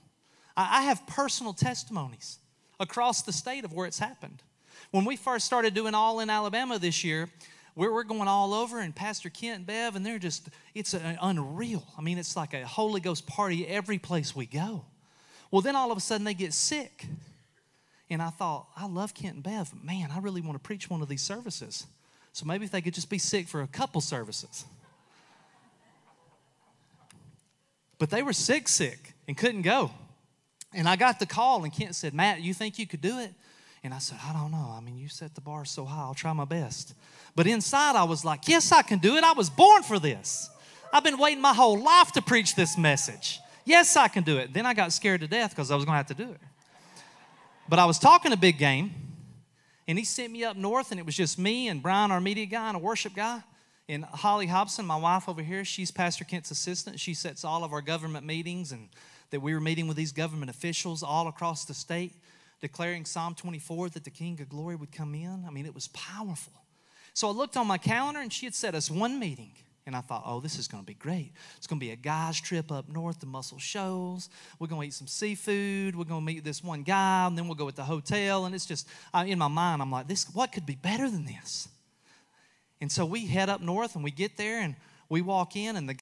I 0.61 0.83
have 0.83 1.07
personal 1.07 1.53
testimonies 1.53 2.38
across 2.81 3.23
the 3.23 3.33
state 3.33 3.64
of 3.64 3.73
where 3.73 3.87
it's 3.87 4.01
happened. 4.01 4.42
When 4.90 5.05
we 5.05 5.16
first 5.16 5.47
started 5.47 5.73
doing 5.73 5.94
All 5.94 6.18
in 6.18 6.31
Alabama 6.31 6.79
this 6.79 7.05
year, 7.05 7.29
we're, 7.77 8.03
going 8.03 8.27
all 8.27 8.55
over, 8.55 8.81
and 8.81 8.92
Pastor 8.92 9.31
Kent 9.31 9.59
and 9.59 9.66
Bev, 9.66 9.94
and 9.94 10.05
they're 10.05 10.18
just, 10.18 10.49
it's 10.75 10.94
unreal. 10.94 11.87
I 11.97 12.01
mean, 12.01 12.18
it's 12.18 12.37
like 12.37 12.53
a 12.53 12.66
Holy 12.66 13.01
Ghost 13.01 13.25
party 13.25 13.68
every 13.68 13.99
place 13.99 14.35
we 14.35 14.47
go. 14.47 14.85
Well, 15.53 15.62
then 15.62 15.77
all 15.77 15.92
of 15.92 15.97
a 15.97 16.01
sudden 16.01 16.25
they 16.25 16.35
get 16.35 16.53
sick. 16.53 17.07
And 18.11 18.21
I 18.21 18.31
thought, 18.31 18.66
I 18.77 18.87
love 18.87 19.14
Kent 19.14 19.35
and 19.35 19.42
Bev, 19.44 19.73
man, 19.85 20.11
I 20.11 20.18
really 20.18 20.40
want 20.40 20.55
to 20.55 20.59
preach 20.59 20.90
one 20.90 21.03
of 21.03 21.09
these 21.09 21.23
services. 21.23 21.87
So 22.33 22.47
maybe 22.47 22.64
if 22.64 22.73
they 22.73 22.81
could 22.81 22.94
just 22.94 23.11
be 23.11 23.18
sick 23.18 23.47
for 23.47 23.62
a 23.62 23.68
couple 23.68 24.01
services. 24.01 24.64
But 27.99 28.11
they 28.11 28.23
were 28.23 28.33
sick, 28.33 28.66
sick, 28.66 29.14
and 29.29 29.37
couldn't 29.37 29.62
go. 29.62 29.92
And 30.72 30.88
I 30.88 30.96
got 30.96 31.18
the 31.18 31.26
call, 31.26 31.64
and 31.64 31.72
Kent 31.72 31.94
said, 31.94 32.12
Matt, 32.14 32.42
you 32.42 32.52
think 32.52 32.78
you 32.78 32.87
could 32.87 33.00
do 33.00 33.18
it? 33.18 33.33
And 33.83 33.94
I 33.94 33.98
said, 33.98 34.18
I 34.24 34.33
don't 34.33 34.50
know. 34.50 34.74
I 34.76 34.81
mean, 34.81 34.98
you 34.98 35.09
set 35.09 35.35
the 35.35 35.40
bar 35.40 35.64
so 35.64 35.85
high, 35.85 36.02
I'll 36.02 36.14
try 36.14 36.33
my 36.33 36.44
best. 36.44 36.94
But 37.35 37.46
inside, 37.46 37.96
I 37.96 38.04
was 38.04 38.24
like, 38.24 38.48
Yes, 38.48 38.72
I 38.72 38.83
can 38.83 38.98
do 38.98 39.16
it. 39.16 39.24
I 39.24 39.33
was 39.33 39.48
born 39.48 39.83
for 39.83 39.98
this. 39.98 40.50
I've 40.92 41.04
been 41.04 41.18
waiting 41.18 41.40
my 41.40 41.54
whole 41.54 41.78
life 41.78 42.12
to 42.12 42.22
preach 42.22 42.54
this 42.54 42.76
message. 42.76 43.40
Yes, 43.64 43.96
I 43.96 44.09
can 44.09 44.24
do 44.24 44.38
it. 44.38 44.52
Then 44.52 44.66
I 44.66 44.74
got 44.74 44.92
scared 44.92 45.20
to 45.20 45.28
death 45.28 45.50
because 45.50 45.70
I 45.70 45.76
was 45.76 45.85
going 45.85 45.94
to 45.94 45.98
have 45.98 46.07
to 46.07 46.14
do 46.14 46.31
it. 46.31 46.40
But 47.68 47.78
I 47.78 47.85
was 47.85 47.98
talking 47.98 48.33
a 48.33 48.37
big 48.37 48.59
game, 48.59 48.92
and 49.87 49.98
he 49.98 50.04
sent 50.04 50.33
me 50.33 50.42
up 50.44 50.57
north, 50.57 50.90
and 50.90 50.98
it 50.98 51.04
was 51.04 51.14
just 51.14 51.38
me 51.38 51.68
and 51.68 51.83
Brian, 51.83 52.11
our 52.11 52.20
media 52.20 52.46
guy, 52.46 52.68
and 52.68 52.76
a 52.76 52.81
worship 52.81 53.14
guy. 53.14 53.42
And 53.87 54.04
Holly 54.04 54.46
Hobson, 54.46 54.87
my 54.87 54.96
wife 54.96 55.28
over 55.28 55.42
here, 55.42 55.64
she's 55.64 55.90
Pastor 55.90 56.24
Kent's 56.24 56.50
assistant. 56.50 56.98
She 56.98 57.12
sets 57.12 57.44
all 57.44 57.62
of 57.62 57.72
our 57.72 57.83
government 57.83 58.24
meetings, 58.24 58.72
and 58.72 58.88
that 59.31 59.41
we 59.41 59.55
were 59.55 59.61
meeting 59.61 59.87
with 59.87 59.97
these 59.97 60.12
government 60.12 60.51
officials 60.51 61.03
all 61.03 61.29
across 61.29 61.64
the 61.64 61.75
state, 61.75 62.12
declaring 62.61 63.05
Psalm 63.05 63.35
24 63.35 63.91
that 63.91 64.05
the 64.05 64.11
King 64.11 64.41
of 64.41 64.49
Glory 64.49 64.77
would 64.77 64.93
come 64.93 65.14
in. 65.14 65.45
I 65.47 65.51
mean, 65.51 65.67
it 65.67 65.75
was 65.75 65.88
powerful. 65.88 66.55
So 67.14 67.29
I 67.29 67.33
looked 67.33 67.57
on 67.57 67.67
my 67.67 67.79
calendar, 67.79 68.21
and 68.21 68.33
she 68.33 68.47
had 68.47 68.55
set 68.55 68.75
us 68.75 68.91
one 68.91 69.19
meeting. 69.19 69.53
And 69.87 69.97
I 69.97 70.03
thought, 70.03 70.23
oh, 70.27 70.41
this 70.41 70.59
is 70.59 70.69
going 70.69 70.83
to 70.83 70.87
be 70.87 70.93
great. 70.93 71.33
It's 71.57 71.67
going 71.67 71.81
to 71.81 71.85
be 71.85 71.93
a 71.93 71.97
guy's 71.97 72.38
trip 72.38 72.71
up 72.71 72.91
north 72.91 73.21
to 73.21 73.27
Muscle 73.27 73.59
Shoals. 73.59 74.29
We're 74.59 74.67
going 74.67 74.83
to 74.83 74.88
eat 74.88 74.93
some 74.95 75.07
seafood. 75.07 75.97
We're 75.97 76.05
going 76.05 76.21
to 76.21 76.27
meet 76.27 76.45
this 76.45 76.62
one 76.62 76.83
guy, 76.83 77.27
and 77.27 77.38
then 77.38 77.47
we'll 77.47 77.55
go 77.55 77.69
at 77.69 77.77
the 77.77 77.85
hotel. 77.85 78.45
And 78.45 78.55
it's 78.55 78.67
just, 78.67 78.87
in 79.14 79.38
my 79.38 79.49
mind, 79.49 79.81
I'm 79.81 79.91
like, 79.91 80.07
this, 80.07 80.27
what 80.35 80.53
could 80.53 80.67
be 80.67 80.75
better 80.75 81.09
than 81.11 81.25
this? 81.25 81.69
And 82.83 82.93
so 82.93 83.07
we 83.07 83.27
head 83.27 83.49
up 83.49 83.62
north, 83.62 83.95
and 83.95 84.05
we 84.05 84.11
get 84.11 84.37
there, 84.37 84.61
and 84.61 84.77
we 85.09 85.23
walk 85.23 85.57
in, 85.57 85.77
and 85.77 85.88
the 85.88 85.97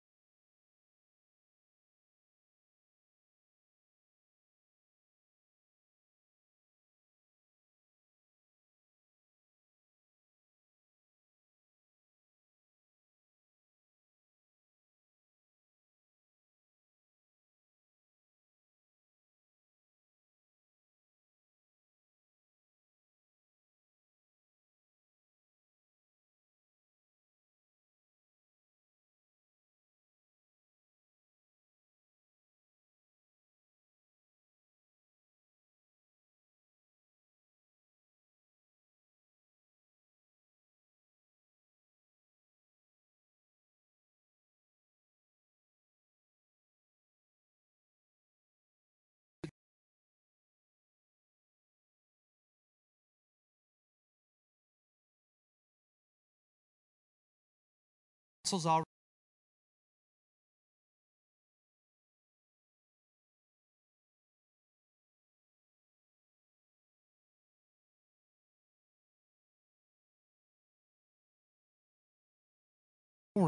already. 58.52 58.87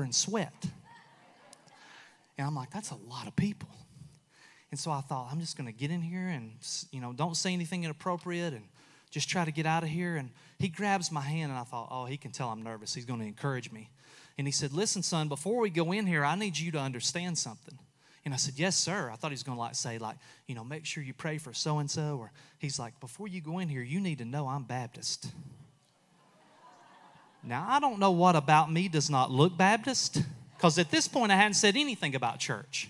in 0.09 0.13
sweat. 0.13 0.55
And 2.37 2.47
I'm 2.47 2.55
like, 2.55 2.71
that's 2.71 2.91
a 2.91 2.97
lot 2.97 3.27
of 3.27 3.35
people. 3.35 3.69
And 4.71 4.79
so 4.79 4.91
I 4.91 5.01
thought, 5.01 5.29
I'm 5.33 5.41
just 5.41 5.57
going 5.57 5.67
to 5.67 5.73
get 5.73 5.91
in 5.91 6.03
here 6.03 6.29
and, 6.29 6.53
you 6.93 7.01
know, 7.01 7.13
don't 7.13 7.37
say 7.37 7.53
anything 7.53 7.85
inappropriate 7.85 8.53
and 8.53 8.65
just 9.11 9.29
try 9.29 9.45
to 9.45 9.51
get 9.51 9.67
out 9.67 9.83
of 9.83 9.89
here. 9.89 10.17
And 10.17 10.31
he 10.59 10.69
grabs 10.69 11.11
my 11.11 11.23
hand, 11.23 11.51
and 11.51 11.59
I 11.59 11.65
thought, 11.65 11.89
oh, 11.91 12.05
he 12.05 12.17
can 12.17 12.31
tell 12.31 12.51
I'm 12.51 12.63
nervous. 12.63 12.95
He's 12.95 13.07
going 13.07 13.21
to 13.21 13.27
encourage 13.27 13.73
me. 13.73 13.91
And 14.39 14.47
he 14.47 14.53
said, 14.53 14.73
listen, 14.73 15.03
son, 15.03 15.29
before 15.29 15.61
we 15.61 15.69
go 15.69 15.91
in 15.91 16.07
here, 16.07 16.25
I 16.25 16.37
need 16.37 16.57
you 16.57 16.71
to 16.73 16.79
understand 16.79 17.37
something. 17.37 17.77
And 18.25 18.33
I 18.33 18.37
said, 18.37 18.55
yes, 18.57 18.77
sir. 18.77 19.11
I 19.13 19.17
thought 19.17 19.31
he 19.31 19.35
was 19.35 19.43
going 19.43 19.57
to 19.57 19.61
like 19.61 19.75
say, 19.75 19.99
like, 19.99 20.17
you 20.47 20.55
know, 20.55 20.63
make 20.63 20.87
sure 20.87 21.03
you 21.03 21.13
pray 21.13 21.39
for 21.39 21.53
so 21.53 21.79
and 21.79 21.91
so. 21.91 22.19
Or 22.21 22.31
he's 22.59 22.79
like, 22.79 23.01
before 23.01 23.27
you 23.27 23.41
go 23.41 23.59
in 23.59 23.69
here, 23.69 23.83
you 23.83 24.01
need 24.01 24.19
to 24.19 24.25
know 24.25 24.47
I'm 24.47 24.63
Baptist. 24.63 25.33
Now, 27.43 27.67
I 27.69 27.81
don't 27.81 27.99
know 27.99 28.11
what 28.11 28.37
about 28.37 28.71
me 28.71 28.89
does 28.89 29.11
not 29.11 29.31
look 29.31 29.57
Baptist, 29.57 30.23
because 30.57 30.79
at 30.79 30.91
this 30.91 31.09
point 31.09 31.33
I 31.33 31.37
hadn't 31.37 31.55
said 31.55 31.77
anything 31.77 32.15
about 32.15 32.39
church. 32.39 32.89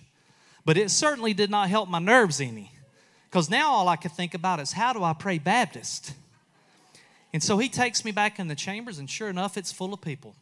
But 0.65 0.77
it 0.77 0.91
certainly 0.91 1.33
did 1.35 1.51
not 1.51 1.69
help 1.69 1.89
my 1.89 1.99
nerves 1.99 2.41
any. 2.41 2.73
Because 3.31 3.49
now 3.49 3.71
all 3.71 3.89
I 3.89 3.97
could 3.97 4.13
think 4.13 4.35
about 4.35 4.59
is 4.59 4.73
how 4.73 4.93
do 4.93 5.03
I 5.05 5.13
pray 5.13 5.39
Baptist? 5.39 6.15
And 7.33 7.43
so 7.43 7.59
he 7.59 7.69
takes 7.69 8.05
me 8.05 8.11
back 8.11 8.39
in 8.39 8.49
the 8.49 8.55
chambers, 8.55 8.99
and 8.99 9.09
sure 9.09 9.29
enough, 9.29 9.57
it's 9.57 9.71
full 9.71 9.95
of 9.95 10.01
people. 10.01 10.35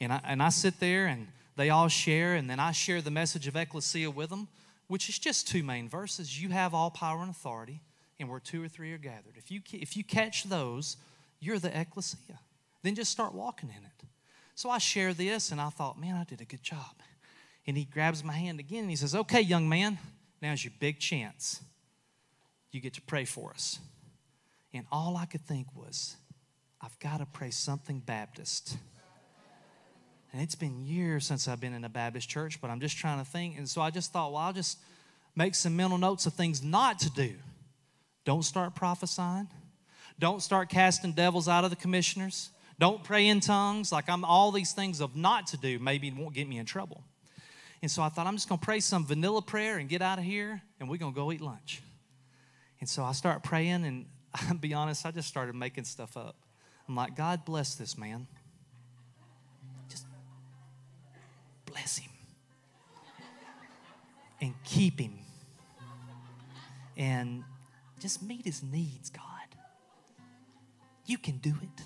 And 0.00 0.12
I, 0.12 0.20
and 0.24 0.42
I 0.42 0.48
sit 0.50 0.80
there, 0.80 1.06
and 1.06 1.28
they 1.56 1.70
all 1.70 1.88
share, 1.88 2.34
and 2.34 2.48
then 2.48 2.60
I 2.60 2.72
share 2.72 3.02
the 3.02 3.10
message 3.10 3.46
of 3.46 3.56
ecclesia 3.56 4.10
with 4.10 4.30
them, 4.30 4.48
which 4.86 5.08
is 5.08 5.18
just 5.18 5.48
two 5.48 5.62
main 5.62 5.88
verses. 5.88 6.40
You 6.40 6.50
have 6.50 6.74
all 6.74 6.90
power 6.90 7.20
and 7.20 7.30
authority, 7.30 7.80
and 8.20 8.28
where 8.28 8.40
two 8.40 8.62
or 8.62 8.68
three 8.68 8.92
are 8.92 8.98
gathered. 8.98 9.36
If 9.36 9.50
you, 9.50 9.60
if 9.72 9.96
you 9.96 10.04
catch 10.04 10.44
those, 10.44 10.96
you're 11.40 11.58
the 11.58 11.78
ecclesia. 11.78 12.38
Then 12.82 12.94
just 12.94 13.10
start 13.10 13.34
walking 13.34 13.70
in 13.70 13.84
it. 13.84 14.08
So 14.54 14.70
I 14.70 14.78
share 14.78 15.14
this, 15.14 15.52
and 15.52 15.60
I 15.60 15.70
thought, 15.70 16.00
man, 16.00 16.14
I 16.14 16.24
did 16.24 16.40
a 16.40 16.44
good 16.44 16.62
job. 16.62 16.94
And 17.68 17.76
he 17.76 17.84
grabs 17.84 18.24
my 18.24 18.32
hand 18.32 18.60
again 18.60 18.80
and 18.80 18.90
he 18.90 18.96
says, 18.96 19.14
Okay, 19.14 19.42
young 19.42 19.68
man, 19.68 19.98
now's 20.40 20.64
your 20.64 20.72
big 20.80 20.98
chance. 20.98 21.60
You 22.72 22.80
get 22.80 22.94
to 22.94 23.02
pray 23.02 23.26
for 23.26 23.50
us. 23.50 23.78
And 24.72 24.86
all 24.90 25.18
I 25.18 25.26
could 25.26 25.42
think 25.42 25.66
was, 25.76 26.16
I've 26.80 26.98
got 26.98 27.18
to 27.18 27.26
pray 27.26 27.50
something 27.50 28.00
Baptist. 28.00 28.78
And 30.32 30.42
it's 30.42 30.54
been 30.54 30.84
years 30.84 31.26
since 31.26 31.48
I've 31.48 31.60
been 31.60 31.72
in 31.72 31.84
a 31.84 31.88
Baptist 31.88 32.28
church, 32.28 32.60
but 32.60 32.70
I'm 32.70 32.80
just 32.80 32.96
trying 32.96 33.18
to 33.18 33.24
think. 33.24 33.56
And 33.56 33.68
so 33.68 33.80
I 33.80 33.90
just 33.90 34.12
thought, 34.12 34.32
well, 34.32 34.42
I'll 34.42 34.52
just 34.52 34.78
make 35.34 35.54
some 35.54 35.76
mental 35.76 35.98
notes 35.98 36.26
of 36.26 36.34
things 36.34 36.62
not 36.62 36.98
to 37.00 37.10
do. 37.10 37.34
Don't 38.24 38.42
start 38.42 38.74
prophesying. 38.74 39.48
Don't 40.18 40.42
start 40.42 40.68
casting 40.68 41.12
devils 41.12 41.48
out 41.48 41.64
of 41.64 41.70
the 41.70 41.76
commissioners. 41.76 42.50
Don't 42.78 43.02
pray 43.02 43.26
in 43.26 43.40
tongues. 43.40 43.90
Like 43.90 44.08
I'm 44.08 44.24
all 44.24 44.52
these 44.52 44.72
things 44.72 45.00
of 45.00 45.16
not 45.16 45.48
to 45.48 45.56
do 45.56 45.78
maybe 45.78 46.10
won't 46.10 46.34
get 46.34 46.48
me 46.48 46.58
in 46.58 46.66
trouble. 46.66 47.02
And 47.80 47.90
so 47.90 48.02
I 48.02 48.08
thought, 48.08 48.26
I'm 48.26 48.34
just 48.34 48.48
going 48.48 48.58
to 48.58 48.64
pray 48.64 48.80
some 48.80 49.06
vanilla 49.06 49.40
prayer 49.40 49.78
and 49.78 49.88
get 49.88 50.02
out 50.02 50.18
of 50.18 50.24
here, 50.24 50.60
and 50.80 50.88
we're 50.88 50.96
going 50.96 51.12
to 51.12 51.16
go 51.16 51.30
eat 51.30 51.40
lunch. 51.40 51.80
And 52.80 52.88
so 52.88 53.04
I 53.04 53.12
start 53.12 53.42
praying, 53.42 53.84
and 53.84 54.06
I'll 54.34 54.54
be 54.54 54.74
honest, 54.74 55.06
I 55.06 55.10
just 55.10 55.28
started 55.28 55.54
making 55.54 55.84
stuff 55.84 56.16
up. 56.16 56.36
I'm 56.88 56.96
like, 56.96 57.16
God 57.16 57.44
bless 57.44 57.74
this 57.74 57.96
man. 57.96 58.26
Just 59.88 60.06
bless 61.78 61.98
him. 61.98 62.10
And 64.40 64.54
keep 64.64 65.00
him. 65.00 65.18
And 66.96 67.44
just 68.00 68.22
meet 68.22 68.44
his 68.44 68.62
needs, 68.62 69.10
God. 69.10 69.24
You 71.06 71.18
can 71.18 71.38
do 71.38 71.54
it. 71.62 71.84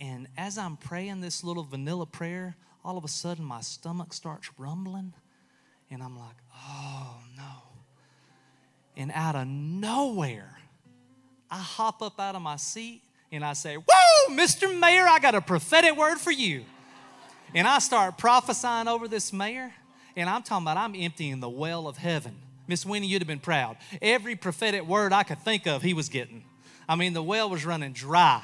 And 0.00 0.28
as 0.36 0.58
I'm 0.58 0.76
praying 0.76 1.20
this 1.20 1.44
little 1.44 1.64
vanilla 1.64 2.06
prayer, 2.06 2.56
all 2.84 2.96
of 2.96 3.04
a 3.04 3.08
sudden 3.08 3.44
my 3.44 3.60
stomach 3.60 4.12
starts 4.12 4.50
rumbling. 4.58 5.12
And 5.90 6.02
I'm 6.02 6.18
like, 6.18 6.36
oh 6.54 7.16
no. 7.36 7.62
And 8.96 9.10
out 9.14 9.36
of 9.36 9.46
nowhere, 9.46 10.58
I 11.50 11.58
hop 11.58 12.02
up 12.02 12.20
out 12.20 12.34
of 12.34 12.42
my 12.42 12.56
seat 12.56 13.02
and 13.32 13.44
I 13.44 13.54
say, 13.54 13.76
Whoa, 13.76 14.34
Mr. 14.34 14.76
Mayor, 14.78 15.06
I 15.06 15.18
got 15.18 15.34
a 15.34 15.40
prophetic 15.40 15.96
word 15.96 16.18
for 16.18 16.30
you. 16.30 16.64
And 17.54 17.66
I 17.66 17.78
start 17.80 18.16
prophesying 18.16 18.88
over 18.88 19.08
this 19.08 19.32
mayor. 19.32 19.72
And 20.16 20.28
I'm 20.28 20.42
talking 20.42 20.64
about 20.64 20.76
I'm 20.76 20.94
emptying 20.94 21.40
the 21.40 21.48
well 21.48 21.88
of 21.88 21.96
heaven. 21.96 22.36
Miss 22.66 22.86
Winnie, 22.86 23.06
you'd 23.06 23.22
have 23.22 23.28
been 23.28 23.40
proud. 23.40 23.76
Every 24.00 24.36
prophetic 24.36 24.86
word 24.86 25.12
I 25.12 25.24
could 25.24 25.40
think 25.40 25.66
of, 25.66 25.82
he 25.82 25.94
was 25.94 26.08
getting. 26.08 26.44
I 26.88 26.94
mean, 26.94 27.12
the 27.12 27.22
well 27.22 27.50
was 27.50 27.64
running 27.64 27.92
dry. 27.92 28.42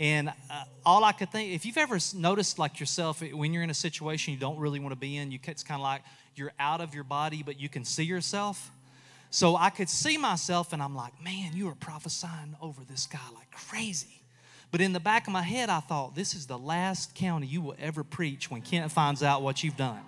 And 0.00 0.28
uh, 0.28 0.64
all 0.86 1.04
I 1.04 1.12
could 1.12 1.30
think, 1.30 1.52
if 1.52 1.66
you've 1.66 1.76
ever 1.76 1.98
noticed 2.14 2.58
like 2.58 2.78
yourself, 2.78 3.20
when 3.20 3.52
you're 3.52 3.62
in 3.62 3.70
a 3.70 3.74
situation 3.74 4.32
you 4.32 4.40
don't 4.40 4.58
really 4.58 4.78
want 4.78 4.92
to 4.92 4.98
be 4.98 5.16
in, 5.16 5.30
you, 5.30 5.38
it's 5.44 5.62
kind 5.62 5.80
of 5.80 5.82
like 5.82 6.02
you're 6.34 6.52
out 6.58 6.80
of 6.80 6.94
your 6.94 7.04
body, 7.04 7.42
but 7.42 7.60
you 7.60 7.68
can 7.68 7.84
see 7.84 8.04
yourself. 8.04 8.70
So 9.30 9.56
I 9.56 9.70
could 9.70 9.90
see 9.90 10.16
myself, 10.16 10.72
and 10.72 10.82
I'm 10.82 10.94
like, 10.94 11.22
man, 11.22 11.52
you 11.54 11.68
are 11.68 11.74
prophesying 11.74 12.56
over 12.62 12.82
this 12.88 13.06
guy 13.06 13.18
like 13.34 13.50
crazy. 13.50 14.17
But 14.70 14.80
in 14.80 14.92
the 14.92 15.00
back 15.00 15.26
of 15.26 15.32
my 15.32 15.42
head, 15.42 15.70
I 15.70 15.80
thought, 15.80 16.14
this 16.14 16.34
is 16.34 16.46
the 16.46 16.58
last 16.58 17.14
county 17.14 17.46
you 17.46 17.60
will 17.60 17.76
ever 17.78 18.04
preach 18.04 18.50
when 18.50 18.60
Kent 18.60 18.92
finds 18.92 19.22
out 19.22 19.42
what 19.42 19.64
you've 19.64 19.76
done. 19.76 20.00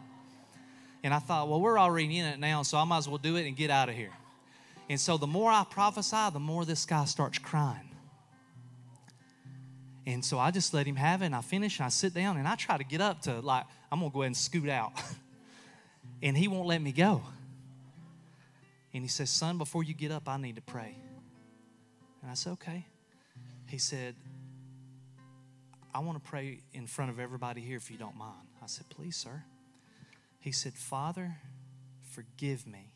And 1.03 1.15
I 1.15 1.19
thought, 1.19 1.49
well, 1.49 1.61
we're 1.61 1.79
already 1.79 2.19
in 2.19 2.27
it 2.27 2.39
now, 2.39 2.63
so 2.63 2.77
I 2.77 2.85
might 2.85 2.99
as 2.99 3.09
well 3.09 3.19
do 3.19 3.37
it 3.37 3.47
and 3.47 3.57
get 3.57 3.71
out 3.71 3.89
of 3.89 3.95
here. 3.95 4.13
And 4.91 5.01
so 5.01 5.17
the 5.17 5.27
more 5.27 5.51
I 5.51 5.65
prophesy, 5.69 6.31
the 6.33 6.41
more 6.41 6.67
this 6.67 6.85
guy 6.85 7.07
starts 7.07 7.39
crying. 7.39 7.89
And 10.07 10.25
so 10.25 10.39
I 10.39 10.51
just 10.51 10.75
let 10.75 10.87
him 10.87 10.97
have 10.97 11.23
it, 11.23 11.27
and 11.27 11.35
I 11.35 11.41
finish, 11.41 11.79
and 11.79 11.87
I 11.87 11.89
sit 11.89 12.13
down, 12.13 12.37
and 12.37 12.47
I 12.47 12.55
try 12.55 12.77
to 12.77 12.85
get 12.85 13.01
up 13.01 13.23
to, 13.23 13.41
like, 13.41 13.65
I'm 13.91 14.01
gonna 14.01 14.11
go 14.11 14.21
ahead 14.21 14.27
and 14.27 14.37
scoot 14.37 14.69
out. 14.69 14.93
and 16.23 16.37
he 16.37 16.49
won't 16.49 16.67
let 16.67 16.83
me 16.83 16.93
go. 16.93 17.23
And 18.93 19.03
he 19.03 19.09
says, 19.09 19.31
Son, 19.31 19.57
before 19.57 19.85
you 19.85 19.95
get 19.95 20.11
up, 20.11 20.29
I 20.29 20.37
need 20.37 20.57
to 20.57 20.63
pray. 20.63 20.97
And 22.23 22.31
I 22.31 22.35
said, 22.35 22.53
Okay. 22.55 22.87
He 23.69 23.79
said, 23.79 24.17
I 25.95 25.99
want 26.01 26.23
to 26.23 26.29
pray 26.29 26.61
in 26.73 26.87
front 26.87 27.11
of 27.11 27.19
everybody 27.19 27.61
here 27.61 27.77
if 27.77 27.91
you 27.91 27.97
don't 27.97 28.17
mind. 28.17 28.47
I 28.63 28.67
said, 28.67 28.89
Please, 28.89 29.17
sir. 29.17 29.43
He 30.39 30.53
said, 30.53 30.75
Father, 30.75 31.37
forgive 32.03 32.67
me 32.67 32.93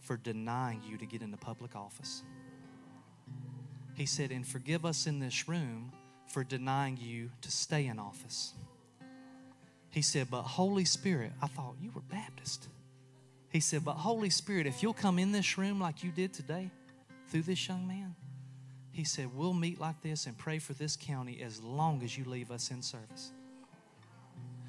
for 0.00 0.16
denying 0.16 0.82
you 0.86 0.98
to 0.98 1.06
get 1.06 1.22
into 1.22 1.36
public 1.36 1.76
office. 1.76 2.22
He 3.94 4.06
said, 4.06 4.30
And 4.30 4.46
forgive 4.46 4.84
us 4.84 5.06
in 5.06 5.20
this 5.20 5.48
room 5.48 5.92
for 6.26 6.44
denying 6.44 6.96
you 7.00 7.30
to 7.42 7.50
stay 7.50 7.86
in 7.86 7.98
office. 7.98 8.54
He 9.90 10.02
said, 10.02 10.28
But 10.30 10.42
Holy 10.42 10.84
Spirit, 10.84 11.32
I 11.42 11.46
thought 11.46 11.74
you 11.80 11.90
were 11.92 12.02
Baptist. 12.02 12.68
He 13.50 13.60
said, 13.60 13.84
But 13.84 13.94
Holy 13.94 14.30
Spirit, 14.30 14.66
if 14.66 14.82
you'll 14.82 14.94
come 14.94 15.18
in 15.18 15.32
this 15.32 15.58
room 15.58 15.80
like 15.80 16.04
you 16.04 16.10
did 16.10 16.32
today 16.32 16.70
through 17.28 17.42
this 17.42 17.68
young 17.68 17.86
man, 17.86 18.14
he 19.00 19.04
said, 19.04 19.34
We'll 19.34 19.54
meet 19.54 19.80
like 19.80 20.02
this 20.02 20.26
and 20.26 20.36
pray 20.36 20.58
for 20.58 20.74
this 20.74 20.94
county 20.94 21.40
as 21.42 21.62
long 21.62 22.02
as 22.02 22.18
you 22.18 22.24
leave 22.26 22.50
us 22.50 22.70
in 22.70 22.82
service. 22.82 23.32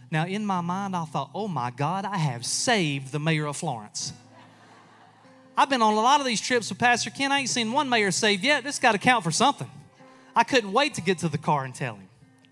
Now, 0.10 0.26
in 0.26 0.46
my 0.46 0.62
mind, 0.62 0.96
I 0.96 1.04
thought, 1.04 1.32
Oh 1.36 1.50
my 1.50 1.70
God, 1.70 2.06
I 2.06 2.16
have 2.16 2.46
saved 2.46 3.12
the 3.12 3.20
mayor 3.20 3.46
of 3.46 3.58
Florence. 3.58 4.14
I've 5.58 5.70
been 5.70 5.82
on 5.82 5.96
a 5.96 5.98
lot 5.98 6.22
of 6.22 6.26
these 6.26 6.40
trips 6.40 6.70
with 6.70 6.80
Pastor 6.80 7.10
Ken. 7.10 7.30
I 7.30 7.40
ain't 7.40 7.50
seen 7.50 7.74
one 7.74 7.90
mayor 7.90 8.10
saved 8.10 8.42
yet. 8.42 8.64
This 8.64 8.80
got 8.80 8.94
to 8.94 8.98
count 8.98 9.26
for 9.26 9.32
something. 9.32 9.70
I 10.34 10.46
couldn't 10.46 10.72
wait 10.72 10.94
to 10.94 11.02
get 11.02 11.18
to 11.20 11.28
the 11.28 11.38
car 11.38 11.66
and 11.66 11.76
tell 11.76 11.96
him. 11.96 12.08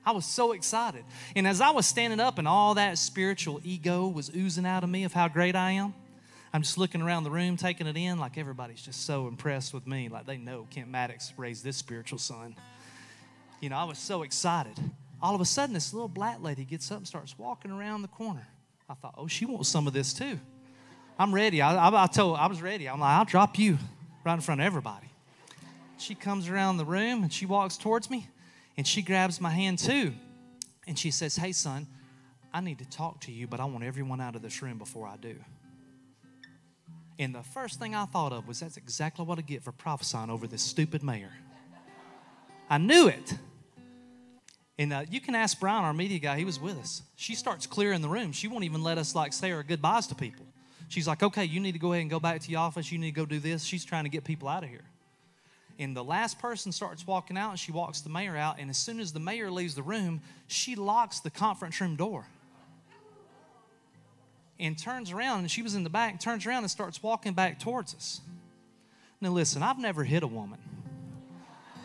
I 0.05 0.11
was 0.11 0.25
so 0.25 0.51
excited. 0.51 1.05
And 1.33 1.47
as 1.47 1.61
I 1.61 1.69
was 1.69 1.87
standing 1.87 2.19
up 2.19 2.39
and 2.39 2.47
all 2.47 2.73
that 2.73 2.97
spiritual 2.97 3.61
ego 3.63 4.05
was 4.05 4.29
oozing 4.35 4.65
out 4.65 4.83
of 4.83 4.89
me 4.89 5.05
of 5.05 5.13
how 5.13 5.29
great 5.29 5.55
I 5.55 5.71
am, 5.71 5.93
I'm 6.51 6.63
just 6.63 6.77
looking 6.77 7.01
around 7.01 7.23
the 7.23 7.31
room, 7.31 7.57
taking 7.57 7.85
it 7.85 7.95
in, 7.95 8.19
like 8.19 8.37
everybody's 8.37 8.81
just 8.81 9.05
so 9.05 9.27
impressed 9.27 9.73
with 9.73 9.85
me. 9.85 10.09
Like 10.09 10.25
they 10.25 10.37
know 10.37 10.65
Kent 10.71 10.89
Mattox 10.89 11.33
raised 11.37 11.63
this 11.63 11.77
spiritual 11.77 12.17
son. 12.17 12.55
You 13.61 13.69
know, 13.69 13.77
I 13.77 13.83
was 13.83 13.99
so 13.99 14.23
excited. 14.23 14.73
All 15.21 15.35
of 15.35 15.41
a 15.41 15.45
sudden, 15.45 15.73
this 15.73 15.93
little 15.93 16.07
black 16.07 16.41
lady 16.41 16.63
gets 16.63 16.89
up 16.91 16.97
and 16.97 17.07
starts 17.07 17.37
walking 17.37 17.71
around 17.71 18.01
the 18.01 18.07
corner. 18.07 18.47
I 18.89 18.95
thought, 18.95 19.13
oh, 19.17 19.27
she 19.27 19.45
wants 19.45 19.69
some 19.69 19.85
of 19.85 19.93
this 19.93 20.13
too. 20.13 20.39
I'm 21.19 21.33
ready. 21.33 21.61
I, 21.61 21.75
I, 21.75 22.03
I 22.03 22.07
told, 22.07 22.37
I 22.37 22.47
was 22.47 22.61
ready. 22.61 22.87
I'm 22.87 22.99
like, 22.99 23.11
I'll 23.11 23.25
drop 23.25 23.59
you 23.59 23.77
right 24.23 24.33
in 24.33 24.41
front 24.41 24.61
of 24.61 24.65
everybody. 24.65 25.07
She 25.97 26.15
comes 26.15 26.47
around 26.47 26.77
the 26.77 26.85
room 26.85 27.23
and 27.23 27.31
she 27.31 27.45
walks 27.45 27.77
towards 27.77 28.09
me 28.09 28.27
and 28.77 28.87
she 28.87 29.01
grabs 29.01 29.41
my 29.41 29.49
hand 29.49 29.77
too. 29.79 30.13
And 30.87 30.97
she 30.97 31.11
says, 31.11 31.35
Hey, 31.35 31.51
son, 31.51 31.85
I 32.53 32.61
need 32.61 32.79
to 32.79 32.89
talk 32.89 33.19
to 33.21 33.31
you, 33.31 33.45
but 33.45 33.59
I 33.59 33.65
want 33.65 33.83
everyone 33.83 34.21
out 34.21 34.35
of 34.35 34.41
this 34.41 34.61
room 34.61 34.77
before 34.77 35.05
I 35.05 35.17
do. 35.17 35.35
And 37.19 37.35
the 37.35 37.43
first 37.43 37.79
thing 37.79 37.93
I 37.93 38.05
thought 38.05 38.31
of 38.31 38.47
was 38.47 38.61
that's 38.61 38.77
exactly 38.77 39.25
what 39.25 39.37
I 39.37 39.41
get 39.41 39.61
for 39.61 39.73
prophesying 39.73 40.29
over 40.29 40.47
this 40.47 40.61
stupid 40.61 41.03
mayor. 41.03 41.31
I 42.69 42.77
knew 42.77 43.09
it. 43.09 43.33
And 44.77 44.93
uh, 44.93 45.03
you 45.11 45.19
can 45.19 45.35
ask 45.35 45.59
Brian, 45.59 45.83
our 45.83 45.93
media 45.93 46.19
guy, 46.19 46.37
he 46.37 46.45
was 46.45 46.61
with 46.61 46.79
us. 46.79 47.03
She 47.17 47.35
starts 47.35 47.67
clearing 47.67 48.01
the 48.01 48.07
room. 48.07 48.31
She 48.31 48.47
won't 48.47 48.63
even 48.63 48.81
let 48.81 48.97
us 48.97 49.13
like 49.13 49.33
say 49.33 49.51
our 49.51 49.63
goodbyes 49.63 50.07
to 50.07 50.15
people. 50.15 50.45
She's 50.87 51.07
like, 51.07 51.21
okay, 51.21 51.43
you 51.43 51.59
need 51.59 51.73
to 51.73 51.79
go 51.79 51.91
ahead 51.91 52.01
and 52.01 52.09
go 52.09 52.21
back 52.21 52.39
to 52.39 52.51
your 52.51 52.61
office. 52.61 52.89
You 52.89 52.97
need 52.97 53.13
to 53.13 53.19
go 53.19 53.25
do 53.25 53.39
this. 53.39 53.63
She's 53.65 53.83
trying 53.83 54.05
to 54.05 54.09
get 54.09 54.23
people 54.23 54.47
out 54.47 54.63
of 54.63 54.69
here. 54.69 54.85
And 55.77 55.95
the 55.95 56.03
last 56.03 56.39
person 56.39 56.71
starts 56.71 57.05
walking 57.05 57.37
out, 57.37 57.51
and 57.51 57.59
she 57.59 57.71
walks 57.73 58.01
the 58.01 58.09
mayor 58.09 58.37
out. 58.37 58.59
And 58.59 58.69
as 58.69 58.77
soon 58.77 58.99
as 58.99 59.11
the 59.11 59.19
mayor 59.19 59.51
leaves 59.51 59.75
the 59.75 59.83
room, 59.83 60.21
she 60.47 60.75
locks 60.75 61.19
the 61.19 61.29
conference 61.29 61.79
room 61.81 61.97
door 61.97 62.25
and 64.59 64.77
turns 64.77 65.11
around. 65.11 65.39
And 65.39 65.51
she 65.51 65.61
was 65.61 65.75
in 65.75 65.83
the 65.83 65.89
back, 65.89 66.19
turns 66.19 66.45
around 66.45 66.63
and 66.63 66.71
starts 66.71 67.01
walking 67.01 67.33
back 67.33 67.59
towards 67.59 67.95
us. 67.95 68.21
Now, 69.21 69.29
listen, 69.29 69.63
I've 69.63 69.79
never 69.79 70.03
hit 70.03 70.23
a 70.23 70.27
woman, 70.27 70.59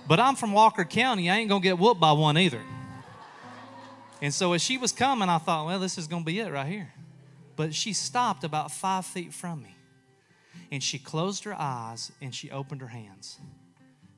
but 0.06 0.20
I'm 0.20 0.36
from 0.36 0.52
Walker 0.52 0.84
County. 0.84 1.30
I 1.30 1.36
ain't 1.36 1.48
gonna 1.48 1.62
get 1.62 1.78
whooped 1.78 2.00
by 2.00 2.12
one 2.12 2.38
either. 2.38 2.62
And 4.22 4.32
so 4.32 4.52
as 4.52 4.62
she 4.62 4.78
was 4.78 4.92
coming, 4.92 5.28
I 5.28 5.38
thought, 5.38 5.66
well, 5.66 5.78
this 5.78 5.98
is 5.98 6.06
gonna 6.06 6.24
be 6.24 6.38
it 6.38 6.52
right 6.52 6.66
here. 6.66 6.92
But 7.56 7.74
she 7.74 7.92
stopped 7.92 8.44
about 8.44 8.70
five 8.70 9.04
feet 9.04 9.32
from 9.32 9.62
me. 9.62 9.76
And 10.70 10.82
she 10.82 10.98
closed 10.98 11.44
her 11.44 11.54
eyes 11.56 12.10
and 12.20 12.34
she 12.34 12.50
opened 12.50 12.80
her 12.80 12.88
hands. 12.88 13.38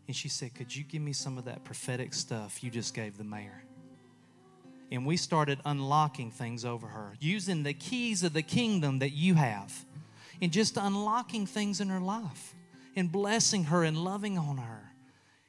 And 0.06 0.14
she 0.14 0.28
said, 0.28 0.54
Could 0.54 0.74
you 0.74 0.84
give 0.84 1.02
me 1.02 1.12
some 1.12 1.38
of 1.38 1.44
that 1.46 1.64
prophetic 1.64 2.14
stuff 2.14 2.62
you 2.62 2.70
just 2.70 2.94
gave 2.94 3.18
the 3.18 3.24
mayor? 3.24 3.62
And 4.90 5.04
we 5.04 5.16
started 5.16 5.58
unlocking 5.64 6.30
things 6.30 6.64
over 6.64 6.86
her, 6.86 7.14
using 7.20 7.62
the 7.62 7.74
keys 7.74 8.22
of 8.22 8.32
the 8.32 8.42
kingdom 8.42 9.00
that 9.00 9.10
you 9.10 9.34
have, 9.34 9.84
and 10.40 10.52
just 10.52 10.76
unlocking 10.76 11.46
things 11.46 11.80
in 11.80 11.88
her 11.88 12.00
life, 12.00 12.54
and 12.94 13.10
blessing 13.10 13.64
her 13.64 13.82
and 13.82 13.98
loving 13.98 14.38
on 14.38 14.58
her. 14.58 14.92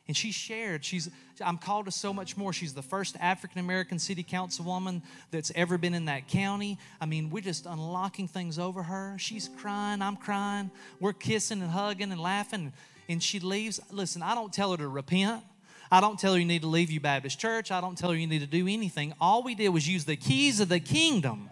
And 0.07 0.15
she 0.15 0.31
shared, 0.31 0.85
she's 0.85 1.09
I'm 1.43 1.57
called 1.57 1.85
to 1.85 1.91
so 1.91 2.13
much 2.13 2.37
more. 2.37 2.53
She's 2.53 2.73
the 2.73 2.81
first 2.81 3.15
African 3.19 3.59
American 3.59 3.99
city 3.99 4.23
councilwoman 4.23 5.01
that's 5.31 5.51
ever 5.53 5.77
been 5.77 5.93
in 5.93 6.05
that 6.05 6.27
county. 6.27 6.79
I 6.99 7.05
mean, 7.05 7.29
we're 7.29 7.43
just 7.43 7.65
unlocking 7.65 8.27
things 8.27 8.57
over 8.57 8.83
her. 8.83 9.17
She's 9.19 9.49
crying, 9.57 10.01
I'm 10.01 10.15
crying. 10.15 10.71
We're 10.99 11.13
kissing 11.13 11.61
and 11.61 11.69
hugging 11.69 12.11
and 12.11 12.21
laughing. 12.21 12.73
And 13.09 13.21
she 13.21 13.39
leaves. 13.39 13.79
Listen, 13.91 14.21
I 14.21 14.33
don't 14.33 14.51
tell 14.51 14.71
her 14.71 14.77
to 14.77 14.87
repent. 14.87 15.43
I 15.91 16.01
don't 16.01 16.19
tell 16.19 16.33
her 16.33 16.39
you 16.39 16.45
need 16.45 16.61
to 16.61 16.67
leave 16.67 16.91
you 16.91 16.99
Baptist 16.99 17.39
church. 17.39 17.71
I 17.71 17.81
don't 17.81 17.97
tell 17.97 18.09
her 18.09 18.15
you 18.15 18.27
need 18.27 18.39
to 18.39 18.47
do 18.47 18.67
anything. 18.67 19.13
All 19.21 19.43
we 19.43 19.55
did 19.55 19.69
was 19.69 19.87
use 19.87 20.05
the 20.05 20.15
keys 20.15 20.59
of 20.59 20.69
the 20.69 20.79
kingdom 20.79 21.49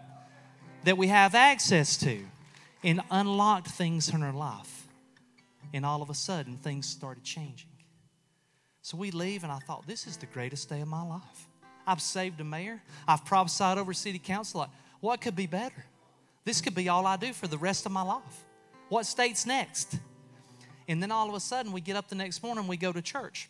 that 0.83 0.97
we 0.97 1.07
have 1.07 1.35
access 1.35 1.97
to 1.97 2.19
and 2.83 3.01
unlocked 3.09 3.67
things 3.67 4.09
in 4.09 4.21
her 4.21 4.33
life. 4.33 4.87
And 5.73 5.85
all 5.85 6.01
of 6.01 6.09
a 6.09 6.13
sudden, 6.13 6.57
things 6.57 6.85
started 6.85 7.23
changing. 7.23 7.69
So 8.81 8.97
we 8.97 9.09
leave, 9.11 9.43
and 9.43 9.51
I 9.51 9.57
thought, 9.57 9.87
this 9.87 10.05
is 10.05 10.17
the 10.17 10.27
greatest 10.27 10.69
day 10.69 10.81
of 10.81 10.87
my 10.87 11.01
life. 11.01 11.47
I've 11.87 12.01
saved 12.01 12.39
a 12.39 12.43
mayor, 12.43 12.81
I've 13.07 13.25
prophesied 13.25 13.77
over 13.77 13.93
city 13.93 14.19
council. 14.19 14.67
What 14.99 15.21
could 15.21 15.35
be 15.35 15.47
better? 15.47 15.85
This 16.43 16.61
could 16.61 16.75
be 16.75 16.89
all 16.89 17.07
I 17.07 17.17
do 17.17 17.33
for 17.33 17.47
the 17.47 17.57
rest 17.57 17.85
of 17.85 17.91
my 17.91 18.03
life. 18.03 18.45
What 18.89 19.05
state's 19.05 19.45
next? 19.45 19.97
And 20.87 21.01
then 21.01 21.11
all 21.11 21.27
of 21.27 21.33
a 21.33 21.39
sudden, 21.39 21.71
we 21.71 21.81
get 21.81 21.95
up 21.95 22.07
the 22.07 22.15
next 22.15 22.43
morning, 22.43 22.67
we 22.67 22.77
go 22.77 22.91
to 22.91 23.01
church. 23.01 23.49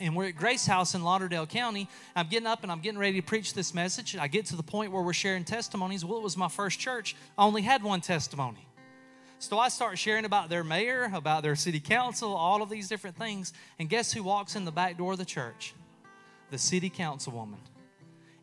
And 0.00 0.14
we're 0.14 0.28
at 0.28 0.36
Grace 0.36 0.64
House 0.64 0.94
in 0.94 1.02
Lauderdale 1.02 1.46
County. 1.46 1.88
I'm 2.14 2.28
getting 2.28 2.46
up 2.46 2.62
and 2.62 2.70
I'm 2.70 2.80
getting 2.80 3.00
ready 3.00 3.20
to 3.20 3.26
preach 3.26 3.54
this 3.54 3.74
message. 3.74 4.16
I 4.16 4.28
get 4.28 4.46
to 4.46 4.56
the 4.56 4.62
point 4.62 4.92
where 4.92 5.02
we're 5.02 5.12
sharing 5.12 5.44
testimonies. 5.44 6.04
Well, 6.04 6.18
it 6.18 6.22
was 6.22 6.36
my 6.36 6.48
first 6.48 6.78
church. 6.78 7.16
I 7.36 7.44
only 7.44 7.62
had 7.62 7.82
one 7.82 8.00
testimony. 8.00 8.68
So 9.40 9.58
I 9.58 9.68
start 9.68 9.98
sharing 9.98 10.24
about 10.24 10.50
their 10.50 10.64
mayor, 10.64 11.10
about 11.12 11.42
their 11.42 11.56
city 11.56 11.80
council, 11.80 12.34
all 12.34 12.62
of 12.62 12.70
these 12.70 12.88
different 12.88 13.16
things. 13.16 13.52
And 13.78 13.88
guess 13.88 14.12
who 14.12 14.22
walks 14.22 14.56
in 14.56 14.64
the 14.64 14.72
back 14.72 14.98
door 14.98 15.12
of 15.12 15.18
the 15.18 15.24
church? 15.24 15.74
The 16.50 16.58
city 16.58 16.90
councilwoman. 16.90 17.58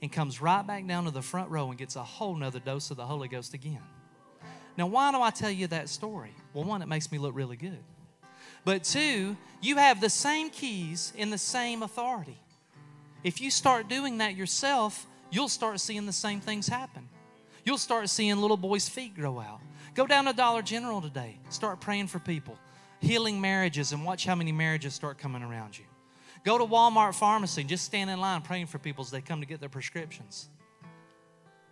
And 0.02 0.12
comes 0.12 0.42
right 0.42 0.66
back 0.66 0.86
down 0.88 1.06
to 1.06 1.12
the 1.12 1.22
front 1.22 1.50
row 1.50 1.70
and 1.70 1.78
gets 1.78 1.96
a 1.96 2.04
whole 2.04 2.36
nother 2.36 2.60
dose 2.60 2.92
of 2.92 2.98
the 2.98 3.06
Holy 3.06 3.28
Ghost 3.28 3.54
again. 3.54 3.82
Now, 4.78 4.88
why 4.88 5.12
do 5.12 5.22
I 5.22 5.32
tell 5.32 5.50
you 5.50 5.68
that 5.68 5.88
story? 5.88 6.34
Well, 6.54 6.66
one, 6.66 6.82
it 6.82 6.88
makes 6.88 7.12
me 7.12 7.18
look 7.18 7.34
really 7.34 7.56
good. 7.56 7.80
But 8.66 8.84
two, 8.84 9.38
you 9.62 9.78
have 9.78 10.02
the 10.02 10.10
same 10.10 10.50
keys 10.50 11.14
in 11.16 11.30
the 11.30 11.38
same 11.38 11.84
authority. 11.84 12.38
If 13.24 13.40
you 13.40 13.50
start 13.50 13.88
doing 13.88 14.18
that 14.18 14.36
yourself, 14.36 15.08
you'll 15.32 15.50
start 15.50 15.80
seeing 15.80 16.06
the 16.06 16.12
same 16.12 16.42
things 16.42 16.68
happen. 16.68 17.08
You'll 17.64 17.78
start 17.78 18.10
seeing 18.10 18.38
little 18.38 18.58
boys' 18.58 18.90
feet 18.90 19.16
grow 19.16 19.40
out. 19.40 19.62
Go 19.94 20.06
down 20.06 20.26
to 20.26 20.34
Dollar 20.34 20.62
General 20.62 21.02
today. 21.02 21.38
Start 21.50 21.80
praying 21.80 22.08
for 22.08 22.20
people, 22.20 22.58
healing 23.00 23.40
marriages, 23.40 23.92
and 23.92 24.04
watch 24.04 24.26
how 24.26 24.36
many 24.36 24.52
marriages 24.52 24.94
start 24.94 25.18
coming 25.18 25.42
around 25.42 25.78
you. 25.78 25.86
Go 26.44 26.60
to 26.60 26.66
Walmart 26.66 27.16
pharmacy 27.16 27.64
just 27.64 27.86
stand 27.86 28.10
in 28.10 28.20
line 28.20 28.42
praying 28.42 28.68
for 28.68 28.78
people 28.78 29.04
as 29.04 29.10
they 29.10 29.22
come 29.22 29.40
to 29.40 29.48
get 29.48 29.60
their 29.60 29.70
prescriptions. 29.70 30.50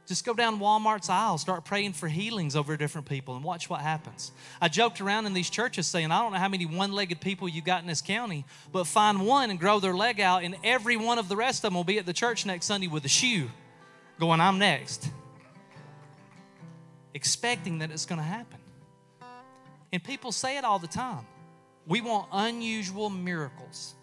Just 0.05 0.25
go 0.25 0.33
down 0.33 0.59
Walmart's 0.59 1.09
aisle, 1.09 1.37
start 1.37 1.63
praying 1.63 1.93
for 1.93 2.09
healings 2.09 2.55
over 2.55 2.75
different 2.75 3.07
people, 3.07 3.35
and 3.35 3.43
watch 3.43 3.69
what 3.69 3.79
happens. 3.79 4.33
I 4.59 4.67
joked 4.67 4.99
around 4.99 5.25
in 5.27 5.33
these 5.33 5.49
churches 5.49 5.87
saying, 5.87 6.11
I 6.11 6.21
don't 6.21 6.33
know 6.33 6.39
how 6.39 6.49
many 6.49 6.65
one 6.65 6.91
legged 6.91 7.21
people 7.21 7.47
you 7.47 7.61
got 7.61 7.81
in 7.81 7.87
this 7.87 8.01
county, 8.01 8.43
but 8.71 8.85
find 8.85 9.25
one 9.25 9.49
and 9.49 9.59
grow 9.59 9.79
their 9.79 9.93
leg 9.93 10.19
out, 10.19 10.43
and 10.43 10.57
every 10.63 10.97
one 10.97 11.19
of 11.19 11.29
the 11.29 11.37
rest 11.37 11.59
of 11.59 11.69
them 11.69 11.75
will 11.75 11.85
be 11.85 11.99
at 11.99 12.05
the 12.05 12.13
church 12.13 12.45
next 12.45 12.65
Sunday 12.65 12.87
with 12.87 13.05
a 13.05 13.09
shoe 13.09 13.49
going, 14.19 14.41
I'm 14.41 14.59
next 14.59 15.09
expecting 17.13 17.79
that 17.79 17.91
it's 17.91 18.05
going 18.05 18.19
to 18.19 18.25
happen. 18.25 18.59
And 19.91 20.03
people 20.03 20.31
say 20.31 20.57
it 20.57 20.63
all 20.63 20.79
the 20.79 20.87
time. 20.87 21.25
We 21.85 22.01
want 22.01 22.27
unusual 22.31 23.09
miracles. 23.09 23.93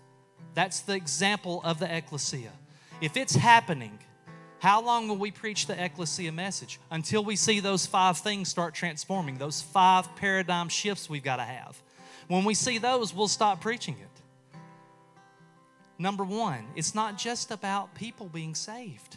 That's 0.54 0.80
the 0.80 0.94
example 0.94 1.60
of 1.64 1.78
the 1.80 1.94
ecclesia. 1.94 2.52
If 3.00 3.16
it's 3.16 3.34
happening, 3.34 3.98
how 4.60 4.82
long 4.82 5.08
will 5.08 5.16
we 5.16 5.30
preach 5.30 5.66
the 5.66 5.82
ecclesia 5.82 6.30
message? 6.32 6.78
Until 6.90 7.24
we 7.24 7.34
see 7.34 7.60
those 7.60 7.86
five 7.86 8.18
things 8.18 8.50
start 8.50 8.74
transforming, 8.74 9.38
those 9.38 9.62
five 9.62 10.14
paradigm 10.16 10.68
shifts 10.68 11.08
we've 11.08 11.24
got 11.24 11.36
to 11.36 11.44
have. 11.44 11.80
When 12.28 12.44
we 12.44 12.52
see 12.52 12.76
those, 12.76 13.14
we'll 13.14 13.26
stop 13.26 13.62
preaching 13.62 13.96
it. 13.98 14.60
Number 15.98 16.24
one, 16.24 16.66
it's 16.76 16.94
not 16.94 17.16
just 17.16 17.50
about 17.50 17.94
people 17.94 18.28
being 18.28 18.54
saved. 18.54 19.16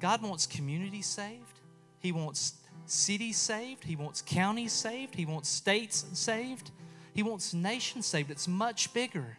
God 0.00 0.22
wants 0.22 0.46
communities 0.46 1.06
saved. 1.06 1.60
He 2.00 2.10
wants 2.10 2.54
cities 2.86 3.36
saved. 3.36 3.84
He 3.84 3.96
wants 3.96 4.22
counties 4.22 4.72
saved. 4.72 5.14
He 5.14 5.26
wants 5.26 5.50
states 5.50 6.06
saved. 6.14 6.70
He 7.12 7.22
wants 7.22 7.52
nations 7.52 8.06
saved. 8.06 8.30
It's 8.30 8.48
much 8.48 8.94
bigger. 8.94 9.36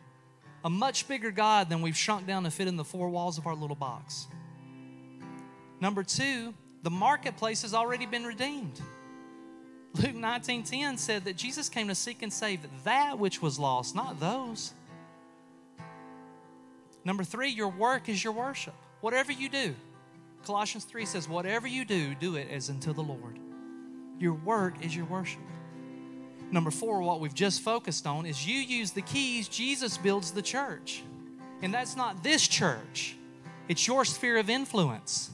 A 0.63 0.69
much 0.69 1.07
bigger 1.07 1.31
God 1.31 1.67
than 1.67 1.81
we've 1.81 1.97
shrunk 1.97 2.27
down 2.27 2.43
to 2.43 2.51
fit 2.51 2.67
in 2.67 2.77
the 2.77 2.83
four 2.83 3.09
walls 3.09 3.39
of 3.39 3.47
our 3.47 3.55
little 3.55 3.75
box. 3.75 4.27
Number 5.81 6.03
two, 6.03 6.53
the 6.83 6.89
marketplace 6.89 7.63
has 7.63 7.73
already 7.73 8.05
been 8.05 8.23
redeemed. 8.23 8.79
Luke 9.93 10.15
19:10 10.15 10.97
said 10.97 11.25
that 11.25 11.35
Jesus 11.35 11.67
came 11.67 11.89
to 11.89 11.95
seek 11.95 12.21
and 12.21 12.31
save 12.31 12.61
that 12.85 13.19
which 13.19 13.41
was 13.41 13.59
lost, 13.59 13.93
not 13.93 14.19
those. 14.19 14.73
Number 17.03 17.23
three, 17.23 17.49
your 17.49 17.67
work 17.67 18.07
is 18.07 18.23
your 18.23 18.31
worship. 18.31 18.75
Whatever 19.01 19.31
you 19.31 19.49
do, 19.49 19.75
Colossians 20.45 20.85
3 20.85 21.05
says, 21.05 21.27
Whatever 21.27 21.67
you 21.67 21.85
do, 21.85 22.15
do 22.15 22.35
it 22.35 22.49
as 22.51 22.69
unto 22.69 22.93
the 22.93 23.01
Lord. 23.01 23.39
Your 24.19 24.33
work 24.33 24.75
is 24.83 24.95
your 24.95 25.05
worship. 25.05 25.41
Number 26.51 26.69
four, 26.69 27.01
what 27.01 27.19
we've 27.19 27.33
just 27.33 27.61
focused 27.61 28.05
on 28.05 28.25
is 28.25 28.45
you 28.45 28.59
use 28.59 28.91
the 28.91 29.01
keys, 29.01 29.47
Jesus 29.47 29.97
builds 29.97 30.31
the 30.31 30.41
church. 30.41 31.03
And 31.61 31.73
that's 31.73 31.95
not 31.95 32.23
this 32.23 32.47
church, 32.47 33.15
it's 33.67 33.87
your 33.87 34.05
sphere 34.05 34.37
of 34.37 34.49
influence. 34.49 35.31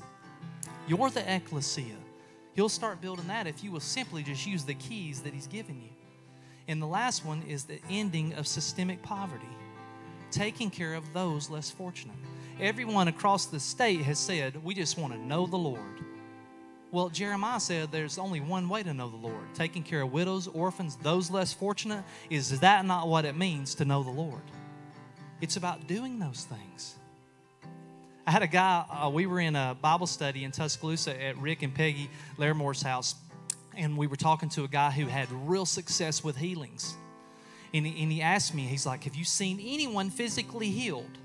You're 0.88 1.10
the 1.10 1.36
ecclesia. 1.36 1.96
He'll 2.54 2.70
start 2.70 3.02
building 3.02 3.28
that 3.28 3.46
if 3.46 3.64
you 3.64 3.72
will 3.72 3.80
simply 3.80 4.24
just 4.24 4.48
use 4.48 4.64
the 4.64 4.74
keys 4.74 5.22
that 5.22 5.34
He's 5.34 5.48
given 5.48 5.82
you. 5.82 5.90
And 6.68 6.82
the 6.82 6.88
last 6.88 7.24
one 7.26 7.44
is 7.44 7.64
the 7.64 7.80
ending 7.90 8.34
of 8.34 8.48
systemic 8.48 9.02
poverty, 9.04 9.46
taking 10.32 10.70
care 10.70 10.96
of 10.96 11.14
those 11.14 11.50
less 11.50 11.70
fortunate 11.70 12.18
everyone 12.60 13.08
across 13.08 13.46
the 13.46 13.60
state 13.60 14.02
has 14.02 14.20
said, 14.20 14.64
we 14.64 14.74
just 14.74 14.98
want 14.98 15.14
to 15.14 15.20
know 15.20 15.46
the 15.46 15.58
Lord. 15.58 16.04
Well, 16.92 17.10
Jeremiah 17.10 17.60
said 17.60 17.92
there's 17.92 18.18
only 18.18 18.40
one 18.40 18.70
way 18.70 18.82
to 18.82 18.94
know 18.94 19.10
the 19.10 19.18
Lord 19.18 19.54
taking 19.54 19.84
care 19.84 20.02
of 20.02 20.12
widows, 20.12 20.48
orphans, 20.48 20.98
those 21.02 21.30
less 21.30 21.54
fortunate. 21.54 22.04
Is 22.30 22.60
that 22.62 22.86
not 22.86 23.08
what 23.08 23.26
it 23.26 23.36
means 23.36 23.76
to 23.76 23.86
know 23.86 24.04
the 24.04 24.10
Lord? 24.10 24.42
It's 25.42 25.58
about 25.58 25.88
doing 25.88 26.18
those 26.18 26.46
things. 26.46 26.96
I 28.28 28.32
had 28.32 28.44
a 28.44 28.48
guy, 28.48 28.84
uh, 28.90 29.10
we 29.10 29.26
were 29.26 29.40
in 29.40 29.56
a 29.56 29.78
Bible 29.82 30.06
study 30.06 30.44
in 30.44 30.52
Tuscaloosa 30.52 31.24
at 31.24 31.38
Rick 31.38 31.64
and 31.64 31.74
Peggy 31.74 32.10
Laramore's 32.38 32.82
house, 32.82 33.16
and 33.74 33.98
we 33.98 34.06
were 34.06 34.18
talking 34.18 34.50
to 34.50 34.66
a 34.66 34.68
guy 34.68 34.92
who 34.92 35.06
had 35.06 35.32
real 35.32 35.66
success 35.66 36.26
with 36.26 36.36
healings. 36.36 36.98
And 37.74 37.86
and 37.86 38.12
he 38.12 38.22
asked 38.22 38.54
me, 38.54 38.64
he's 38.64 38.86
like, 38.86 39.06
Have 39.06 39.16
you 39.16 39.24
seen 39.24 39.62
anyone 39.62 40.10
physically 40.10 40.70
healed? 40.70 41.18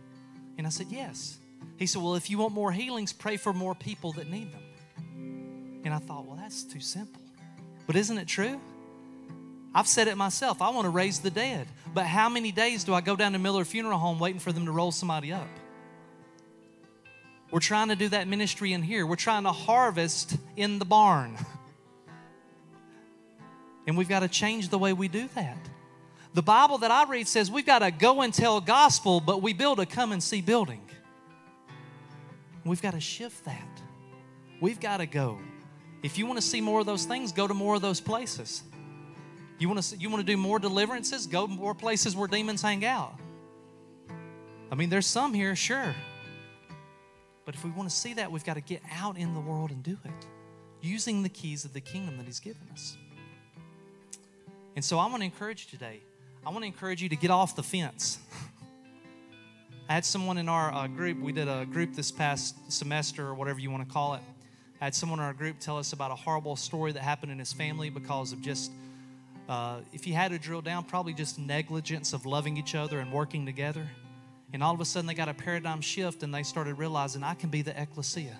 And 0.56 0.64
I 0.64 0.70
said, 0.70 0.86
Yes. 0.90 1.38
He 1.76 1.86
said, 1.86 2.00
Well, 2.00 2.14
if 2.14 2.30
you 2.30 2.38
want 2.38 2.54
more 2.54 2.70
healings, 2.70 3.12
pray 3.12 3.36
for 3.36 3.52
more 3.52 3.74
people 3.74 4.12
that 4.12 4.30
need 4.30 4.52
them. 4.52 4.62
And 5.84 5.92
I 5.92 5.98
thought, 5.98 6.24
Well, 6.24 6.36
that's 6.36 6.62
too 6.62 6.80
simple. 6.80 7.20
But 7.88 7.96
isn't 7.96 8.16
it 8.16 8.28
true? 8.28 8.60
I've 9.74 9.88
said 9.88 10.06
it 10.06 10.16
myself. 10.16 10.62
I 10.62 10.70
want 10.70 10.84
to 10.84 10.90
raise 10.90 11.18
the 11.18 11.30
dead. 11.30 11.66
But 11.94 12.06
how 12.06 12.28
many 12.28 12.52
days 12.52 12.84
do 12.84 12.94
I 12.94 13.00
go 13.00 13.16
down 13.16 13.32
to 13.32 13.40
Miller 13.40 13.64
Funeral 13.64 13.98
Home 13.98 14.20
waiting 14.20 14.38
for 14.38 14.52
them 14.52 14.66
to 14.66 14.72
roll 14.72 14.92
somebody 14.92 15.32
up? 15.32 15.48
We're 17.52 17.60
trying 17.60 17.88
to 17.88 17.96
do 17.96 18.08
that 18.08 18.26
ministry 18.26 18.72
in 18.72 18.82
here. 18.82 19.06
We're 19.06 19.14
trying 19.14 19.44
to 19.44 19.52
harvest 19.52 20.36
in 20.56 20.80
the 20.80 20.84
barn. 20.84 21.36
And 23.84 23.96
we've 23.96 24.08
got 24.08 24.20
to 24.20 24.28
change 24.28 24.68
the 24.68 24.78
way 24.78 24.92
we 24.92 25.08
do 25.08 25.28
that. 25.34 25.58
The 26.34 26.42
Bible 26.42 26.78
that 26.78 26.92
I 26.92 27.02
read 27.02 27.26
says 27.26 27.50
we've 27.50 27.66
got 27.66 27.80
to 27.80 27.90
go 27.90 28.22
and 28.22 28.32
tell 28.32 28.60
gospel, 28.60 29.18
but 29.18 29.42
we 29.42 29.52
build 29.52 29.80
a 29.80 29.86
come 29.86 30.12
and 30.12 30.22
see 30.22 30.40
building. 30.40 30.80
We've 32.64 32.80
got 32.80 32.92
to 32.92 33.00
shift 33.00 33.44
that. 33.44 33.82
We've 34.60 34.78
got 34.78 34.98
to 34.98 35.06
go. 35.06 35.40
If 36.04 36.16
you 36.16 36.26
want 36.26 36.38
to 36.38 36.46
see 36.46 36.60
more 36.60 36.78
of 36.78 36.86
those 36.86 37.06
things, 37.06 37.32
go 37.32 37.48
to 37.48 37.54
more 37.54 37.74
of 37.74 37.82
those 37.82 38.00
places. 38.00 38.62
You 39.58 39.68
want 39.68 39.82
to 39.82 39.96
you 39.96 40.08
want 40.08 40.24
to 40.24 40.32
do 40.32 40.36
more 40.36 40.60
deliverances? 40.60 41.26
Go 41.26 41.48
to 41.48 41.52
more 41.52 41.74
places 41.74 42.14
where 42.14 42.28
demons 42.28 42.62
hang 42.62 42.84
out. 42.84 43.14
I 44.70 44.76
mean, 44.76 44.90
there's 44.90 45.06
some 45.06 45.34
here, 45.34 45.56
sure. 45.56 45.92
But 47.44 47.54
if 47.54 47.64
we 47.64 47.70
want 47.70 47.88
to 47.88 47.94
see 47.94 48.14
that, 48.14 48.30
we've 48.30 48.44
got 48.44 48.54
to 48.54 48.60
get 48.60 48.82
out 48.92 49.16
in 49.16 49.34
the 49.34 49.40
world 49.40 49.70
and 49.70 49.82
do 49.82 49.98
it 50.04 50.26
using 50.80 51.22
the 51.22 51.28
keys 51.28 51.64
of 51.64 51.72
the 51.72 51.80
kingdom 51.80 52.16
that 52.18 52.26
He's 52.26 52.40
given 52.40 52.62
us. 52.72 52.96
And 54.74 54.84
so 54.84 54.98
I 54.98 55.06
want 55.06 55.18
to 55.18 55.24
encourage 55.24 55.66
you 55.66 55.78
today. 55.78 56.00
I 56.44 56.50
want 56.50 56.62
to 56.62 56.66
encourage 56.66 57.02
you 57.02 57.08
to 57.08 57.16
get 57.16 57.30
off 57.30 57.54
the 57.54 57.62
fence. 57.62 58.18
I 59.88 59.94
had 59.94 60.04
someone 60.04 60.38
in 60.38 60.48
our 60.48 60.72
uh, 60.72 60.86
group, 60.86 61.20
we 61.20 61.32
did 61.32 61.48
a 61.48 61.66
group 61.66 61.94
this 61.94 62.10
past 62.10 62.72
semester 62.72 63.26
or 63.26 63.34
whatever 63.34 63.60
you 63.60 63.70
want 63.70 63.86
to 63.86 63.92
call 63.92 64.14
it. 64.14 64.22
I 64.80 64.84
had 64.86 64.94
someone 64.94 65.18
in 65.18 65.24
our 65.24 65.34
group 65.34 65.60
tell 65.60 65.78
us 65.78 65.92
about 65.92 66.10
a 66.10 66.14
horrible 66.14 66.56
story 66.56 66.92
that 66.92 67.02
happened 67.02 67.30
in 67.30 67.38
his 67.38 67.52
family 67.52 67.90
because 67.90 68.32
of 68.32 68.40
just, 68.40 68.72
uh, 69.48 69.80
if 69.92 70.06
you 70.06 70.14
had 70.14 70.32
to 70.32 70.38
drill 70.38 70.62
down, 70.62 70.84
probably 70.84 71.12
just 71.12 71.38
negligence 71.38 72.12
of 72.12 72.26
loving 72.26 72.56
each 72.56 72.74
other 72.74 72.98
and 73.00 73.12
working 73.12 73.44
together. 73.46 73.86
And 74.52 74.62
all 74.62 74.74
of 74.74 74.80
a 74.80 74.84
sudden 74.84 75.06
they 75.06 75.14
got 75.14 75.28
a 75.28 75.34
paradigm 75.34 75.80
shift 75.80 76.22
and 76.22 76.34
they 76.34 76.42
started 76.42 76.74
realizing 76.74 77.22
I 77.22 77.34
can 77.34 77.48
be 77.48 77.62
the 77.62 77.80
ecclesia. 77.80 78.36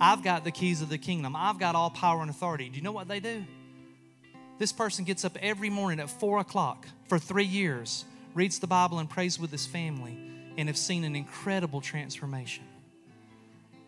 I've 0.00 0.22
got 0.22 0.44
the 0.44 0.50
keys 0.50 0.82
of 0.82 0.88
the 0.88 0.98
kingdom. 0.98 1.34
I've 1.36 1.58
got 1.58 1.74
all 1.74 1.90
power 1.90 2.20
and 2.20 2.30
authority. 2.30 2.68
Do 2.68 2.76
you 2.76 2.82
know 2.82 2.92
what 2.92 3.08
they 3.08 3.20
do? 3.20 3.44
This 4.58 4.72
person 4.72 5.04
gets 5.04 5.24
up 5.24 5.36
every 5.40 5.70
morning 5.70 6.00
at 6.00 6.10
four 6.10 6.38
o'clock 6.38 6.86
for 7.06 7.18
three 7.18 7.44
years, 7.44 8.04
reads 8.34 8.58
the 8.58 8.66
Bible 8.66 8.98
and 8.98 9.08
prays 9.08 9.38
with 9.38 9.50
his 9.50 9.66
family, 9.66 10.18
and 10.56 10.68
have 10.68 10.76
seen 10.76 11.04
an 11.04 11.14
incredible 11.14 11.80
transformation. 11.80 12.64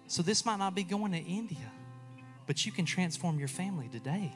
So, 0.07 0.23
this 0.23 0.45
might 0.45 0.59
not 0.59 0.75
be 0.75 0.85
going 0.85 1.13
to 1.13 1.19
India, 1.19 1.71
but 2.47 2.65
you 2.65 2.73
can 2.73 2.85
transform 2.85 3.39
your 3.39 3.49
family 3.49 3.89
today. 3.89 4.33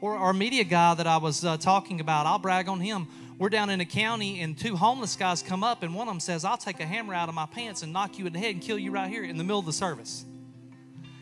Or 0.00 0.16
our 0.16 0.34
media 0.34 0.64
guy 0.64 0.94
that 0.94 1.06
I 1.06 1.16
was 1.16 1.44
uh, 1.44 1.56
talking 1.56 2.00
about, 2.00 2.26
I'll 2.26 2.38
brag 2.38 2.68
on 2.68 2.80
him. 2.80 3.08
We're 3.36 3.48
down 3.48 3.68
in 3.70 3.80
a 3.80 3.84
county, 3.84 4.40
and 4.40 4.56
two 4.56 4.76
homeless 4.76 5.16
guys 5.16 5.42
come 5.42 5.64
up, 5.64 5.82
and 5.82 5.94
one 5.94 6.06
of 6.06 6.14
them 6.14 6.20
says, 6.20 6.44
I'll 6.44 6.56
take 6.56 6.78
a 6.78 6.86
hammer 6.86 7.14
out 7.14 7.28
of 7.28 7.34
my 7.34 7.46
pants 7.46 7.82
and 7.82 7.92
knock 7.92 8.18
you 8.18 8.26
in 8.26 8.32
the 8.32 8.38
head 8.38 8.54
and 8.54 8.62
kill 8.62 8.78
you 8.78 8.92
right 8.92 9.08
here 9.08 9.24
in 9.24 9.36
the 9.38 9.44
middle 9.44 9.58
of 9.58 9.66
the 9.66 9.72
service. 9.72 10.24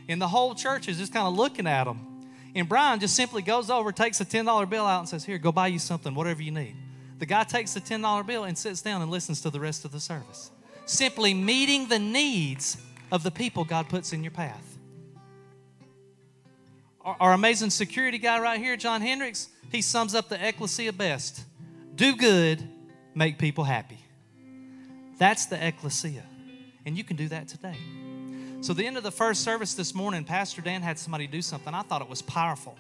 And 0.09 0.21
the 0.21 0.29
whole 0.29 0.55
church 0.55 0.89
is 0.89 0.99
just 0.99 1.13
kind 1.13 1.27
of 1.27 1.35
looking 1.35 1.67
at 1.67 1.87
him. 1.87 2.01
And 2.55 2.69
Brian 2.69 3.01
just 3.01 3.17
simply 3.17 3.41
goes 3.41 3.71
over, 3.71 3.93
takes 3.93 4.21
a 4.21 4.27
$10 4.27 4.69
bill 4.69 4.85
out, 4.85 5.01
and 5.01 5.09
says, 5.09 5.25
Here, 5.25 5.39
go 5.39 5.53
buy 5.53 5.69
you 5.69 5.79
something, 5.79 6.15
whatever 6.15 6.43
you 6.43 6.51
need. 6.51 6.77
The 7.19 7.25
guy 7.25 7.45
takes 7.45 7.73
the 7.73 7.81
$10 7.81 8.27
bill 8.27 8.45
and 8.45 8.59
sits 8.59 8.83
down 8.83 9.01
and 9.01 9.11
listens 9.11 9.41
to 9.43 9.51
the 9.51 9.61
rest 9.61 9.87
of 9.87 9.93
the 9.93 10.01
service. 10.01 10.51
Simply 10.85 11.33
meeting 11.33 11.89
the 11.89 11.99
needs 11.99 12.77
of 13.11 13.23
the 13.23 13.31
people 13.31 13.65
God 13.65 13.89
puts 13.89 14.13
in 14.13 14.23
your 14.23 14.33
path. 14.33 14.77
Our, 17.05 17.33
amazing 17.33 17.71
security 17.71 18.19
guy 18.19 18.39
right 18.39 18.61
here, 18.61 18.77
John 18.77 19.01
Hendricks, 19.01 19.49
he 19.73 19.83
sums 19.83 20.15
up 20.15 20.29
the 20.29 20.47
ecclesia 20.47 20.93
best 20.93 21.45
do 21.95 22.17
good, 22.17 22.67
make 23.15 23.39
people 23.39 23.65
happy. 23.65 23.99
That's 25.19 25.47
the 25.47 25.67
ecclesia. 25.67 26.25
And 26.85 26.97
you 26.97 27.05
can 27.05 27.17
do 27.17 27.29
that 27.29 27.49
today. 27.49 27.77
So, 28.61 28.73
the 28.73 28.87
end 28.87 28.97
of 28.97 29.03
the 29.03 29.11
first 29.11 29.43
service 29.43 29.75
this 29.75 29.95
morning, 29.95 30.25
Pastor 30.25 30.63
Dan 30.63 30.83
had 30.83 30.99
somebody 30.99 31.27
do 31.27 31.43
something. 31.43 31.75
I 31.75 31.83
thought 31.83 32.01
it 32.01 32.09
was 32.09 32.23
powerful. 32.23 32.77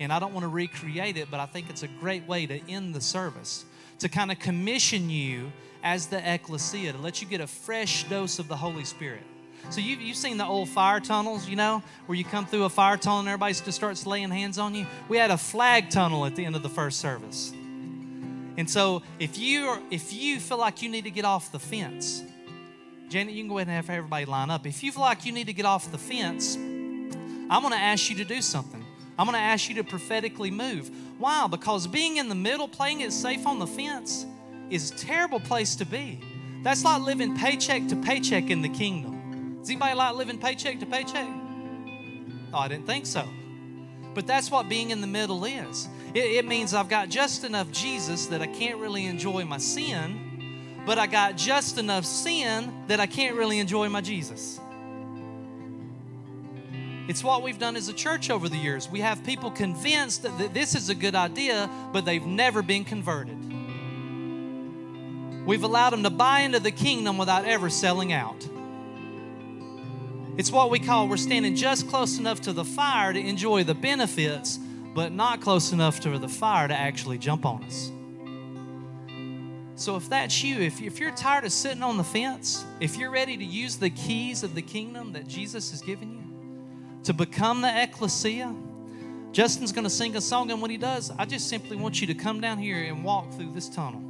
And 0.00 0.12
I 0.12 0.18
don't 0.18 0.34
want 0.34 0.44
to 0.44 0.48
recreate 0.48 1.16
it, 1.16 1.30
but 1.30 1.40
I 1.40 1.46
think 1.46 1.70
it's 1.70 1.82
a 1.82 1.88
great 1.88 2.26
way 2.26 2.46
to 2.46 2.60
end 2.70 2.94
the 2.94 3.00
service 3.00 3.64
to 4.00 4.08
kind 4.08 4.30
of 4.30 4.38
commission 4.38 5.08
you 5.08 5.52
as 5.82 6.08
the 6.08 6.18
ecclesia, 6.34 6.92
to 6.92 6.98
let 6.98 7.22
you 7.22 7.28
get 7.28 7.40
a 7.40 7.46
fresh 7.46 8.04
dose 8.04 8.38
of 8.38 8.48
the 8.48 8.56
Holy 8.56 8.84
Spirit. 8.84 9.22
So, 9.70 9.80
you've, 9.80 10.00
you've 10.00 10.16
seen 10.16 10.36
the 10.36 10.44
old 10.44 10.68
fire 10.68 11.00
tunnels, 11.00 11.48
you 11.48 11.56
know, 11.56 11.82
where 12.06 12.16
you 12.16 12.24
come 12.24 12.44
through 12.44 12.64
a 12.64 12.70
fire 12.70 12.96
tunnel 12.96 13.20
and 13.20 13.28
everybody 13.28 13.54
just 13.54 13.72
starts 13.72 14.06
laying 14.06 14.30
hands 14.30 14.58
on 14.58 14.74
you. 14.74 14.86
We 15.08 15.16
had 15.16 15.30
a 15.30 15.38
flag 15.38 15.90
tunnel 15.90 16.26
at 16.26 16.36
the 16.36 16.44
end 16.44 16.54
of 16.54 16.62
the 16.62 16.68
first 16.68 17.00
service. 17.00 17.52
And 18.56 18.70
so, 18.70 19.02
if 19.18 19.38
you 19.38 19.82
if 19.90 20.12
you 20.12 20.38
feel 20.38 20.58
like 20.58 20.82
you 20.82 20.88
need 20.88 21.04
to 21.04 21.10
get 21.10 21.24
off 21.24 21.50
the 21.50 21.58
fence, 21.58 22.22
Janet, 23.08 23.34
you 23.34 23.42
can 23.42 23.48
go 23.48 23.58
ahead 23.58 23.68
and 23.68 23.76
have 23.76 23.90
everybody 23.90 24.24
line 24.24 24.50
up. 24.50 24.66
If 24.66 24.82
you 24.82 24.92
feel 24.92 25.02
like 25.02 25.24
you 25.26 25.32
need 25.32 25.46
to 25.46 25.52
get 25.52 25.66
off 25.66 25.90
the 25.90 25.98
fence, 25.98 26.56
I'm 26.56 27.60
going 27.62 27.72
to 27.72 27.78
ask 27.78 28.10
you 28.10 28.16
to 28.16 28.24
do 28.24 28.40
something. 28.40 28.84
I'm 29.18 29.26
going 29.26 29.36
to 29.36 29.40
ask 29.40 29.68
you 29.68 29.76
to 29.76 29.84
prophetically 29.84 30.50
move. 30.50 30.90
Why? 31.18 31.46
Because 31.46 31.86
being 31.86 32.16
in 32.16 32.28
the 32.28 32.34
middle, 32.34 32.66
playing 32.66 33.00
it 33.00 33.12
safe 33.12 33.46
on 33.46 33.58
the 33.58 33.66
fence, 33.66 34.26
is 34.70 34.90
a 34.90 34.96
terrible 34.96 35.40
place 35.40 35.76
to 35.76 35.84
be. 35.84 36.20
That's 36.62 36.84
like 36.84 37.02
living 37.02 37.36
paycheck 37.36 37.86
to 37.88 37.96
paycheck 37.96 38.50
in 38.50 38.62
the 38.62 38.68
kingdom. 38.68 39.58
Does 39.60 39.70
anybody 39.70 39.94
like 39.94 40.14
living 40.14 40.38
paycheck 40.38 40.80
to 40.80 40.86
paycheck? 40.86 41.28
Oh, 42.52 42.58
I 42.58 42.68
didn't 42.68 42.86
think 42.86 43.06
so. 43.06 43.28
But 44.14 44.26
that's 44.26 44.50
what 44.50 44.68
being 44.68 44.90
in 44.90 45.00
the 45.00 45.06
middle 45.06 45.44
is. 45.44 45.88
It, 46.14 46.24
it 46.24 46.46
means 46.46 46.72
I've 46.72 46.88
got 46.88 47.08
just 47.08 47.44
enough 47.44 47.70
Jesus 47.72 48.26
that 48.26 48.40
I 48.40 48.46
can't 48.46 48.78
really 48.78 49.06
enjoy 49.06 49.44
my 49.44 49.58
sin 49.58 50.24
but 50.86 50.98
I 50.98 51.06
got 51.06 51.36
just 51.36 51.78
enough 51.78 52.04
sin 52.04 52.72
that 52.88 53.00
I 53.00 53.06
can't 53.06 53.36
really 53.36 53.58
enjoy 53.58 53.88
my 53.88 54.00
Jesus. 54.00 54.60
It's 57.06 57.22
what 57.22 57.42
we've 57.42 57.58
done 57.58 57.76
as 57.76 57.88
a 57.88 57.92
church 57.92 58.30
over 58.30 58.48
the 58.48 58.56
years. 58.56 58.88
We 58.88 59.00
have 59.00 59.24
people 59.24 59.50
convinced 59.50 60.22
that, 60.22 60.38
that 60.38 60.54
this 60.54 60.74
is 60.74 60.88
a 60.88 60.94
good 60.94 61.14
idea, 61.14 61.68
but 61.92 62.04
they've 62.04 62.24
never 62.24 62.62
been 62.62 62.84
converted. 62.84 63.38
We've 65.46 65.62
allowed 65.62 65.90
them 65.90 66.02
to 66.04 66.10
buy 66.10 66.40
into 66.40 66.60
the 66.60 66.70
kingdom 66.70 67.18
without 67.18 67.44
ever 67.44 67.68
selling 67.68 68.12
out. 68.12 68.48
It's 70.36 70.50
what 70.50 70.70
we 70.70 70.78
call 70.78 71.08
we're 71.08 71.18
standing 71.18 71.54
just 71.54 71.88
close 71.88 72.18
enough 72.18 72.40
to 72.42 72.52
the 72.52 72.64
fire 72.64 73.12
to 73.12 73.20
enjoy 73.20 73.64
the 73.64 73.74
benefits, 73.74 74.58
but 74.94 75.12
not 75.12 75.40
close 75.40 75.72
enough 75.72 76.00
to 76.00 76.18
the 76.18 76.28
fire 76.28 76.68
to 76.68 76.74
actually 76.74 77.18
jump 77.18 77.44
on 77.44 77.64
us. 77.64 77.90
So 79.76 79.96
if 79.96 80.08
that's 80.08 80.42
you, 80.44 80.60
if, 80.60 80.80
if 80.80 81.00
you're 81.00 81.10
tired 81.10 81.44
of 81.44 81.52
sitting 81.52 81.82
on 81.82 81.96
the 81.96 82.04
fence, 82.04 82.64
if 82.78 82.96
you're 82.96 83.10
ready 83.10 83.36
to 83.36 83.44
use 83.44 83.76
the 83.76 83.90
keys 83.90 84.44
of 84.44 84.54
the 84.54 84.62
kingdom 84.62 85.12
that 85.14 85.26
Jesus 85.26 85.72
has 85.72 85.82
given 85.82 86.12
you 86.12 87.02
to 87.02 87.12
become 87.12 87.60
the 87.60 87.82
ecclesia, 87.82 88.54
Justin's 89.32 89.72
going 89.72 89.82
to 89.82 89.90
sing 89.90 90.14
a 90.14 90.20
song, 90.20 90.52
and 90.52 90.62
when 90.62 90.70
he 90.70 90.76
does, 90.76 91.10
I 91.18 91.24
just 91.24 91.48
simply 91.48 91.76
want 91.76 92.00
you 92.00 92.06
to 92.06 92.14
come 92.14 92.40
down 92.40 92.56
here 92.56 92.84
and 92.84 93.02
walk 93.02 93.32
through 93.32 93.50
this 93.52 93.68
tunnel. 93.68 94.00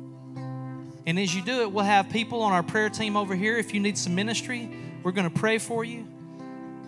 And 1.07 1.19
as 1.19 1.35
you 1.35 1.43
do 1.43 1.63
it, 1.63 1.73
we'll 1.73 1.85
have 1.85 2.11
people 2.11 2.43
on 2.43 2.53
our 2.53 2.63
prayer 2.63 2.91
team 2.91 3.17
over 3.17 3.35
here. 3.35 3.57
If 3.57 3.73
you 3.73 3.81
need 3.81 3.97
some 3.97 4.15
ministry, 4.15 4.71
we're 5.03 5.13
going 5.13 5.31
to 5.31 5.39
pray 5.39 5.57
for 5.57 5.83
you. 5.83 6.07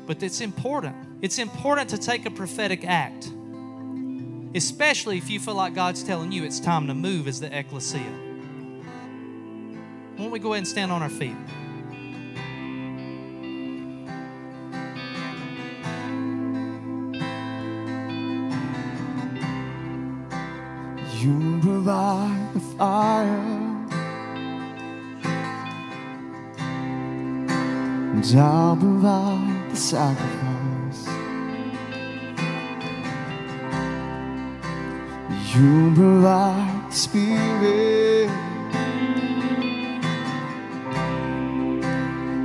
But 0.07 0.23
it's 0.23 0.43
important. 0.43 0.97
It's 1.23 1.39
important 1.39 1.89
to 1.91 1.99
take 1.99 2.27
a 2.27 2.31
prophetic 2.31 2.85
act, 2.85 3.31
especially 4.57 5.19
if 5.19 5.29
you 5.29 5.39
feel 5.39 5.55
like 5.55 5.75
God's 5.75 6.03
telling 6.03 6.33
you 6.33 6.43
it's 6.43 6.59
time 6.59 6.87
to 6.87 6.95
move 6.95 7.29
as 7.29 7.41
the 7.41 7.57
ecclesia. 7.57 8.01
Why 10.17 10.25
don't 10.25 10.31
we 10.31 10.39
go 10.39 10.55
ahead 10.55 10.61
and 10.61 10.69
stand 10.69 10.91
on 10.91 11.03
our 11.03 11.11
feet? 11.11 11.37
You 21.21 21.61
provide 21.61 22.55
the 22.55 22.61
fire, 22.61 23.27
and 28.13 28.25
I'll 28.39 28.77
provide 28.77 29.71
the 29.71 29.77
sacrifice. 29.77 30.46
You 35.59 35.91
provide 35.95 36.93
spirit. 36.93 38.29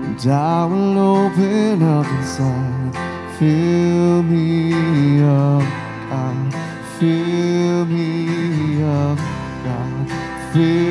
And 0.06 0.28
I 0.28 0.66
will 0.66 0.98
open 0.98 1.84
up 1.84 2.06
inside. 2.08 2.96
Fill 3.38 4.24
me 4.24 5.22
up, 5.24 5.62
God. 6.10 6.54
Fill 7.00 7.86
me 7.86 8.82
up, 8.82 9.18
God. 9.66 10.10
Fill 10.54 10.91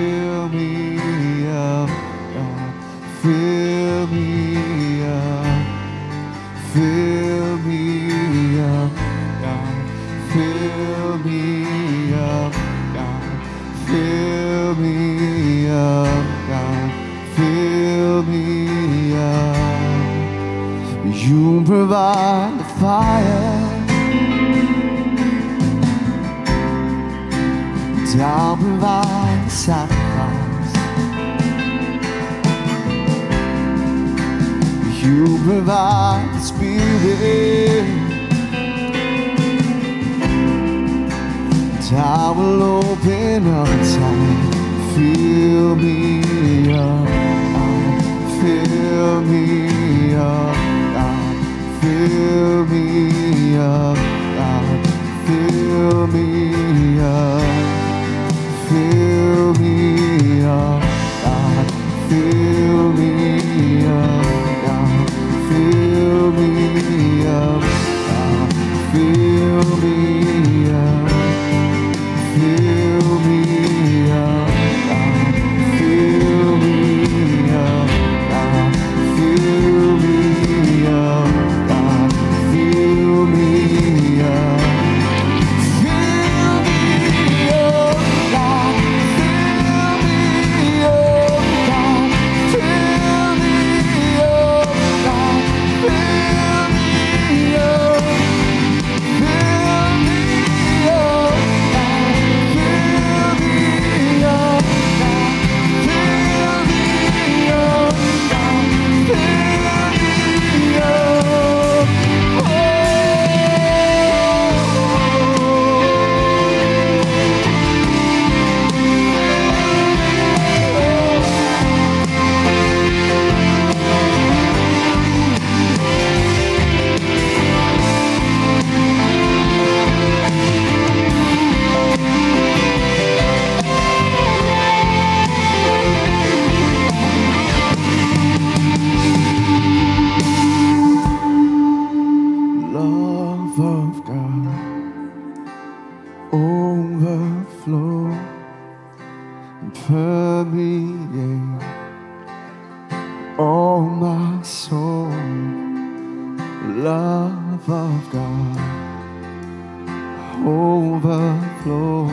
overflow 160.46 162.08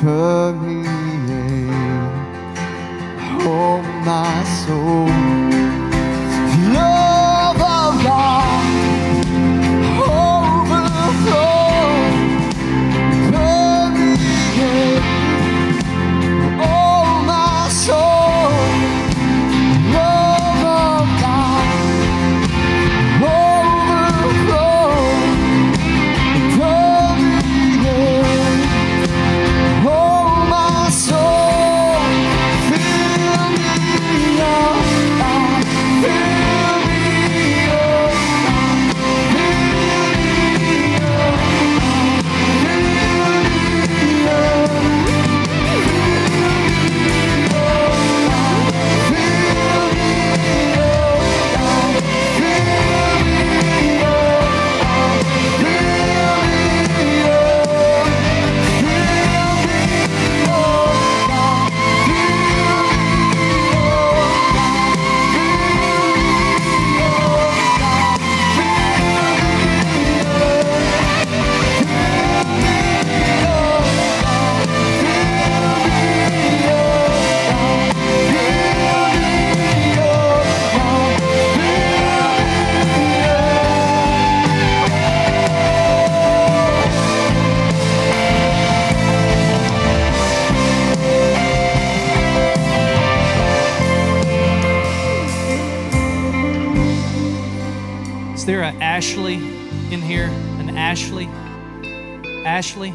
permeate 0.00 0.88
all 3.46 3.82
my 4.04 4.44
soul. 4.44 5.06
Love 6.74 7.56
of 7.56 8.02
God. 8.04 8.47
Ashley, 102.58 102.92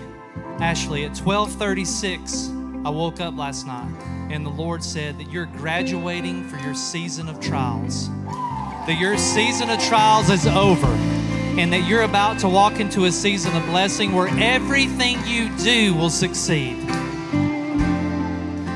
Ashley, 0.60 1.06
at 1.06 1.18
1236, 1.18 2.50
I 2.84 2.90
woke 2.90 3.22
up 3.22 3.38
last 3.38 3.66
night 3.66 3.90
and 4.30 4.46
the 4.46 4.50
Lord 4.50 4.84
said 4.84 5.18
that 5.20 5.32
you're 5.32 5.46
graduating 5.46 6.44
for 6.50 6.58
your 6.58 6.74
season 6.74 7.30
of 7.30 7.40
trials. 7.40 8.10
That 8.10 8.98
your 9.00 9.18
season 9.18 9.70
of 9.70 9.80
trials 9.80 10.30
is 10.30 10.46
over 10.48 10.88
and 10.88 11.72
that 11.72 11.88
you're 11.88 12.02
about 12.02 12.40
to 12.40 12.50
walk 12.50 12.82
into 12.82 13.06
a 13.06 13.12
season 13.14 13.56
of 13.56 13.66
blessing 13.68 14.12
where 14.12 14.28
everything 14.38 15.18
you 15.26 15.50
do 15.60 15.94
will 15.94 16.10
succeed. 16.10 16.84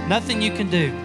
Nothing 0.07 0.41
you 0.41 0.53
can 0.53 0.69
do. 0.69 0.97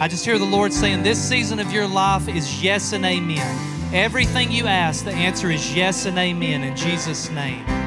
I 0.00 0.08
just 0.08 0.24
hear 0.24 0.38
the 0.38 0.46
Lord 0.46 0.72
saying 0.72 1.02
this 1.02 1.22
season 1.22 1.58
of 1.58 1.70
your 1.70 1.86
life 1.86 2.26
is 2.26 2.62
yes 2.62 2.94
and 2.94 3.04
amen. 3.04 3.94
Everything 3.94 4.50
you 4.50 4.64
ask, 4.64 5.04
the 5.04 5.12
answer 5.12 5.50
is 5.50 5.76
yes 5.76 6.06
and 6.06 6.16
amen 6.16 6.64
in 6.64 6.74
Jesus' 6.74 7.28
name. 7.28 7.79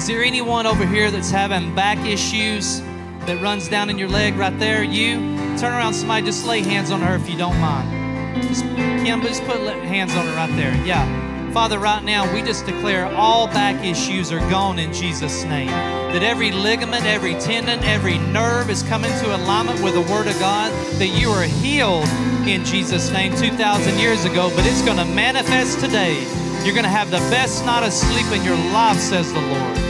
Is 0.00 0.06
there 0.06 0.22
anyone 0.24 0.66
over 0.66 0.86
here 0.86 1.10
that's 1.10 1.30
having 1.30 1.74
back 1.74 1.98
issues 2.06 2.80
that 3.26 3.38
runs 3.42 3.68
down 3.68 3.90
in 3.90 3.98
your 3.98 4.08
leg 4.08 4.34
right 4.34 4.58
there? 4.58 4.82
You 4.82 5.16
turn 5.58 5.74
around, 5.74 5.92
somebody 5.92 6.24
just 6.24 6.46
lay 6.46 6.62
hands 6.62 6.90
on 6.90 7.02
her 7.02 7.16
if 7.16 7.28
you 7.28 7.36
don't 7.36 7.60
mind. 7.60 8.42
Just, 8.44 8.64
Kim, 8.64 9.20
just 9.20 9.44
put 9.44 9.60
hands 9.60 10.14
on 10.14 10.24
her 10.24 10.34
right 10.34 10.56
there. 10.56 10.74
Yeah. 10.86 11.52
Father, 11.52 11.78
right 11.78 12.02
now, 12.02 12.32
we 12.32 12.40
just 12.40 12.64
declare 12.64 13.14
all 13.14 13.46
back 13.48 13.84
issues 13.84 14.32
are 14.32 14.38
gone 14.48 14.78
in 14.78 14.90
Jesus' 14.90 15.44
name. 15.44 15.66
That 15.66 16.22
every 16.22 16.50
ligament, 16.50 17.04
every 17.04 17.34
tendon, 17.34 17.80
every 17.80 18.16
nerve 18.16 18.70
is 18.70 18.82
coming 18.82 19.10
to 19.10 19.36
alignment 19.36 19.82
with 19.82 19.92
the 19.92 20.10
Word 20.10 20.28
of 20.28 20.38
God. 20.38 20.72
That 20.94 21.08
you 21.08 21.28
are 21.28 21.44
healed 21.44 22.08
in 22.48 22.64
Jesus' 22.64 23.10
name 23.12 23.36
2,000 23.36 23.98
years 23.98 24.24
ago, 24.24 24.50
but 24.56 24.64
it's 24.64 24.80
going 24.80 24.96
to 24.96 25.04
manifest 25.04 25.78
today. 25.78 26.14
You're 26.64 26.74
going 26.74 26.84
to 26.84 26.88
have 26.88 27.10
the 27.10 27.18
best 27.28 27.66
night 27.66 27.86
of 27.86 27.92
sleep 27.92 28.32
in 28.32 28.42
your 28.42 28.56
life, 28.72 28.98
says 28.98 29.30
the 29.34 29.42
Lord. 29.42 29.89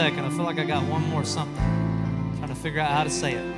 Second. 0.00 0.24
I 0.24 0.30
feel 0.30 0.44
like 0.44 0.58
I 0.58 0.64
got 0.64 0.82
one 0.84 1.06
more 1.10 1.24
something. 1.24 1.62
trying 2.38 2.48
to 2.48 2.54
figure 2.54 2.80
out 2.80 2.90
how 2.90 3.04
to 3.04 3.10
say 3.10 3.34
it. 3.34 3.54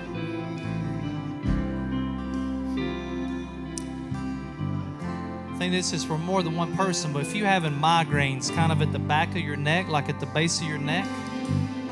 I 5.53 5.57
think 5.57 5.73
this 5.73 5.93
is 5.93 6.03
for 6.03 6.19
more 6.19 6.43
than 6.43 6.57
one 6.57 6.77
person, 6.77 7.13
but 7.13 7.23
if 7.23 7.33
you're 7.37 7.47
having 7.47 7.75
migraines 7.75 8.53
kind 8.53 8.73
of 8.73 8.83
at 8.83 8.91
the 8.91 8.99
back 8.99 9.29
of 9.31 9.37
your 9.37 9.55
neck, 9.55 9.87
like 9.87 10.09
at 10.09 10.19
the 10.19 10.27
base 10.27 10.61
of 10.61 10.67
your 10.67 10.79
neck, 10.79 11.07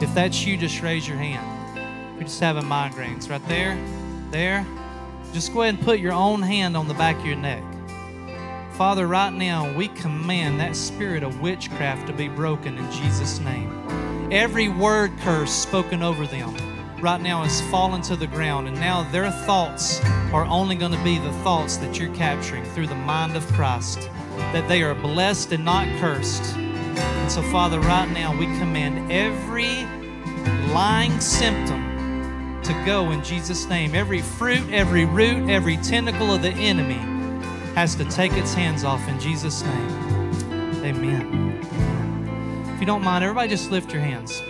if 0.00 0.12
that's 0.14 0.44
you, 0.44 0.56
just 0.56 0.82
raise 0.82 1.06
your 1.06 1.16
hand. 1.16 2.16
You're 2.16 2.24
just 2.24 2.40
having 2.40 2.64
migraines 2.64 3.30
right 3.30 3.46
there, 3.46 3.78
there. 4.32 4.66
Just 5.32 5.54
go 5.54 5.62
ahead 5.62 5.76
and 5.76 5.84
put 5.84 6.00
your 6.00 6.12
own 6.12 6.42
hand 6.42 6.76
on 6.76 6.88
the 6.88 6.94
back 6.94 7.16
of 7.20 7.24
your 7.24 7.36
neck. 7.36 7.62
Father, 8.72 9.06
right 9.06 9.32
now 9.32 9.72
we 9.76 9.86
command 9.86 10.58
that 10.58 10.74
spirit 10.74 11.22
of 11.22 11.40
witchcraft 11.40 12.08
to 12.08 12.12
be 12.12 12.26
broken 12.26 12.78
in 12.78 12.90
Jesus' 12.90 13.38
name. 13.38 13.79
Every 14.30 14.68
word 14.68 15.10
curse 15.18 15.50
spoken 15.50 16.02
over 16.02 16.24
them 16.24 16.54
right 17.00 17.20
now 17.20 17.42
has 17.42 17.60
fallen 17.62 18.00
to 18.02 18.14
the 18.14 18.28
ground, 18.28 18.68
and 18.68 18.76
now 18.78 19.02
their 19.10 19.30
thoughts 19.30 20.00
are 20.32 20.44
only 20.44 20.76
going 20.76 20.92
to 20.92 21.02
be 21.02 21.18
the 21.18 21.32
thoughts 21.42 21.78
that 21.78 21.98
you're 21.98 22.14
capturing 22.14 22.64
through 22.66 22.86
the 22.86 22.94
mind 22.94 23.36
of 23.36 23.44
Christ, 23.54 24.08
that 24.52 24.68
they 24.68 24.82
are 24.82 24.94
blessed 24.94 25.50
and 25.52 25.64
not 25.64 25.88
cursed. 25.98 26.56
And 26.56 27.32
so, 27.32 27.42
Father, 27.42 27.80
right 27.80 28.08
now 28.12 28.36
we 28.38 28.46
command 28.58 29.10
every 29.10 29.84
lying 30.72 31.18
symptom 31.20 32.60
to 32.62 32.72
go 32.86 33.10
in 33.10 33.24
Jesus' 33.24 33.68
name. 33.68 33.96
Every 33.96 34.20
fruit, 34.20 34.70
every 34.70 35.06
root, 35.06 35.50
every 35.50 35.76
tentacle 35.78 36.32
of 36.32 36.42
the 36.42 36.50
enemy 36.50 37.00
has 37.74 37.96
to 37.96 38.04
take 38.04 38.32
its 38.34 38.54
hands 38.54 38.84
off 38.84 39.06
in 39.08 39.18
Jesus' 39.18 39.62
name. 39.62 40.84
Amen. 40.84 41.49
If 42.80 42.84
you 42.84 42.86
don't 42.86 43.04
mind, 43.04 43.22
everybody 43.22 43.50
just 43.50 43.70
lift 43.70 43.92
your 43.92 44.00
hands. 44.00 44.40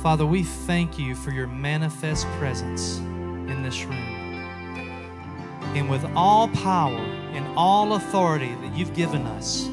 Father, 0.00 0.24
we 0.24 0.42
thank 0.44 0.98
you 0.98 1.14
for 1.14 1.30
your 1.30 1.46
manifest 1.46 2.26
presence 2.38 2.96
in 2.96 3.62
this 3.62 3.84
room. 3.84 4.72
And 5.74 5.90
with 5.90 6.10
all 6.16 6.48
power 6.48 6.96
and 6.96 7.46
all 7.54 7.96
authority 7.96 8.54
that 8.62 8.74
you've 8.74 8.94
given 8.94 9.26
us, 9.26 9.68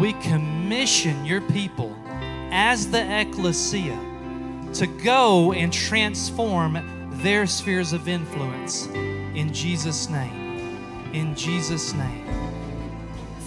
we 0.00 0.14
commission 0.14 1.24
your 1.24 1.40
people 1.40 1.96
as 2.50 2.90
the 2.90 3.20
ecclesia 3.20 3.96
to 4.74 4.88
go 4.88 5.52
and 5.52 5.72
transform 5.72 6.80
their 7.22 7.46
spheres 7.46 7.92
of 7.92 8.08
influence 8.08 8.88
in 8.88 9.52
Jesus' 9.52 10.10
name. 10.10 11.12
In 11.12 11.36
Jesus' 11.36 11.94
name. 11.94 12.45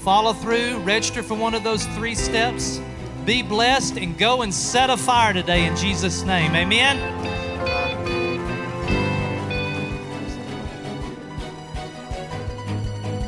Follow 0.03 0.33
through, 0.33 0.77
register 0.79 1.21
for 1.21 1.35
one 1.35 1.53
of 1.53 1.63
those 1.63 1.85
three 1.87 2.15
steps. 2.15 2.79
Be 3.25 3.41
blessed 3.41 3.97
and 3.97 4.17
go 4.17 4.43
and 4.43 4.53
set 4.53 4.89
a 4.89 4.95
fire 4.95 5.33
today 5.33 5.65
in 5.65 5.75
Jesus' 5.75 6.23
name. 6.23 6.55
Amen. 6.55 6.97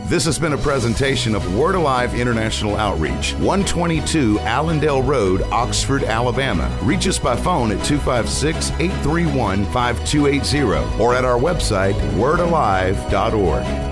This 0.07 0.25
has 0.25 0.37
been 0.37 0.51
a 0.53 0.57
presentation 0.57 1.35
of 1.35 1.55
Word 1.55 1.75
Alive 1.75 2.15
International 2.15 2.75
Outreach, 2.75 3.33
122 3.35 4.39
Allendale 4.39 5.01
Road, 5.01 5.41
Oxford, 5.43 6.03
Alabama. 6.03 6.69
Reach 6.83 7.07
us 7.07 7.17
by 7.17 7.35
phone 7.35 7.71
at 7.71 7.81
256 7.85 8.71
831 8.71 9.63
5280 9.71 11.01
or 11.01 11.15
at 11.15 11.23
our 11.23 11.39
website, 11.39 11.93
wordalive.org. 12.15 13.90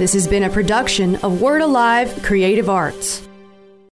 This 0.00 0.14
has 0.14 0.26
been 0.26 0.44
a 0.44 0.48
production 0.48 1.16
of 1.16 1.42
Word 1.42 1.60
Alive 1.60 2.22
Creative 2.22 2.70
Arts. 2.70 3.20